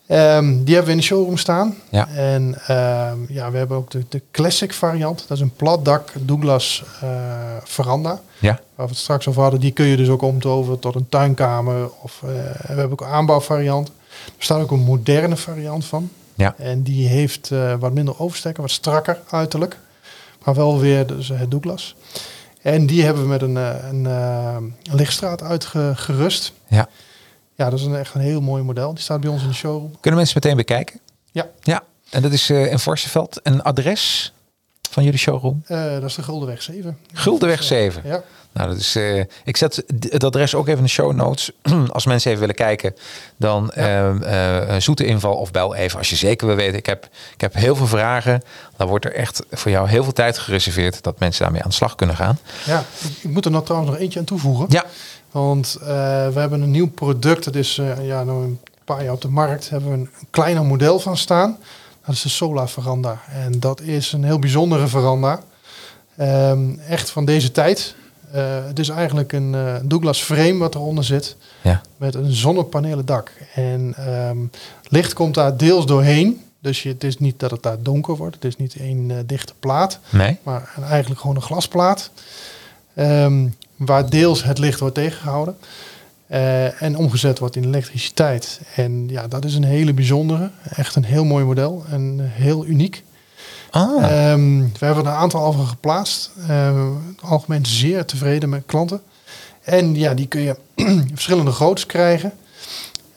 Ehm, 0.09 0.65
die 0.65 0.75
hebben 0.75 0.85
we 0.85 0.91
in 0.91 0.97
de 0.97 1.03
showroom 1.03 1.37
staan. 1.37 1.75
Ja. 1.91 2.09
En 2.09 2.55
ehm, 2.67 3.19
ja, 3.29 3.51
we 3.51 3.59
hebben 3.59 3.77
ook 3.77 3.91
de, 3.91 4.05
de 4.09 4.23
classic 4.31 4.73
variant. 4.73 5.25
Dat 5.29 5.37
is 5.37 5.43
een 5.43 5.53
plat 5.57 5.85
dak 5.85 6.13
Douglas 6.19 6.85
eh, 7.01 7.11
veranda. 7.65 8.21
Ja. 8.39 8.61
Waar 8.75 8.87
we 8.87 8.93
het 8.93 9.03
straks 9.03 9.29
over 9.29 9.43
hadden. 9.43 9.61
Die 9.61 9.73
kun 9.73 9.87
je 9.87 9.97
dus 9.97 10.09
ook 10.09 10.23
omtoveren 10.23 10.79
tot 10.79 10.95
een 10.95 11.09
tuinkamer. 11.09 11.91
Of, 12.03 12.23
eh, 12.23 12.29
we 12.29 12.67
hebben 12.67 12.91
ook 12.91 13.01
een 13.01 13.07
aanbouwvariant. 13.07 13.89
Er 13.89 14.45
staat 14.45 14.61
ook 14.61 14.71
een 14.71 14.85
moderne 14.85 15.37
variant 15.37 15.85
van. 15.85 16.11
Ja. 16.35 16.55
En 16.59 16.83
die 16.83 17.09
heeft 17.09 17.51
eh, 17.51 17.75
wat 17.79 17.93
minder 17.93 18.21
overstekken, 18.21 18.63
wat 18.63 18.73
strakker 18.73 19.19
uiterlijk. 19.31 19.77
Maar 20.45 20.55
wel 20.55 20.79
weer 20.79 21.07
dus 21.07 21.29
het 21.29 21.51
Douglas. 21.51 21.97
En 22.63 22.87
die 22.87 23.05
hebben 23.05 23.23
we 23.23 23.29
met 23.29 23.43
een, 23.43 23.57
een, 23.57 24.05
een 24.05 24.75
lichtstraat 24.93 25.43
uitgerust. 25.43 26.53
Ja. 26.67 26.89
Ja, 27.59 27.71
dat 27.71 27.79
is 27.79 27.85
een, 27.85 27.95
echt 27.97 28.15
een 28.15 28.21
heel 28.21 28.41
mooi 28.41 28.63
model. 28.63 28.95
Die 28.95 29.03
staat 29.03 29.21
bij 29.21 29.31
ons 29.31 29.43
in 29.43 29.49
de 29.49 29.55
showroom. 29.55 29.97
Kunnen 30.01 30.19
mensen 30.21 30.39
meteen 30.43 30.57
bekijken? 30.57 31.01
Ja. 31.33 31.47
Ja. 31.63 31.83
En 32.11 32.23
dat 32.23 32.33
is 32.33 32.51
eh 32.51 32.71
in 32.73 32.79
Vorstenveld. 32.79 33.41
Een 33.43 33.63
adres 33.63 34.33
van 34.91 35.05
jullie 35.05 35.19
showroom? 35.19 35.63
Eh, 35.67 35.91
dat 35.93 36.03
is 36.05 36.15
de 36.15 36.23
Guldenweg 36.23 36.63
7. 36.63 36.99
Guldenweg 37.13 37.63
7. 37.63 38.03
Ja, 38.05 38.23
Nou, 38.53 38.69
dat 38.69 38.79
is, 38.79 38.97
eh, 38.97 39.19
ik 39.45 39.57
zet 39.57 39.83
het 40.01 40.25
adres 40.25 40.55
ook 40.55 40.67
even 40.67 40.79
in 40.79 40.85
de 40.85 40.91
show 40.91 41.13
notes. 41.13 41.51
Als 41.93 42.07
mensen 42.07 42.29
even 42.29 42.41
willen 42.41 42.55
kijken, 42.57 42.95
dan 43.37 43.71
Ja. 43.75 43.83
eh, 43.83 44.75
eh, 44.75 44.81
zoete 44.81 45.05
inval 45.05 45.35
of 45.35 45.51
bel 45.51 45.75
even. 45.75 45.99
Als 45.99 46.11
je 46.11 46.17
zeker 46.17 46.47
wil 46.47 46.57
weten, 46.57 46.79
ik 46.79 46.87
heb, 46.87 47.09
ik 47.35 47.41
heb 47.41 47.55
heel 47.55 47.77
veel 47.77 47.87
vragen. 47.87 48.43
Dan 48.77 48.89
wordt 48.89 49.05
er 49.05 49.15
echt 49.15 49.43
voor 49.51 49.71
jou 49.71 49.89
heel 49.89 50.03
veel 50.05 50.13
tijd 50.13 50.39
gereserveerd 50.39 51.03
dat 51.03 51.19
mensen 51.19 51.43
daarmee 51.43 51.63
aan 51.63 51.69
de 51.69 51.75
slag 51.75 51.95
kunnen 51.95 52.17
gaan. 52.17 52.39
ja. 52.67 52.85
Ik, 53.01 53.11
ik 53.23 53.31
moet 53.31 53.45
er 53.45 53.51
nog 53.51 53.65
trouwens 53.65 53.91
nog 53.93 54.01
eentje 54.01 54.19
aan 54.19 54.25
toevoegen. 54.25 54.67
Ja, 54.69 54.85
Want 55.31 55.77
eh, 55.81 55.87
we 56.29 56.41
hebben 56.41 56.61
een 56.63 56.71
nieuw 56.71 56.91
product. 56.91 57.45
Dat 57.45 57.55
is 57.55 57.79
eh, 57.79 58.07
ja, 58.07 58.25
nou 58.25 58.45
een 58.45 58.59
paar 58.85 59.03
jaar 59.05 59.13
op 59.13 59.21
de 59.21 59.29
markt. 59.29 59.71
Hebben 59.71 59.89
we 59.91 59.95
een, 59.95 60.09
een 60.21 60.27
kleiner 60.31 60.65
model 60.65 60.99
van 60.99 61.17
staan. 61.17 61.59
Dat 62.07 62.15
is 62.15 62.23
de 62.23 62.29
Solar 62.29 62.69
Veranda. 62.69 63.21
En 63.33 63.61
dat 63.61 63.81
is 63.81 64.13
een 64.13 64.25
heel 64.25 64.39
bijzondere 64.39 64.87
veranda. 64.87 65.41
Ehm, 66.17 66.79
echt 66.89 67.11
van 67.11 67.25
deze 67.25 67.53
tijd. 67.53 67.95
Eh, 68.33 68.65
het 68.67 68.79
is 68.79 68.89
eigenlijk 68.89 69.33
een 69.33 69.57
Douglas 69.85 70.21
frame 70.23 70.57
wat 70.59 70.75
eronder 70.75 71.05
zit. 71.05 71.37
ja, 71.63 71.81
Met 71.97 72.15
een 72.15 72.33
zonnepanelen 72.33 73.07
dak. 73.07 73.33
En 73.55 73.95
ehm, 73.97 74.39
licht 74.89 75.13
komt 75.13 75.35
daar 75.35 75.57
deels 75.57 75.87
doorheen. 75.87 76.43
Dus 76.61 76.83
je, 76.83 76.89
het 76.89 77.05
is 77.05 77.19
niet 77.19 77.41
dat 77.41 77.51
het 77.51 77.63
daar 77.63 77.83
donker 77.83 78.17
wordt. 78.17 78.35
Het 78.35 78.45
is 78.45 78.57
niet 78.57 78.77
één 78.77 79.27
dichte 79.27 79.53
plaat 79.61 79.99
nee. 80.11 80.39
maar 80.43 80.75
eigenlijk 80.89 81.21
gewoon 81.21 81.37
een 81.37 81.43
glasplaat. 81.43 82.11
ehm, 82.95 83.47
waar 83.79 84.11
deels 84.11 84.45
het 84.45 84.59
licht 84.59 84.81
wordt 84.81 84.95
tegengehouden. 84.95 85.57
eh, 86.27 86.83
en 86.83 86.97
omgezet 86.97 87.39
wordt 87.39 87.57
in 87.57 87.65
elektriciteit. 87.65 88.61
En 88.77 89.09
ja, 89.09 89.29
dat 89.29 89.45
is 89.45 89.55
een 89.55 89.65
hele 89.65 89.93
bijzondere. 89.95 90.51
Echt 90.77 90.95
een 90.95 91.05
heel 91.05 91.25
mooi 91.25 91.45
model. 91.45 91.85
En 91.91 92.19
heel 92.21 92.67
uniek. 92.67 93.05
Ah, 93.71 94.03
Ehm, 94.03 94.59
we 94.79 94.85
hebben 94.87 95.05
er 95.05 95.11
een 95.11 95.17
aantal 95.19 95.41
al 95.43 95.53
van 95.53 95.67
geplaatst. 95.67 96.31
Uh, 96.51 96.87
algemeen 97.21 97.67
zeer 97.67 98.05
tevreden 98.05 98.49
met 98.49 98.63
klanten. 98.67 99.01
En 99.63 99.95
ja, 99.95 100.15
die 100.15 100.27
kun 100.27 100.41
je 100.41 100.57
in 100.75 101.09
verschillende 101.15 101.51
groottes 101.51 101.87
krijgen. 101.87 102.33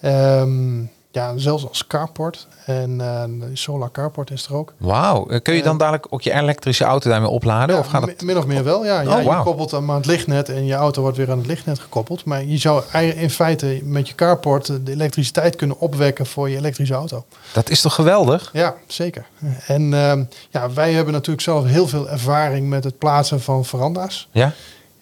Ehm, 0.02 0.80
ja, 1.12 1.38
zelfs 1.38 1.68
als 1.68 1.88
carport. 1.88 2.48
En 2.66 3.02
eh, 3.02 3.24
de 3.40 3.50
solar 3.54 3.92
carport 3.92 4.32
is 4.32 4.46
er 4.46 4.56
ook. 4.56 4.74
Wauw. 4.78 5.30
Eh, 5.30 5.42
Kun 5.42 5.54
je 5.54 5.64
dan 5.64 5.78
dadelijk 5.78 6.08
ook 6.10 6.22
je 6.22 6.34
elektrische 6.34 6.84
auto 6.84 7.10
daarmee 7.10 7.30
opladen? 7.30 7.76
Ja, 7.76 7.82
of 7.82 7.88
gaat 7.88 8.06
het... 8.06 8.22
Min 8.22 8.38
of 8.38 8.46
meer 8.46 8.64
wel, 8.64 8.86
ja. 8.86 9.02
ja 9.02 9.10
Oh. 9.18 9.24
Je 9.24 9.44
koppelt 9.44 9.72
hem 9.72 9.90
aan 9.90 9.98
het 9.98 10.06
lichtnet 10.06 10.50
en 10.50 10.66
je 10.66 10.74
auto 10.74 11.02
wordt 11.02 11.18
weer 11.18 11.32
aan 11.32 11.38
het 11.38 11.48
lichtnet 11.48 11.80
gekoppeld. 11.80 12.26
Maar 12.26 12.44
je 12.44 12.58
zou 12.58 12.84
in 13.16 13.30
feite 13.30 13.82
met 13.84 14.08
je 14.08 14.16
carport 14.16 14.70
eh, 14.70 14.76
de 14.84 14.92
elektriciteit 14.92 15.56
kunnen 15.56 15.80
opwekken 15.80 16.26
voor 16.26 16.50
je 16.50 16.58
elektrische 16.58 16.94
auto. 16.94 17.26
Dat 17.54 17.70
is 17.70 17.82
toch 17.82 17.96
geweldig? 17.96 18.50
Ja, 18.54 18.76
zeker. 18.88 19.26
En 19.68 19.94
ehm, 19.94 20.24
ja, 20.50 20.74
wij 20.74 20.94
hebben 20.94 21.14
natuurlijk 21.14 21.42
zelf 21.42 21.66
heel 21.66 21.88
veel 21.88 22.10
ervaring 22.10 22.70
met 22.70 22.84
het 22.84 22.98
plaatsen 22.98 23.42
van 23.42 23.66
veranda's. 23.66 24.28
Ja? 24.32 24.54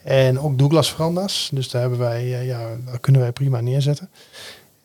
En 0.03 0.39
ook 0.39 0.57
Douglas 0.57 0.91
veranda's. 0.91 1.49
Dus 1.53 1.70
daar, 1.70 1.82
hebben 1.82 1.99
wij, 1.99 2.22
eh, 2.22 2.47
ja, 2.47 2.60
daar 2.86 2.99
kunnen 2.99 3.22
wij 3.22 3.32
prima 3.32 3.62
neerzetten. 3.62 4.10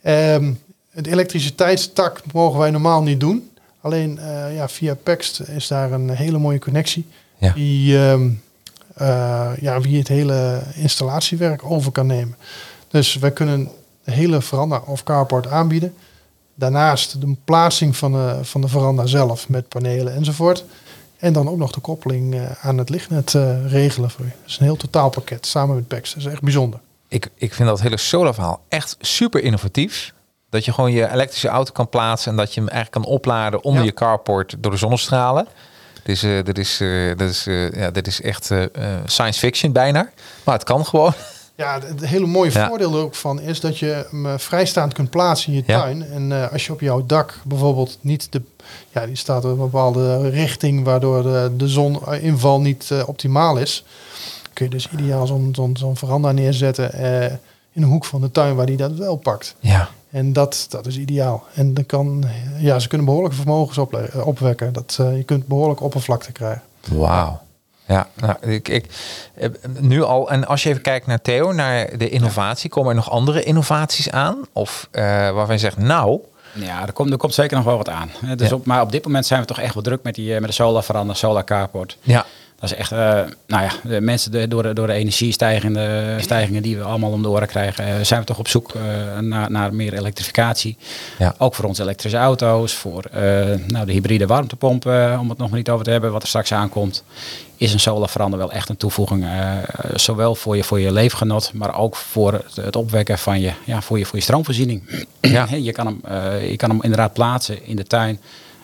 Ehm 0.02 0.52
het 0.94 1.06
elektriciteitstak 1.06 2.22
mogen 2.32 2.58
wij 2.58 2.70
normaal 2.70 3.02
niet 3.02 3.20
doen. 3.20 3.50
Alleen 3.80 4.18
eh, 4.18 4.54
ja, 4.54 4.68
via 4.68 4.94
Pext 4.94 5.40
is 5.40 5.68
daar 5.68 5.92
een 5.92 6.10
hele 6.10 6.38
mooie 6.38 6.58
connectie. 6.58 7.06
Ja. 7.38 7.52
Die, 7.52 7.98
ehm, 7.98 8.30
eh, 8.94 9.50
ja, 9.60 9.80
wie 9.80 9.98
het 9.98 10.08
hele 10.08 10.62
installatiewerk 10.74 11.70
over 11.70 11.92
kan 11.92 12.06
nemen. 12.06 12.36
Dus 12.88 13.14
wij 13.14 13.30
kunnen 13.30 13.68
de 14.04 14.12
hele 14.12 14.42
veranda 14.42 14.82
of 14.86 15.02
carport 15.02 15.46
aanbieden. 15.46 15.94
Daarnaast 16.54 17.20
de 17.20 17.36
plaatsing 17.44 17.96
van 17.96 18.12
de, 18.12 18.38
van 18.42 18.60
de 18.60 18.68
veranda 18.68 19.06
zelf 19.06 19.48
met 19.48 19.68
panelen 19.68 20.14
enzovoort. 20.14 20.64
En 21.16 21.32
dan 21.32 21.48
ook 21.48 21.58
nog 21.58 21.72
de 21.72 21.80
koppeling 21.80 22.34
eh, 22.34 22.50
aan 22.60 22.78
het 22.78 22.88
lichtnet 22.88 23.32
regelen 23.66 24.10
voor 24.10 24.24
je. 24.24 24.30
Dat 24.40 24.50
is 24.50 24.58
een 24.58 24.64
heel 24.64 24.76
totaalpakket 24.76 25.46
samen 25.46 25.74
met 25.74 25.88
PEX. 25.88 26.14
Dat 26.14 26.22
is 26.22 26.32
echt 26.32 26.42
bijzonder. 26.42 26.80
Ik, 27.08 27.30
ik 27.34 27.54
vind 27.54 27.68
dat 27.68 27.80
hele 27.80 27.96
solar 27.96 28.34
verhaal 28.34 28.60
echt 28.68 28.96
super 29.00 29.42
innovatief. 29.42 30.13
Dat 30.54 30.64
je 30.64 30.72
gewoon 30.72 30.92
je 30.92 31.10
elektrische 31.12 31.48
auto 31.48 31.72
kan 31.72 31.88
plaatsen 31.88 32.30
en 32.30 32.36
dat 32.36 32.54
je 32.54 32.60
hem 32.60 32.68
eigenlijk 32.68 33.04
kan 33.04 33.14
opladen 33.14 33.62
onder 33.64 33.80
Ja. 33.80 33.86
je 33.86 33.94
carport 33.94 34.54
door 34.58 34.70
de 34.72 34.78
zonnestralen. 34.78 35.46
Dus 36.02 36.22
eh, 36.22 36.44
dit, 36.44 36.58
is, 36.58 36.80
eh, 36.80 37.16
dit, 37.16 37.30
is, 37.30 37.46
eh, 37.46 37.72
ja, 37.72 37.90
dit 37.90 38.06
is 38.06 38.20
echt 38.22 38.50
eh, 38.50 38.62
eh, 38.62 38.70
science 39.06 39.38
fiction 39.38 39.72
bijna. 39.72 40.08
Maar 40.44 40.54
het 40.54 40.64
kan 40.64 40.86
gewoon. 40.86 41.12
Ja, 41.56 41.80
het 41.84 42.06
hele 42.06 42.26
mooie 42.26 42.50
Ja. 42.52 42.68
voordeel 42.68 42.92
er 42.94 42.98
ook 43.00 43.14
van 43.14 43.40
is 43.40 43.60
dat 43.60 43.78
je 43.78 44.06
hem 44.10 44.26
eh, 44.26 44.38
vrijstaand 44.38 44.92
kunt 44.92 45.10
plaatsen 45.10 45.52
in 45.52 45.58
je 45.58 45.62
Ja. 45.66 45.80
tuin. 45.80 46.02
En 46.10 46.32
eh, 46.42 46.52
als 46.52 46.66
je 46.66 46.72
op 46.72 46.80
jouw 46.80 47.06
dak 47.06 47.38
bijvoorbeeld 47.44 47.98
niet 48.00 48.32
de... 48.32 48.42
Ja, 48.90 49.06
die 49.06 49.16
staat 49.16 49.44
in 49.44 49.50
een 49.50 49.56
bepaalde 49.56 50.30
richting 50.30 50.84
waardoor 50.84 51.22
de, 51.22 51.50
de 51.56 51.68
zoninval 51.68 52.60
niet 52.60 52.90
eh, 52.90 53.08
optimaal 53.08 53.56
is. 53.56 53.84
Kun 54.52 54.64
je 54.64 54.70
dus 54.70 54.88
ideaal 54.92 55.26
zo'n 55.26 55.52
zo'n 55.54 55.76
zo'n 55.76 55.96
veranda 55.96 56.32
neerzetten 56.32 56.92
eh, 56.92 57.24
in 57.72 57.82
een 57.82 57.88
hoek 57.88 58.04
van 58.04 58.20
de 58.20 58.30
tuin 58.30 58.54
waar 58.54 58.66
die 58.66 58.76
dat 58.76 58.92
wel 58.92 59.16
pakt. 59.16 59.54
Ja. 59.60 59.88
En 60.14 60.32
dat, 60.32 60.66
dat 60.68 60.86
is 60.86 60.96
ideaal. 60.98 61.44
En 61.54 61.74
dan 61.74 61.86
kan, 61.86 62.24
ja, 62.58 62.78
ze 62.78 62.88
kunnen 62.88 63.06
behoorlijke 63.06 63.36
vermogens 63.36 63.78
eh, 63.78 64.26
opwekken. 64.26 64.72
Dat, 64.72 64.96
eh, 65.00 65.16
je 65.16 65.22
kunt 65.22 65.46
behoorlijk 65.46 65.80
oppervlakte 65.80 66.32
krijgen. 66.32 66.62
Wauw. 66.90 67.40
Ja, 67.86 68.08
nou, 68.14 68.34
ik, 68.40 68.68
ik, 68.68 68.86
nu 69.78 70.02
al. 70.02 70.30
En 70.30 70.46
als 70.46 70.62
je 70.62 70.68
even 70.68 70.82
kijkt 70.82 71.06
naar 71.06 71.20
Theo, 71.22 71.52
naar 71.52 71.98
de 71.98 72.08
innovatie, 72.08 72.70
komen 72.70 72.90
er 72.90 72.96
nog 72.96 73.10
andere 73.10 73.42
innovaties 73.42 74.10
aan? 74.10 74.36
Of 74.52 74.88
eh, 74.90 75.02
waarvan 75.04 75.54
je 75.54 75.58
zegt, 75.60 75.76
nou, 75.76 76.20
Ja, 76.52 76.86
er 76.86 76.92
komt, 76.92 77.10
er 77.10 77.16
komt 77.16 77.34
zeker 77.34 77.56
nog 77.56 77.64
wel 77.64 77.76
wat 77.76 77.88
aan. 77.88 78.10
hè. 78.26 78.36
Dus 78.36 78.48
Ja. 78.48 78.54
op, 78.54 78.64
maar 78.66 78.80
op 78.82 78.92
dit 78.92 79.04
moment 79.04 79.26
zijn 79.26 79.40
we 79.40 79.46
toch 79.46 79.58
echt 79.60 79.74
wel 79.74 79.82
druk 79.82 80.02
met, 80.02 80.14
die, 80.14 80.40
met 80.40 80.48
de 80.48 80.52
solar 80.54 80.82
veranda, 80.82 81.14
solar 81.14 81.44
carport. 81.44 81.96
ja, 82.02 82.24
Dat 82.64 82.72
is 82.72 82.78
echt, 82.78 82.92
eh, 82.92 82.98
nou 83.46 83.62
ja, 83.62 83.70
de 83.82 84.00
mensen 84.00 84.30
de, 84.30 84.48
door, 84.48 84.62
de, 84.62 84.72
door 84.72 84.86
de 84.86 84.92
energiestijgingen 84.92 86.22
stijgingen 86.22 86.62
die 86.62 86.76
we 86.76 86.82
allemaal 86.82 87.10
om 87.10 87.22
de 87.22 87.28
oren 87.28 87.48
krijgen, 87.48 87.84
eh, 87.86 88.04
zijn 88.04 88.20
we 88.20 88.26
toch 88.26 88.38
op 88.38 88.48
zoek 88.48 88.74
eh, 88.74 89.18
naar, 89.18 89.50
naar 89.50 89.74
meer 89.74 89.94
elektrificatie. 89.94 90.76
Ja. 91.18 91.34
Ook 91.38 91.54
voor 91.54 91.64
onze 91.64 91.82
elektrische 91.82 92.18
auto's, 92.18 92.74
voor 92.74 93.04
nou, 93.66 93.86
de 93.86 93.92
hybride 93.92 94.26
warmtepomp, 94.26 94.86
eh, 94.86 95.18
om 95.20 95.28
het 95.28 95.38
nog 95.38 95.48
maar 95.48 95.58
niet 95.58 95.70
over 95.70 95.84
te 95.84 95.90
hebben, 95.90 96.12
wat 96.12 96.22
er 96.22 96.28
straks 96.28 96.52
aankomt. 96.52 97.04
Is 97.56 97.72
een 97.72 97.80
solarverander 97.80 98.38
wel 98.38 98.52
echt 98.52 98.68
een 98.68 98.76
toevoeging, 98.76 99.26
zowel 99.94 100.34
voor 100.34 100.56
je, 100.56 100.64
voor 100.64 100.80
je 100.80 100.92
leefgenot, 100.92 101.50
maar 101.52 101.78
ook 101.78 101.96
voor 101.96 102.32
het, 102.32 102.56
het 102.56 102.76
opwekken 102.76 103.18
van 103.18 103.40
je, 103.40 103.52
ja, 103.64 103.82
voor 103.82 103.98
je, 103.98 104.06
voor 104.06 104.18
je 104.18 104.24
stroomvoorziening. 104.24 105.06
Ja. 105.20 105.46
je, 105.68 105.72
kan 105.72 105.86
hem, 105.86 106.00
je 106.50 106.56
kan 106.56 106.70
hem 106.70 106.82
inderdaad 106.82 107.12
plaatsen 107.12 107.66
in 107.66 107.76
de 107.76 107.84
tuin. 107.84 108.20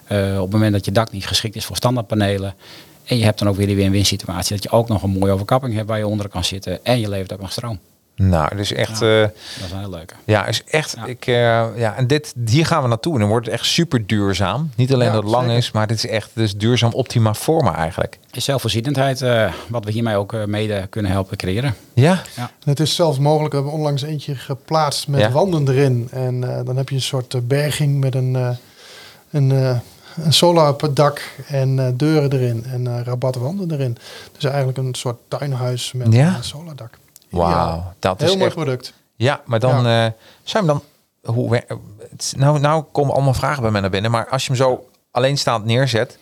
op 0.09 0.42
het 0.42 0.51
moment 0.51 0.72
dat 0.72 0.84
je 0.84 0.92
dak 0.92 1.12
niet 1.12 1.26
geschikt 1.26 1.57
is 1.57 1.64
voor 1.64 1.76
standaardpanelen. 1.76 2.55
En 3.11 3.18
je 3.18 3.24
hebt 3.24 3.38
dan 3.38 3.48
ook 3.48 3.56
weer 3.56 3.66
die 3.66 3.76
win-win 3.76 4.04
situatie. 4.04 4.54
Dat 4.54 4.62
je 4.64 4.70
ook 4.70 4.88
nog 4.88 5.02
een 5.02 5.11
mooie 5.18 5.32
overkapping 5.32 5.74
hebt 5.74 5.88
waar 5.88 5.98
je 5.98 6.06
onder 6.06 6.28
kan 6.28 6.44
zitten. 6.44 6.84
En 6.84 7.00
je 7.00 7.08
levert 7.08 7.32
ook 7.32 7.40
nog 7.40 7.52
stroom. 7.52 7.78
nou, 8.16 8.56
dus 8.56 8.72
echt. 8.72 8.98
Ja. 9.00 9.22
eh, 9.22 9.28
Dat 9.28 9.64
is 9.66 9.70
een 9.72 9.78
heel 9.78 9.90
leuke. 9.90 10.14
Ja, 10.24 10.46
is 10.46 10.64
echt. 10.64 10.94
Ja. 10.96 11.04
Ik, 11.06 11.26
eh, 11.26 11.34
ja, 11.76 11.96
en 11.96 12.06
dit, 12.06 12.34
hier 12.46 12.66
gaan 12.66 12.82
we 12.82 12.88
naartoe. 12.88 13.14
En 13.14 13.20
dan 13.20 13.28
wordt 13.28 13.46
het 13.46 13.54
echt 13.54 13.64
super 13.66 14.06
duurzaam. 14.06 14.70
Niet 14.76 14.92
alleen 14.92 15.06
Ja, 15.06 15.12
dat 15.12 15.22
het 15.22 15.30
lang 15.32 15.44
zeker. 15.44 15.58
is, 15.58 15.70
maar 15.70 15.86
dit 15.86 15.96
is 15.96 16.06
echt 16.06 16.30
dus 16.34 16.56
duurzaam 16.56 16.92
optima 16.92 17.34
forma 17.34 17.76
eigenlijk. 17.76 18.18
Is 18.32 18.44
zelfvoorzienendheid 18.44 19.22
eh, 19.22 19.52
wat 19.68 19.84
we 19.84 19.90
hiermee 19.90 20.16
ook 20.16 20.46
mede 20.46 20.86
kunnen 20.90 21.11
helpen 21.11 21.36
creëren. 21.36 21.74
Ja, 21.94 22.22
Het 22.64 22.80
is 22.80 22.94
zelfs 22.94 23.18
mogelijk, 23.18 23.50
we 23.50 23.56
hebben 23.61 23.76
onlangs 23.78 24.02
eentje 24.02 24.34
geplaatst 24.34 25.08
met 25.08 25.20
Ja. 25.20 25.30
wanden 25.30 25.68
erin. 25.68 26.08
En 26.11 26.44
eh, 26.58 26.64
dan 26.64 26.76
heb 26.76 26.88
je 26.88 26.94
een 26.94 27.00
soort 27.02 27.48
berging 27.48 28.00
met 28.00 28.14
een, 28.14 28.36
eh, 28.36 28.48
een, 29.30 29.52
eh, 29.52 29.78
een 30.25 30.33
solar 30.33 30.68
op 30.73 30.81
het 30.81 30.97
dak 30.97 31.23
en 31.47 31.79
eh, 31.79 31.87
deuren 31.95 32.33
erin 32.33 32.64
en 32.64 32.87
eh 32.87 33.03
rabatwanden 33.05 33.71
erin. 33.71 33.97
Dus 34.33 34.45
eigenlijk 34.45 34.79
een 34.79 34.95
soort 34.95 35.16
tuinhuis 35.29 35.93
met 35.93 36.12
Ja? 36.12 36.35
een 36.37 36.45
solardak. 36.45 36.99
wauw. 37.29 37.93
Dat 37.99 38.21
is 38.21 38.27
Heel 38.27 38.35
mooi 38.37 38.47
echt. 38.47 38.55
product. 38.55 38.93
Ja, 39.16 39.41
maar 39.45 39.61
dan 39.61 39.77
eh, 39.77 39.83
zou 39.83 40.12
je 40.45 40.57
hem 40.57 40.66
dan. 40.66 40.83
Hoe, 41.35 41.64
is- 42.18 42.35
nou, 42.37 42.59
nou 42.61 42.85
komen 42.93 43.14
allemaal 43.14 43.35
vragen 43.35 43.62
bij 43.62 43.71
mij 43.71 43.81
naar 43.81 43.91
binnen. 43.91 44.11
Maar 44.11 44.29
als 44.29 44.43
je 44.43 44.49
hem 44.49 44.57
zo 44.57 44.89
alleenstaand 45.11 45.64
neerzet, 45.64 46.18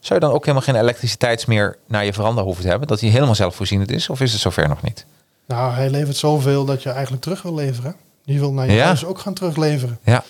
zou 0.00 0.20
je 0.20 0.26
dan 0.26 0.34
ook 0.34 0.40
helemaal 0.44 0.66
geen 0.66 0.74
elektriciteit 0.76 1.46
meer 1.46 1.76
naar 1.86 2.04
je 2.04 2.12
veranda 2.12 2.42
hoeven 2.42 2.62
te 2.62 2.68
hebben? 2.68 2.88
Dat 2.88 3.00
hij 3.00 3.10
helemaal 3.10 3.34
zelfvoorzienend 3.34 3.90
is? 3.90 4.08
Of 4.10 4.20
is 4.20 4.32
het 4.32 4.40
zover 4.40 4.68
nog 4.68 4.82
niet? 4.82 5.04
Nou, 5.46 5.72
hij 5.72 5.90
levert 5.90 6.16
zoveel 6.16 6.64
dat 6.64 6.82
je 6.82 6.90
eigenlijk 6.90 7.22
terug 7.22 7.42
wil 7.42 7.54
leveren. 7.54 7.94
Je 8.24 8.38
wil 8.38 8.52
naar 8.52 8.66
je 8.66 8.72
Ja. 8.72 8.84
huis 8.84 9.04
ook 9.04 9.18
gaan 9.18 9.34
terugleveren. 9.34 9.98
Ja. 10.04 10.24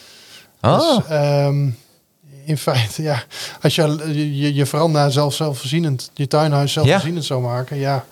Oh, 0.61 0.79
Dus 0.97 1.07
ehm, 1.09 1.69
in 2.51 2.59
feite, 2.59 3.03
ja, 3.03 3.23
als 3.63 3.75
je 3.75 3.83
je, 4.37 4.55
je, 4.55 4.67
veranda 4.67 5.09
zelf 5.11 5.35
zelfvoorzienend, 5.35 6.11
je 6.15 6.27
tuinhuis 6.27 6.73
zelfvoorzienend 6.73 7.25
zou 7.25 7.41
maken, 7.43 7.77
ja, 7.77 8.05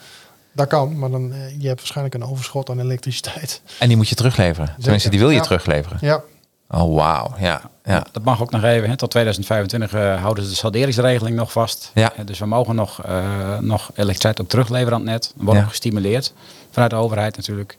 dat 0.52 0.66
kan. 0.66 0.98
Maar 0.98 1.10
dan 1.10 1.32
eh, 1.32 1.38
je 1.60 1.66
hebt 1.66 1.78
waarschijnlijk 1.78 2.14
een 2.14 2.24
overschot 2.24 2.70
aan 2.70 2.80
elektriciteit. 2.80 3.60
en 3.78 3.88
die 3.88 3.96
moet 3.96 4.08
je 4.08 4.14
terugleveren. 4.14 4.74
Tenminste, 4.80 5.08
die 5.10 5.18
wil 5.18 5.30
je 5.30 5.36
Ja. 5.36 5.42
terugleveren. 5.42 5.98
Ja, 6.00 6.22
Oh, 6.70 6.94
wauw. 6.94 7.34
Ja, 7.38 7.70
ja. 7.84 8.06
Dat 8.12 8.24
mag 8.24 8.42
ook 8.42 8.50
nog 8.50 8.62
even. 8.64 8.88
Hè. 8.88 8.96
Tot 8.96 9.10
2025 9.10 9.92
eh, 9.92 10.20
houden 10.20 10.44
ze 10.44 10.50
de 10.50 10.56
salderingsregeling 10.56 11.36
nog 11.36 11.52
vast. 11.52 11.90
Ja. 11.94 12.12
Eh, 12.16 12.26
dus 12.26 12.38
we 12.38 12.46
mogen 12.46 12.74
nog, 12.74 13.02
eh, 13.04 13.58
nog 13.58 13.90
elektriciteit 13.90 14.40
ook 14.40 14.48
terugleveren 14.48 14.92
aan 14.94 15.00
het 15.00 15.10
net. 15.10 15.32
We 15.36 15.44
worden 15.44 15.62
Ja. 15.62 15.68
gestimuleerd 15.68 16.32
vanuit 16.70 16.90
de 16.90 16.96
overheid 16.96 17.36
natuurlijk. 17.36 17.76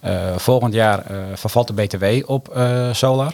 Eh, 0.00 0.36
volgend 0.36 0.74
jaar 0.74 1.04
eh, 1.06 1.16
vervalt 1.34 1.66
de 1.66 1.72
BTW 1.72 2.30
op 2.30 2.48
eh, 2.48 2.88
solar. 2.92 3.32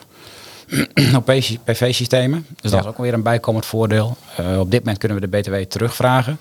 op 1.17 1.25
PV-systemen. 1.65 2.47
Dus 2.49 2.71
dat 2.71 2.73
Ja. 2.73 2.79
is 2.79 2.87
ook 2.87 2.99
weer 2.99 3.15
een 3.15 3.23
bijkomend 3.23 3.67
voordeel. 3.67 4.17
Eh, 4.37 4.59
op 4.59 4.71
dit 4.71 4.81
moment 4.81 4.99
kunnen 4.99 5.21
we 5.21 5.29
de 5.29 5.39
BTW 5.39 5.55
terugvragen 5.55 6.39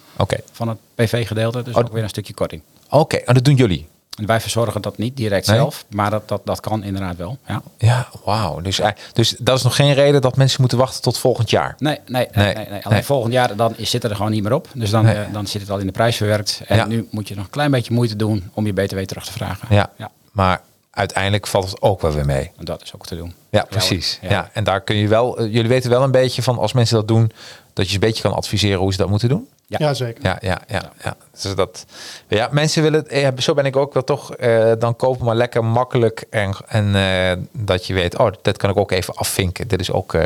van 0.51 0.67
het 0.67 0.77
PV-gedeelte. 0.95 1.61
Dus 1.63 1.73
Oh. 1.75 1.79
ook 1.83 1.91
weer 1.93 2.03
een 2.03 2.09
stukje 2.09 2.33
korting. 2.33 2.61
Oké, 2.89 3.15
en 3.15 3.33
dat 3.33 3.43
doen 3.45 3.55
jullie? 3.55 3.87
En 4.17 4.25
wij 4.25 4.41
verzorgen 4.41 4.81
dat 4.81 4.97
niet 4.97 5.17
direct 5.17 5.47
Nee? 5.47 5.55
zelf, 5.57 5.85
maar 5.89 6.09
dat, 6.09 6.27
dat, 6.27 6.41
dat 6.45 6.59
kan 6.59 6.83
inderdaad 6.83 7.15
wel. 7.17 7.37
Ja. 7.47 7.61
Ja, 7.77 8.07
wauw. 8.25 8.61
Dus, 8.61 8.79
eh, 8.79 8.89
dus 9.13 9.35
dat 9.39 9.57
is 9.57 9.63
nog 9.63 9.75
geen 9.75 9.93
reden 9.93 10.21
dat 10.21 10.35
mensen 10.37 10.59
moeten 10.61 10.77
wachten 10.77 11.01
tot 11.01 11.17
volgend 11.17 11.49
jaar. 11.49 11.75
Nee, 11.77 11.99
nee, 12.07 12.27
Nee, 12.33 12.53
nee. 12.55 12.85
Alleen 12.85 13.03
volgend 13.03 13.33
jaar 13.33 13.55
dan 13.55 13.75
zit 13.77 14.03
er 14.03 14.15
gewoon 14.15 14.31
niet 14.31 14.43
meer 14.43 14.53
op. 14.53 14.67
Dus 14.73 14.89
dan, 14.89 15.07
eh, 15.07 15.19
dan 15.31 15.47
zit 15.47 15.61
het 15.61 15.69
al 15.69 15.77
in 15.77 15.85
de 15.85 15.91
prijs 15.91 16.17
verwerkt. 16.17 16.61
En 16.67 16.77
Ja. 16.77 16.85
nu 16.85 17.07
moet 17.11 17.27
je 17.27 17.35
nog 17.35 17.43
een 17.43 17.49
klein 17.49 17.71
beetje 17.71 17.93
moeite 17.93 18.15
doen 18.15 18.49
om 18.53 18.65
je 18.65 18.73
BTW 18.73 18.97
terug 18.99 19.25
te 19.25 19.31
vragen. 19.31 19.67
Ja. 19.75 19.89
ja. 19.97 20.11
Maar 20.31 20.61
uiteindelijk 20.95 21.47
valt 21.47 21.69
het 21.69 21.81
ook 21.81 22.01
wel 22.01 22.11
weer 22.11 22.25
mee. 22.25 22.51
En 22.57 22.65
dat 22.65 22.81
is 22.81 22.93
ook 22.95 23.05
te 23.05 23.15
doen. 23.15 23.33
Ja, 23.49 23.65
precies. 23.69 24.19
Ja. 24.21 24.29
Ja. 24.29 24.49
en 24.53 24.63
daar 24.63 24.81
kun 24.81 24.95
je 24.95 25.07
wel, 25.07 25.37
eh, 25.37 25.53
jullie 25.53 25.69
weten 25.69 25.89
wel 25.89 26.03
een 26.03 26.11
beetje 26.11 26.43
van 26.43 26.57
als 26.57 26.73
mensen 26.73 26.95
dat 26.95 27.07
doen, 27.07 27.31
dat 27.73 27.85
je 27.85 27.91
ze 27.91 27.93
een 27.93 28.07
beetje 28.07 28.21
kan 28.21 28.33
adviseren 28.33 28.79
hoe 28.79 28.91
ze 28.91 28.97
dat 28.97 29.09
moeten 29.09 29.29
doen. 29.29 29.47
Ja. 29.67 29.77
ja. 29.81 29.93
zeker. 29.93 30.23
Ja, 30.23 30.37
ja, 30.41 30.61
ja. 30.67 30.91
ja. 31.03 31.15
Dus 31.41 31.55
dat, 31.55 31.85
ja 32.27 32.49
mensen 32.51 32.83
willen, 32.83 33.07
eh, 33.07 33.27
zo 33.37 33.53
ben 33.53 33.65
ik 33.65 33.75
ook 33.75 33.93
wel 33.93 34.03
toch, 34.03 34.35
eh, 34.35 34.71
dan 34.79 34.95
kopen 34.95 35.25
maar 35.25 35.35
lekker 35.35 35.65
makkelijk 35.65 36.25
en, 36.29 36.55
en 36.67 36.95
eh, 36.95 37.43
dat 37.51 37.85
je 37.85 37.93
weet, 37.93 38.17
oh, 38.17 38.31
dat 38.41 38.57
kan 38.57 38.69
ik 38.69 38.77
ook 38.77 38.91
even 38.91 39.15
afvinken. 39.15 39.67
Dit 39.67 39.79
is 39.79 39.91
ook 39.91 40.13
eh, 40.13 40.23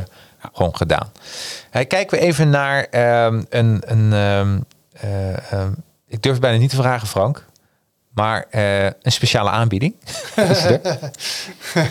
gewoon 0.54 0.76
gedaan. 0.76 1.12
Hey, 1.70 1.86
kijken 1.86 2.20
we 2.20 2.26
even 2.26 2.50
naar 2.50 2.84
ehm, 2.84 3.44
een, 3.50 3.82
een 3.86 4.14
ehm, 4.14 4.60
eh, 4.92 5.52
ehm, 5.52 5.72
ik 6.08 6.22
durf 6.22 6.34
het 6.34 6.44
bijna 6.44 6.58
niet 6.58 6.70
te 6.70 6.76
vragen, 6.76 7.08
Frank, 7.08 7.46
maar 8.10 8.46
eh, 8.50 8.86
een 8.86 9.12
speciale 9.12 9.50
aanbieding. 9.50 9.96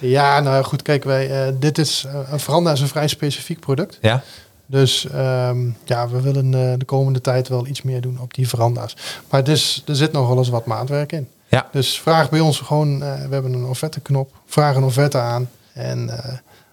Ja, 0.00 0.40
nou 0.40 0.64
goed, 0.64 0.82
kijk, 0.82 1.04
wij, 1.04 1.46
eh, 1.46 1.54
dit 1.58 1.78
is, 1.78 2.04
eh, 2.06 2.32
een 2.32 2.40
veranda 2.40 2.72
is 2.72 2.80
een 2.80 2.88
vrij 2.88 3.08
specifiek 3.08 3.60
product. 3.60 3.98
ja, 4.00 4.22
Dus 4.66 5.06
ehm, 5.06 5.70
ja, 5.84 6.08
we 6.08 6.20
willen 6.20 6.50
de 6.78 6.84
komende 6.84 7.20
tijd 7.20 7.48
wel 7.48 7.66
iets 7.66 7.82
meer 7.82 8.00
doen 8.00 8.18
op 8.20 8.34
die 8.34 8.48
veranda's. 8.48 8.96
Maar 9.30 9.40
het 9.40 9.48
is, 9.48 9.82
er 9.86 9.96
zit 9.96 10.12
nog 10.12 10.28
wel 10.28 10.36
eens 10.38 10.48
wat 10.48 10.66
maatwerk 10.66 11.12
in. 11.12 11.28
ja, 11.48 11.68
Dus 11.72 12.00
vraag 12.00 12.30
bij 12.30 12.40
ons 12.40 12.60
gewoon, 12.60 12.98
we 12.98 13.28
hebben 13.30 13.52
een 13.52 13.64
offerte 13.64 14.00
knop, 14.00 14.30
vraag 14.46 14.76
een 14.76 14.84
offerte 14.84 15.18
aan. 15.18 15.50
En 15.72 16.04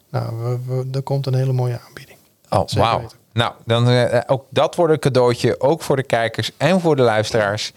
nou, 0.09 0.35
we, 0.43 0.59
we, 0.65 0.87
er 0.91 1.01
komt 1.01 1.25
een 1.25 1.35
hele 1.35 1.53
mooie 1.53 1.79
aanbieding. 1.87 2.17
Oh, 2.49 2.67
wauw. 2.67 3.07
Nou, 3.33 3.53
dan 3.65 3.89
uh, 3.89 4.19
ook 4.27 4.45
dat 4.49 4.75
wordt 4.75 4.93
een 4.93 4.99
cadeautje, 4.99 5.59
ook 5.59 5.81
voor 5.81 5.95
de 5.95 6.03
kijkers 6.03 6.51
en 6.57 6.81
voor 6.81 6.95
de 6.95 7.01
luisteraars. 7.01 7.73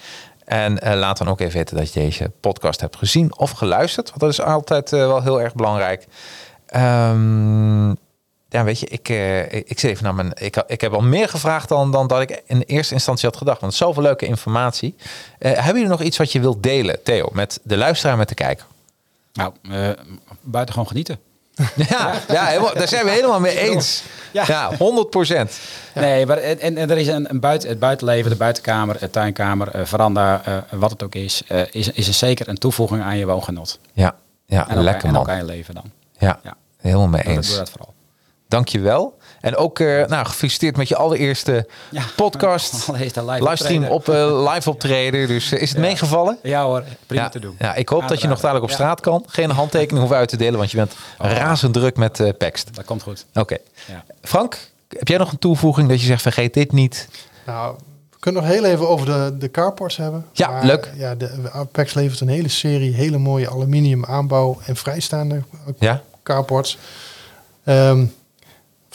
En 0.48 0.78
uh, 0.84 0.94
laat 0.94 1.18
dan 1.18 1.28
ook 1.28 1.40
even 1.40 1.56
weten 1.56 1.76
dat 1.76 1.92
je 1.92 2.00
deze 2.00 2.30
podcast 2.40 2.80
hebt 2.80 2.96
gezien 2.96 3.38
of 3.38 3.50
geluisterd. 3.50 4.08
Want 4.08 4.20
dat 4.20 4.30
is 4.30 4.40
altijd 4.40 4.90
wel 4.90 5.22
heel 5.22 5.40
erg 5.40 5.54
belangrijk. 5.54 6.06
Um, 6.76 7.96
ja, 8.48 8.64
weet 8.64 8.80
je, 8.80 8.86
ik, 8.86 9.08
uh, 9.08 9.52
ik, 9.52 9.78
zit 9.78 9.90
even 9.90 10.04
naar 10.04 10.14
mijn. 10.14 10.32
Ik, 10.34 10.64
ik 10.66 10.80
heb 10.80 10.92
al 10.92 11.00
meer 11.00 11.28
gevraagd 11.28 11.68
dan, 11.68 11.90
dan 11.90 12.06
dat 12.06 12.20
ik 12.20 12.42
in 12.46 12.60
eerste 12.60 12.94
instantie 12.94 13.28
had 13.28 13.38
gedacht. 13.38 13.60
Want 13.60 13.74
zoveel 13.74 14.02
leuke 14.02 14.26
informatie. 14.26 14.94
Hebben 15.38 15.74
jullie 15.74 15.88
nog 15.88 16.02
iets 16.02 16.16
wat 16.16 16.32
je 16.32 16.40
wilt 16.40 16.62
delen, 16.62 17.02
Theo, 17.02 17.28
met 17.32 17.60
de 17.62 17.76
luisteraar, 17.76 18.16
met 18.16 18.28
de 18.28 18.34
kijker? 18.34 18.66
Nou, 19.32 19.52
uh, 19.62 19.88
buiten 20.40 20.74
gewoon 20.74 20.88
genieten. 20.88 21.18
ja, 21.90 22.12
ja 22.28 22.44
helemaal, 22.44 22.74
daar 22.74 22.88
zijn 22.88 23.04
we 23.04 23.10
helemaal 23.10 23.40
mee 23.40 23.58
eens. 23.58 24.02
Ja, 24.32 24.44
ja 24.46 24.76
100 24.76 25.10
procent. 25.10 25.58
Nee, 25.94 26.26
maar 26.26 26.36
en, 26.36 26.76
en, 26.76 26.90
er 26.90 26.98
is 26.98 27.06
een, 27.06 27.30
een 27.30 27.40
buiten, 27.40 27.68
het 27.68 27.78
buitenleven, 27.78 28.30
de 28.30 28.36
buitenkamer, 28.36 28.98
de 28.98 29.10
tuinkamer, 29.10 29.86
veranda, 29.86 30.42
wat 30.70 30.90
het 30.90 31.02
ook 31.02 31.14
is, 31.14 31.42
is, 31.70 31.90
is 31.92 32.06
een 32.06 32.14
zeker 32.14 32.48
een 32.48 32.58
toevoeging 32.58 33.02
aan 33.02 33.16
je 33.16 33.26
woongenot. 33.26 33.78
Ja, 33.92 34.14
ja 34.46 34.68
en 34.68 34.82
lekker 34.82 35.08
ook, 35.08 35.12
man. 35.12 35.14
En 35.14 35.20
ook 35.20 35.28
aan 35.28 35.36
je 35.36 35.52
leven 35.52 35.74
dan. 35.74 35.90
Ja, 36.18 36.40
ja. 36.42 36.56
helemaal 36.80 37.08
mee 37.08 37.22
eens. 37.22 37.36
Dat 37.36 37.46
doe 37.46 37.56
dat 37.56 37.70
vooral. 37.70 37.94
Dankjewel. 38.48 39.17
En 39.40 39.56
ook 39.56 39.78
uh, 39.78 40.06
nou, 40.06 40.26
gefeliciteerd 40.26 40.76
met 40.76 40.88
je 40.88 40.96
allereerste 40.96 41.66
ja, 41.90 42.02
podcast. 42.16 42.88
live 42.92 43.24
livestream 43.24 43.84
op 43.84 44.08
uh, 44.08 44.52
live 44.52 44.70
optreden. 44.70 45.28
Dus 45.28 45.52
uh, 45.52 45.60
is 45.62 45.68
het 45.68 45.78
ja. 45.78 45.84
meegevallen? 45.84 46.38
Ja 46.42 46.64
hoor, 46.64 46.84
prima 47.06 47.22
ja, 47.22 47.28
te 47.28 47.38
doen. 47.38 47.56
Ja, 47.58 47.74
ik 47.74 47.88
hoop 47.88 48.08
dat 48.08 48.20
je 48.20 48.28
nog 48.28 48.40
dadelijk 48.40 48.64
op 48.64 48.70
straat 48.70 49.00
kan. 49.00 49.24
Geen 49.26 49.50
handtekening 49.50 49.98
hoeven 49.98 50.16
uit 50.16 50.28
te 50.28 50.36
delen, 50.36 50.58
want 50.58 50.70
je 50.70 50.76
bent 50.76 50.94
oh. 51.18 51.30
razend 51.30 51.72
druk 51.72 51.96
met 51.96 52.18
uh, 52.18 52.28
Pext. 52.38 52.74
Dat 52.74 52.84
komt 52.84 53.02
goed. 53.02 53.24
Oké. 53.28 53.40
Okay. 53.40 53.60
Frank, 54.22 54.58
heb 54.88 55.08
jij 55.08 55.18
nog 55.18 55.32
een 55.32 55.38
toevoeging 55.38 55.88
dat 55.88 56.00
je 56.00 56.06
zegt 56.06 56.22
vergeet 56.22 56.54
dit 56.54 56.72
niet? 56.72 57.08
Nou, 57.46 57.76
we 58.10 58.16
kunnen 58.18 58.42
nog 58.42 58.50
heel 58.50 58.64
even 58.64 58.88
over 58.88 59.06
de, 59.06 59.36
de 59.38 59.50
carports 59.50 59.96
hebben. 59.96 60.26
Ja, 60.32 60.50
maar, 60.50 60.64
leuk. 60.64 60.90
Ja, 60.96 61.14
de 61.14 61.50
Apex 61.52 61.94
levert 61.94 62.20
een 62.20 62.28
hele 62.28 62.48
serie 62.48 62.94
hele 62.94 63.18
mooie 63.18 63.50
aluminium 63.50 64.04
aanbouw 64.04 64.58
en 64.66 64.76
vrijstaande 64.76 65.42
ja? 65.78 66.02
carports. 66.22 66.78
Um, 67.64 68.14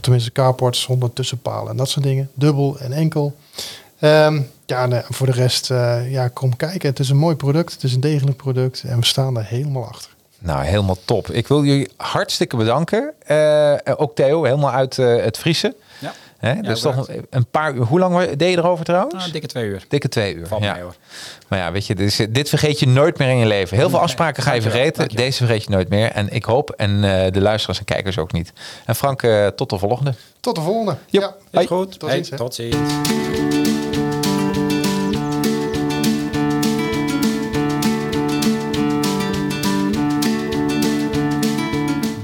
tenminste 0.04 0.32
carports 0.32 0.82
zonder 0.82 1.14
tussenpalen 1.14 1.72
en 1.72 1.78
dat 1.78 1.90
soort 1.90 2.06
dingen. 2.06 2.30
Dubbel 2.34 2.78
en 2.80 2.92
enkel. 2.92 3.36
Um, 4.00 4.50
ja, 4.66 4.86
nee, 4.86 5.02
voor 5.10 5.26
de 5.26 5.32
rest, 5.34 5.70
uh, 5.70 6.12
ja, 6.12 6.28
kom 6.28 6.56
kijken. 6.56 6.90
Het 6.90 7.00
is 7.00 7.10
een 7.10 7.18
mooi 7.18 7.36
product. 7.36 7.74
Het 7.74 7.84
is 7.84 7.94
een 7.94 8.02
degelijk 8.02 8.38
product. 8.38 8.84
En 8.84 9.00
we 9.00 9.06
staan 9.06 9.38
er 9.38 9.46
helemaal 9.46 9.88
achter. 9.88 10.12
Nou, 10.40 10.64
helemaal 10.64 10.98
top. 11.06 11.30
Ik 11.30 11.48
wil 11.48 11.64
jullie 11.64 11.90
hartstikke 11.98 12.58
bedanken. 12.58 13.14
Uh, 13.28 13.76
ook 13.96 14.16
Theo, 14.16 14.44
helemaal 14.44 14.72
uit 14.72 14.98
uh, 14.98 15.24
het 15.24 15.38
Friese. 15.38 15.76
Ja. 16.00 16.14
Hè? 16.44 16.52
Ja, 16.52 16.62
dus 16.62 16.82
toch 16.82 17.08
een 17.30 17.46
paar 17.52 17.74
uur. 17.74 17.84
Hoe 17.84 18.00
lang 18.00 18.30
deed 18.30 18.52
je 18.52 18.58
erover 18.58 18.86
trouwens? 18.86 19.14
Nou, 19.14 19.32
dikke 19.32 19.48
twee 19.48 19.66
uur. 19.66 19.86
Dikke 19.88 20.10
twee 20.10 20.36
uur. 20.36 20.48
Valt 20.48 20.64
ja. 20.64 20.72
mij 20.72 20.82
hoor. 20.82 20.96
Maar 21.48 21.60
ja, 21.60 21.72
weet 21.72 21.88
je, 21.88 21.96
dit, 21.96 22.20
is, 22.20 22.28
dit, 22.30 22.50
vergeet 22.50 22.80
je 22.80 22.88
nooit 22.88 23.18
meer 23.18 23.30
in 23.30 23.38
je 23.38 23.46
leven. 23.46 23.78
Heel 23.78 23.90
veel 23.90 24.00
afspraken 24.00 24.44
ga 24.44 24.54
je 24.54 24.62
vergeten. 24.62 25.08
Deze 25.10 25.38
vergeet 25.38 25.64
je 25.64 25.70
nooit 25.70 25.90
meer. 25.90 26.12
En 26.12 26.30
ik 26.30 26.44
hoop, 26.44 26.70
en 26.70 26.92
uh, 26.92 27.26
de 27.32 27.42
luisteraars 27.42 27.80
en 27.80 27.86
kijkers 27.86 28.18
ook 28.18 28.32
niet. 28.32 28.54
En 28.86 28.96
Frank, 28.96 29.22
uh, 29.22 29.48
tot 29.48 29.70
de 29.70 29.78
volgende. 29.78 30.14
Tot 30.40 30.56
de 30.56 30.62
volgende. 30.62 30.98
Yep. 31.10 31.22
Ja, 31.22 31.28
is 31.30 31.36
hey. 31.52 31.66
goed. 31.66 32.00
Tot 32.00 32.10
hey, 32.10 32.24
ziens. 32.24 32.38
Tot 32.38 32.56
ziens. 32.56 32.76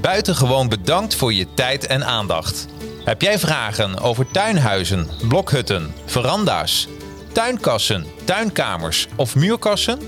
Buitengewoon 0.00 0.68
bedankt 0.68 1.14
voor 1.14 1.32
je 1.32 1.46
tijd 1.54 1.86
en 1.86 2.04
aandacht. 2.04 2.66
Heb 3.04 3.22
jij 3.22 3.38
vragen 3.38 3.98
over 4.00 4.30
tuinhuizen, 4.30 5.08
blokhutten, 5.28 5.94
veranda's, 6.04 6.88
tuinkassen, 7.32 8.06
tuinkamers 8.24 9.06
of 9.16 9.34
muurkassen? 9.34 9.98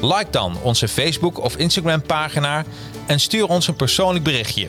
Like 0.00 0.30
dan 0.30 0.56
onze 0.62 0.88
Facebook 0.88 1.38
of 1.38 1.56
Instagram 1.56 2.02
pagina 2.02 2.64
en 3.06 3.20
stuur 3.20 3.46
ons 3.46 3.68
een 3.68 3.76
persoonlijk 3.76 4.24
berichtje. 4.24 4.68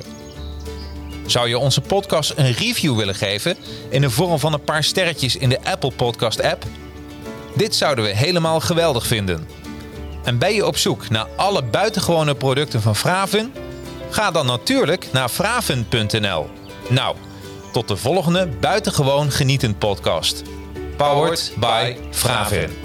Zou 1.26 1.48
je 1.48 1.58
onze 1.58 1.82
podcast 1.82 2.34
een 2.36 2.52
review 2.52 2.96
willen 2.96 3.16
geven 3.16 3.58
in 3.90 4.02
de 4.02 4.10
vorm 4.10 4.40
van 4.40 4.54
een 4.54 4.64
paar 4.64 4.84
sterretjes 4.84 5.36
in 5.36 5.50
de 5.50 5.60
Apple 5.64 5.92
Podcast 5.92 6.42
app? 6.44 6.64
Dit 7.56 7.76
zouden 7.76 8.06
we 8.06 8.16
helemaal 8.16 8.60
geweldig 8.60 9.08
vinden. 9.08 9.48
En 10.24 10.38
ben 10.38 10.54
je 10.54 10.66
op 10.66 10.78
zoek 10.78 11.10
naar 11.10 11.28
alle 11.36 11.64
buitengewone 11.64 12.36
producten 12.36 12.82
van 12.82 12.96
Fraven? 12.96 13.54
Ga 14.10 14.32
dan 14.32 14.46
natuurlijk 14.46 15.08
naar 15.12 15.30
fraven.nl. 15.30 16.50
Nou, 16.90 17.16
tot 17.76 17.88
de 17.88 17.98
volgende 17.98 18.50
buitengewoon 18.60 19.32
genietend 19.32 19.80
podcast. 19.80 20.44
Powered 20.98 21.54
by 21.60 21.96
Fravin. 22.12 22.85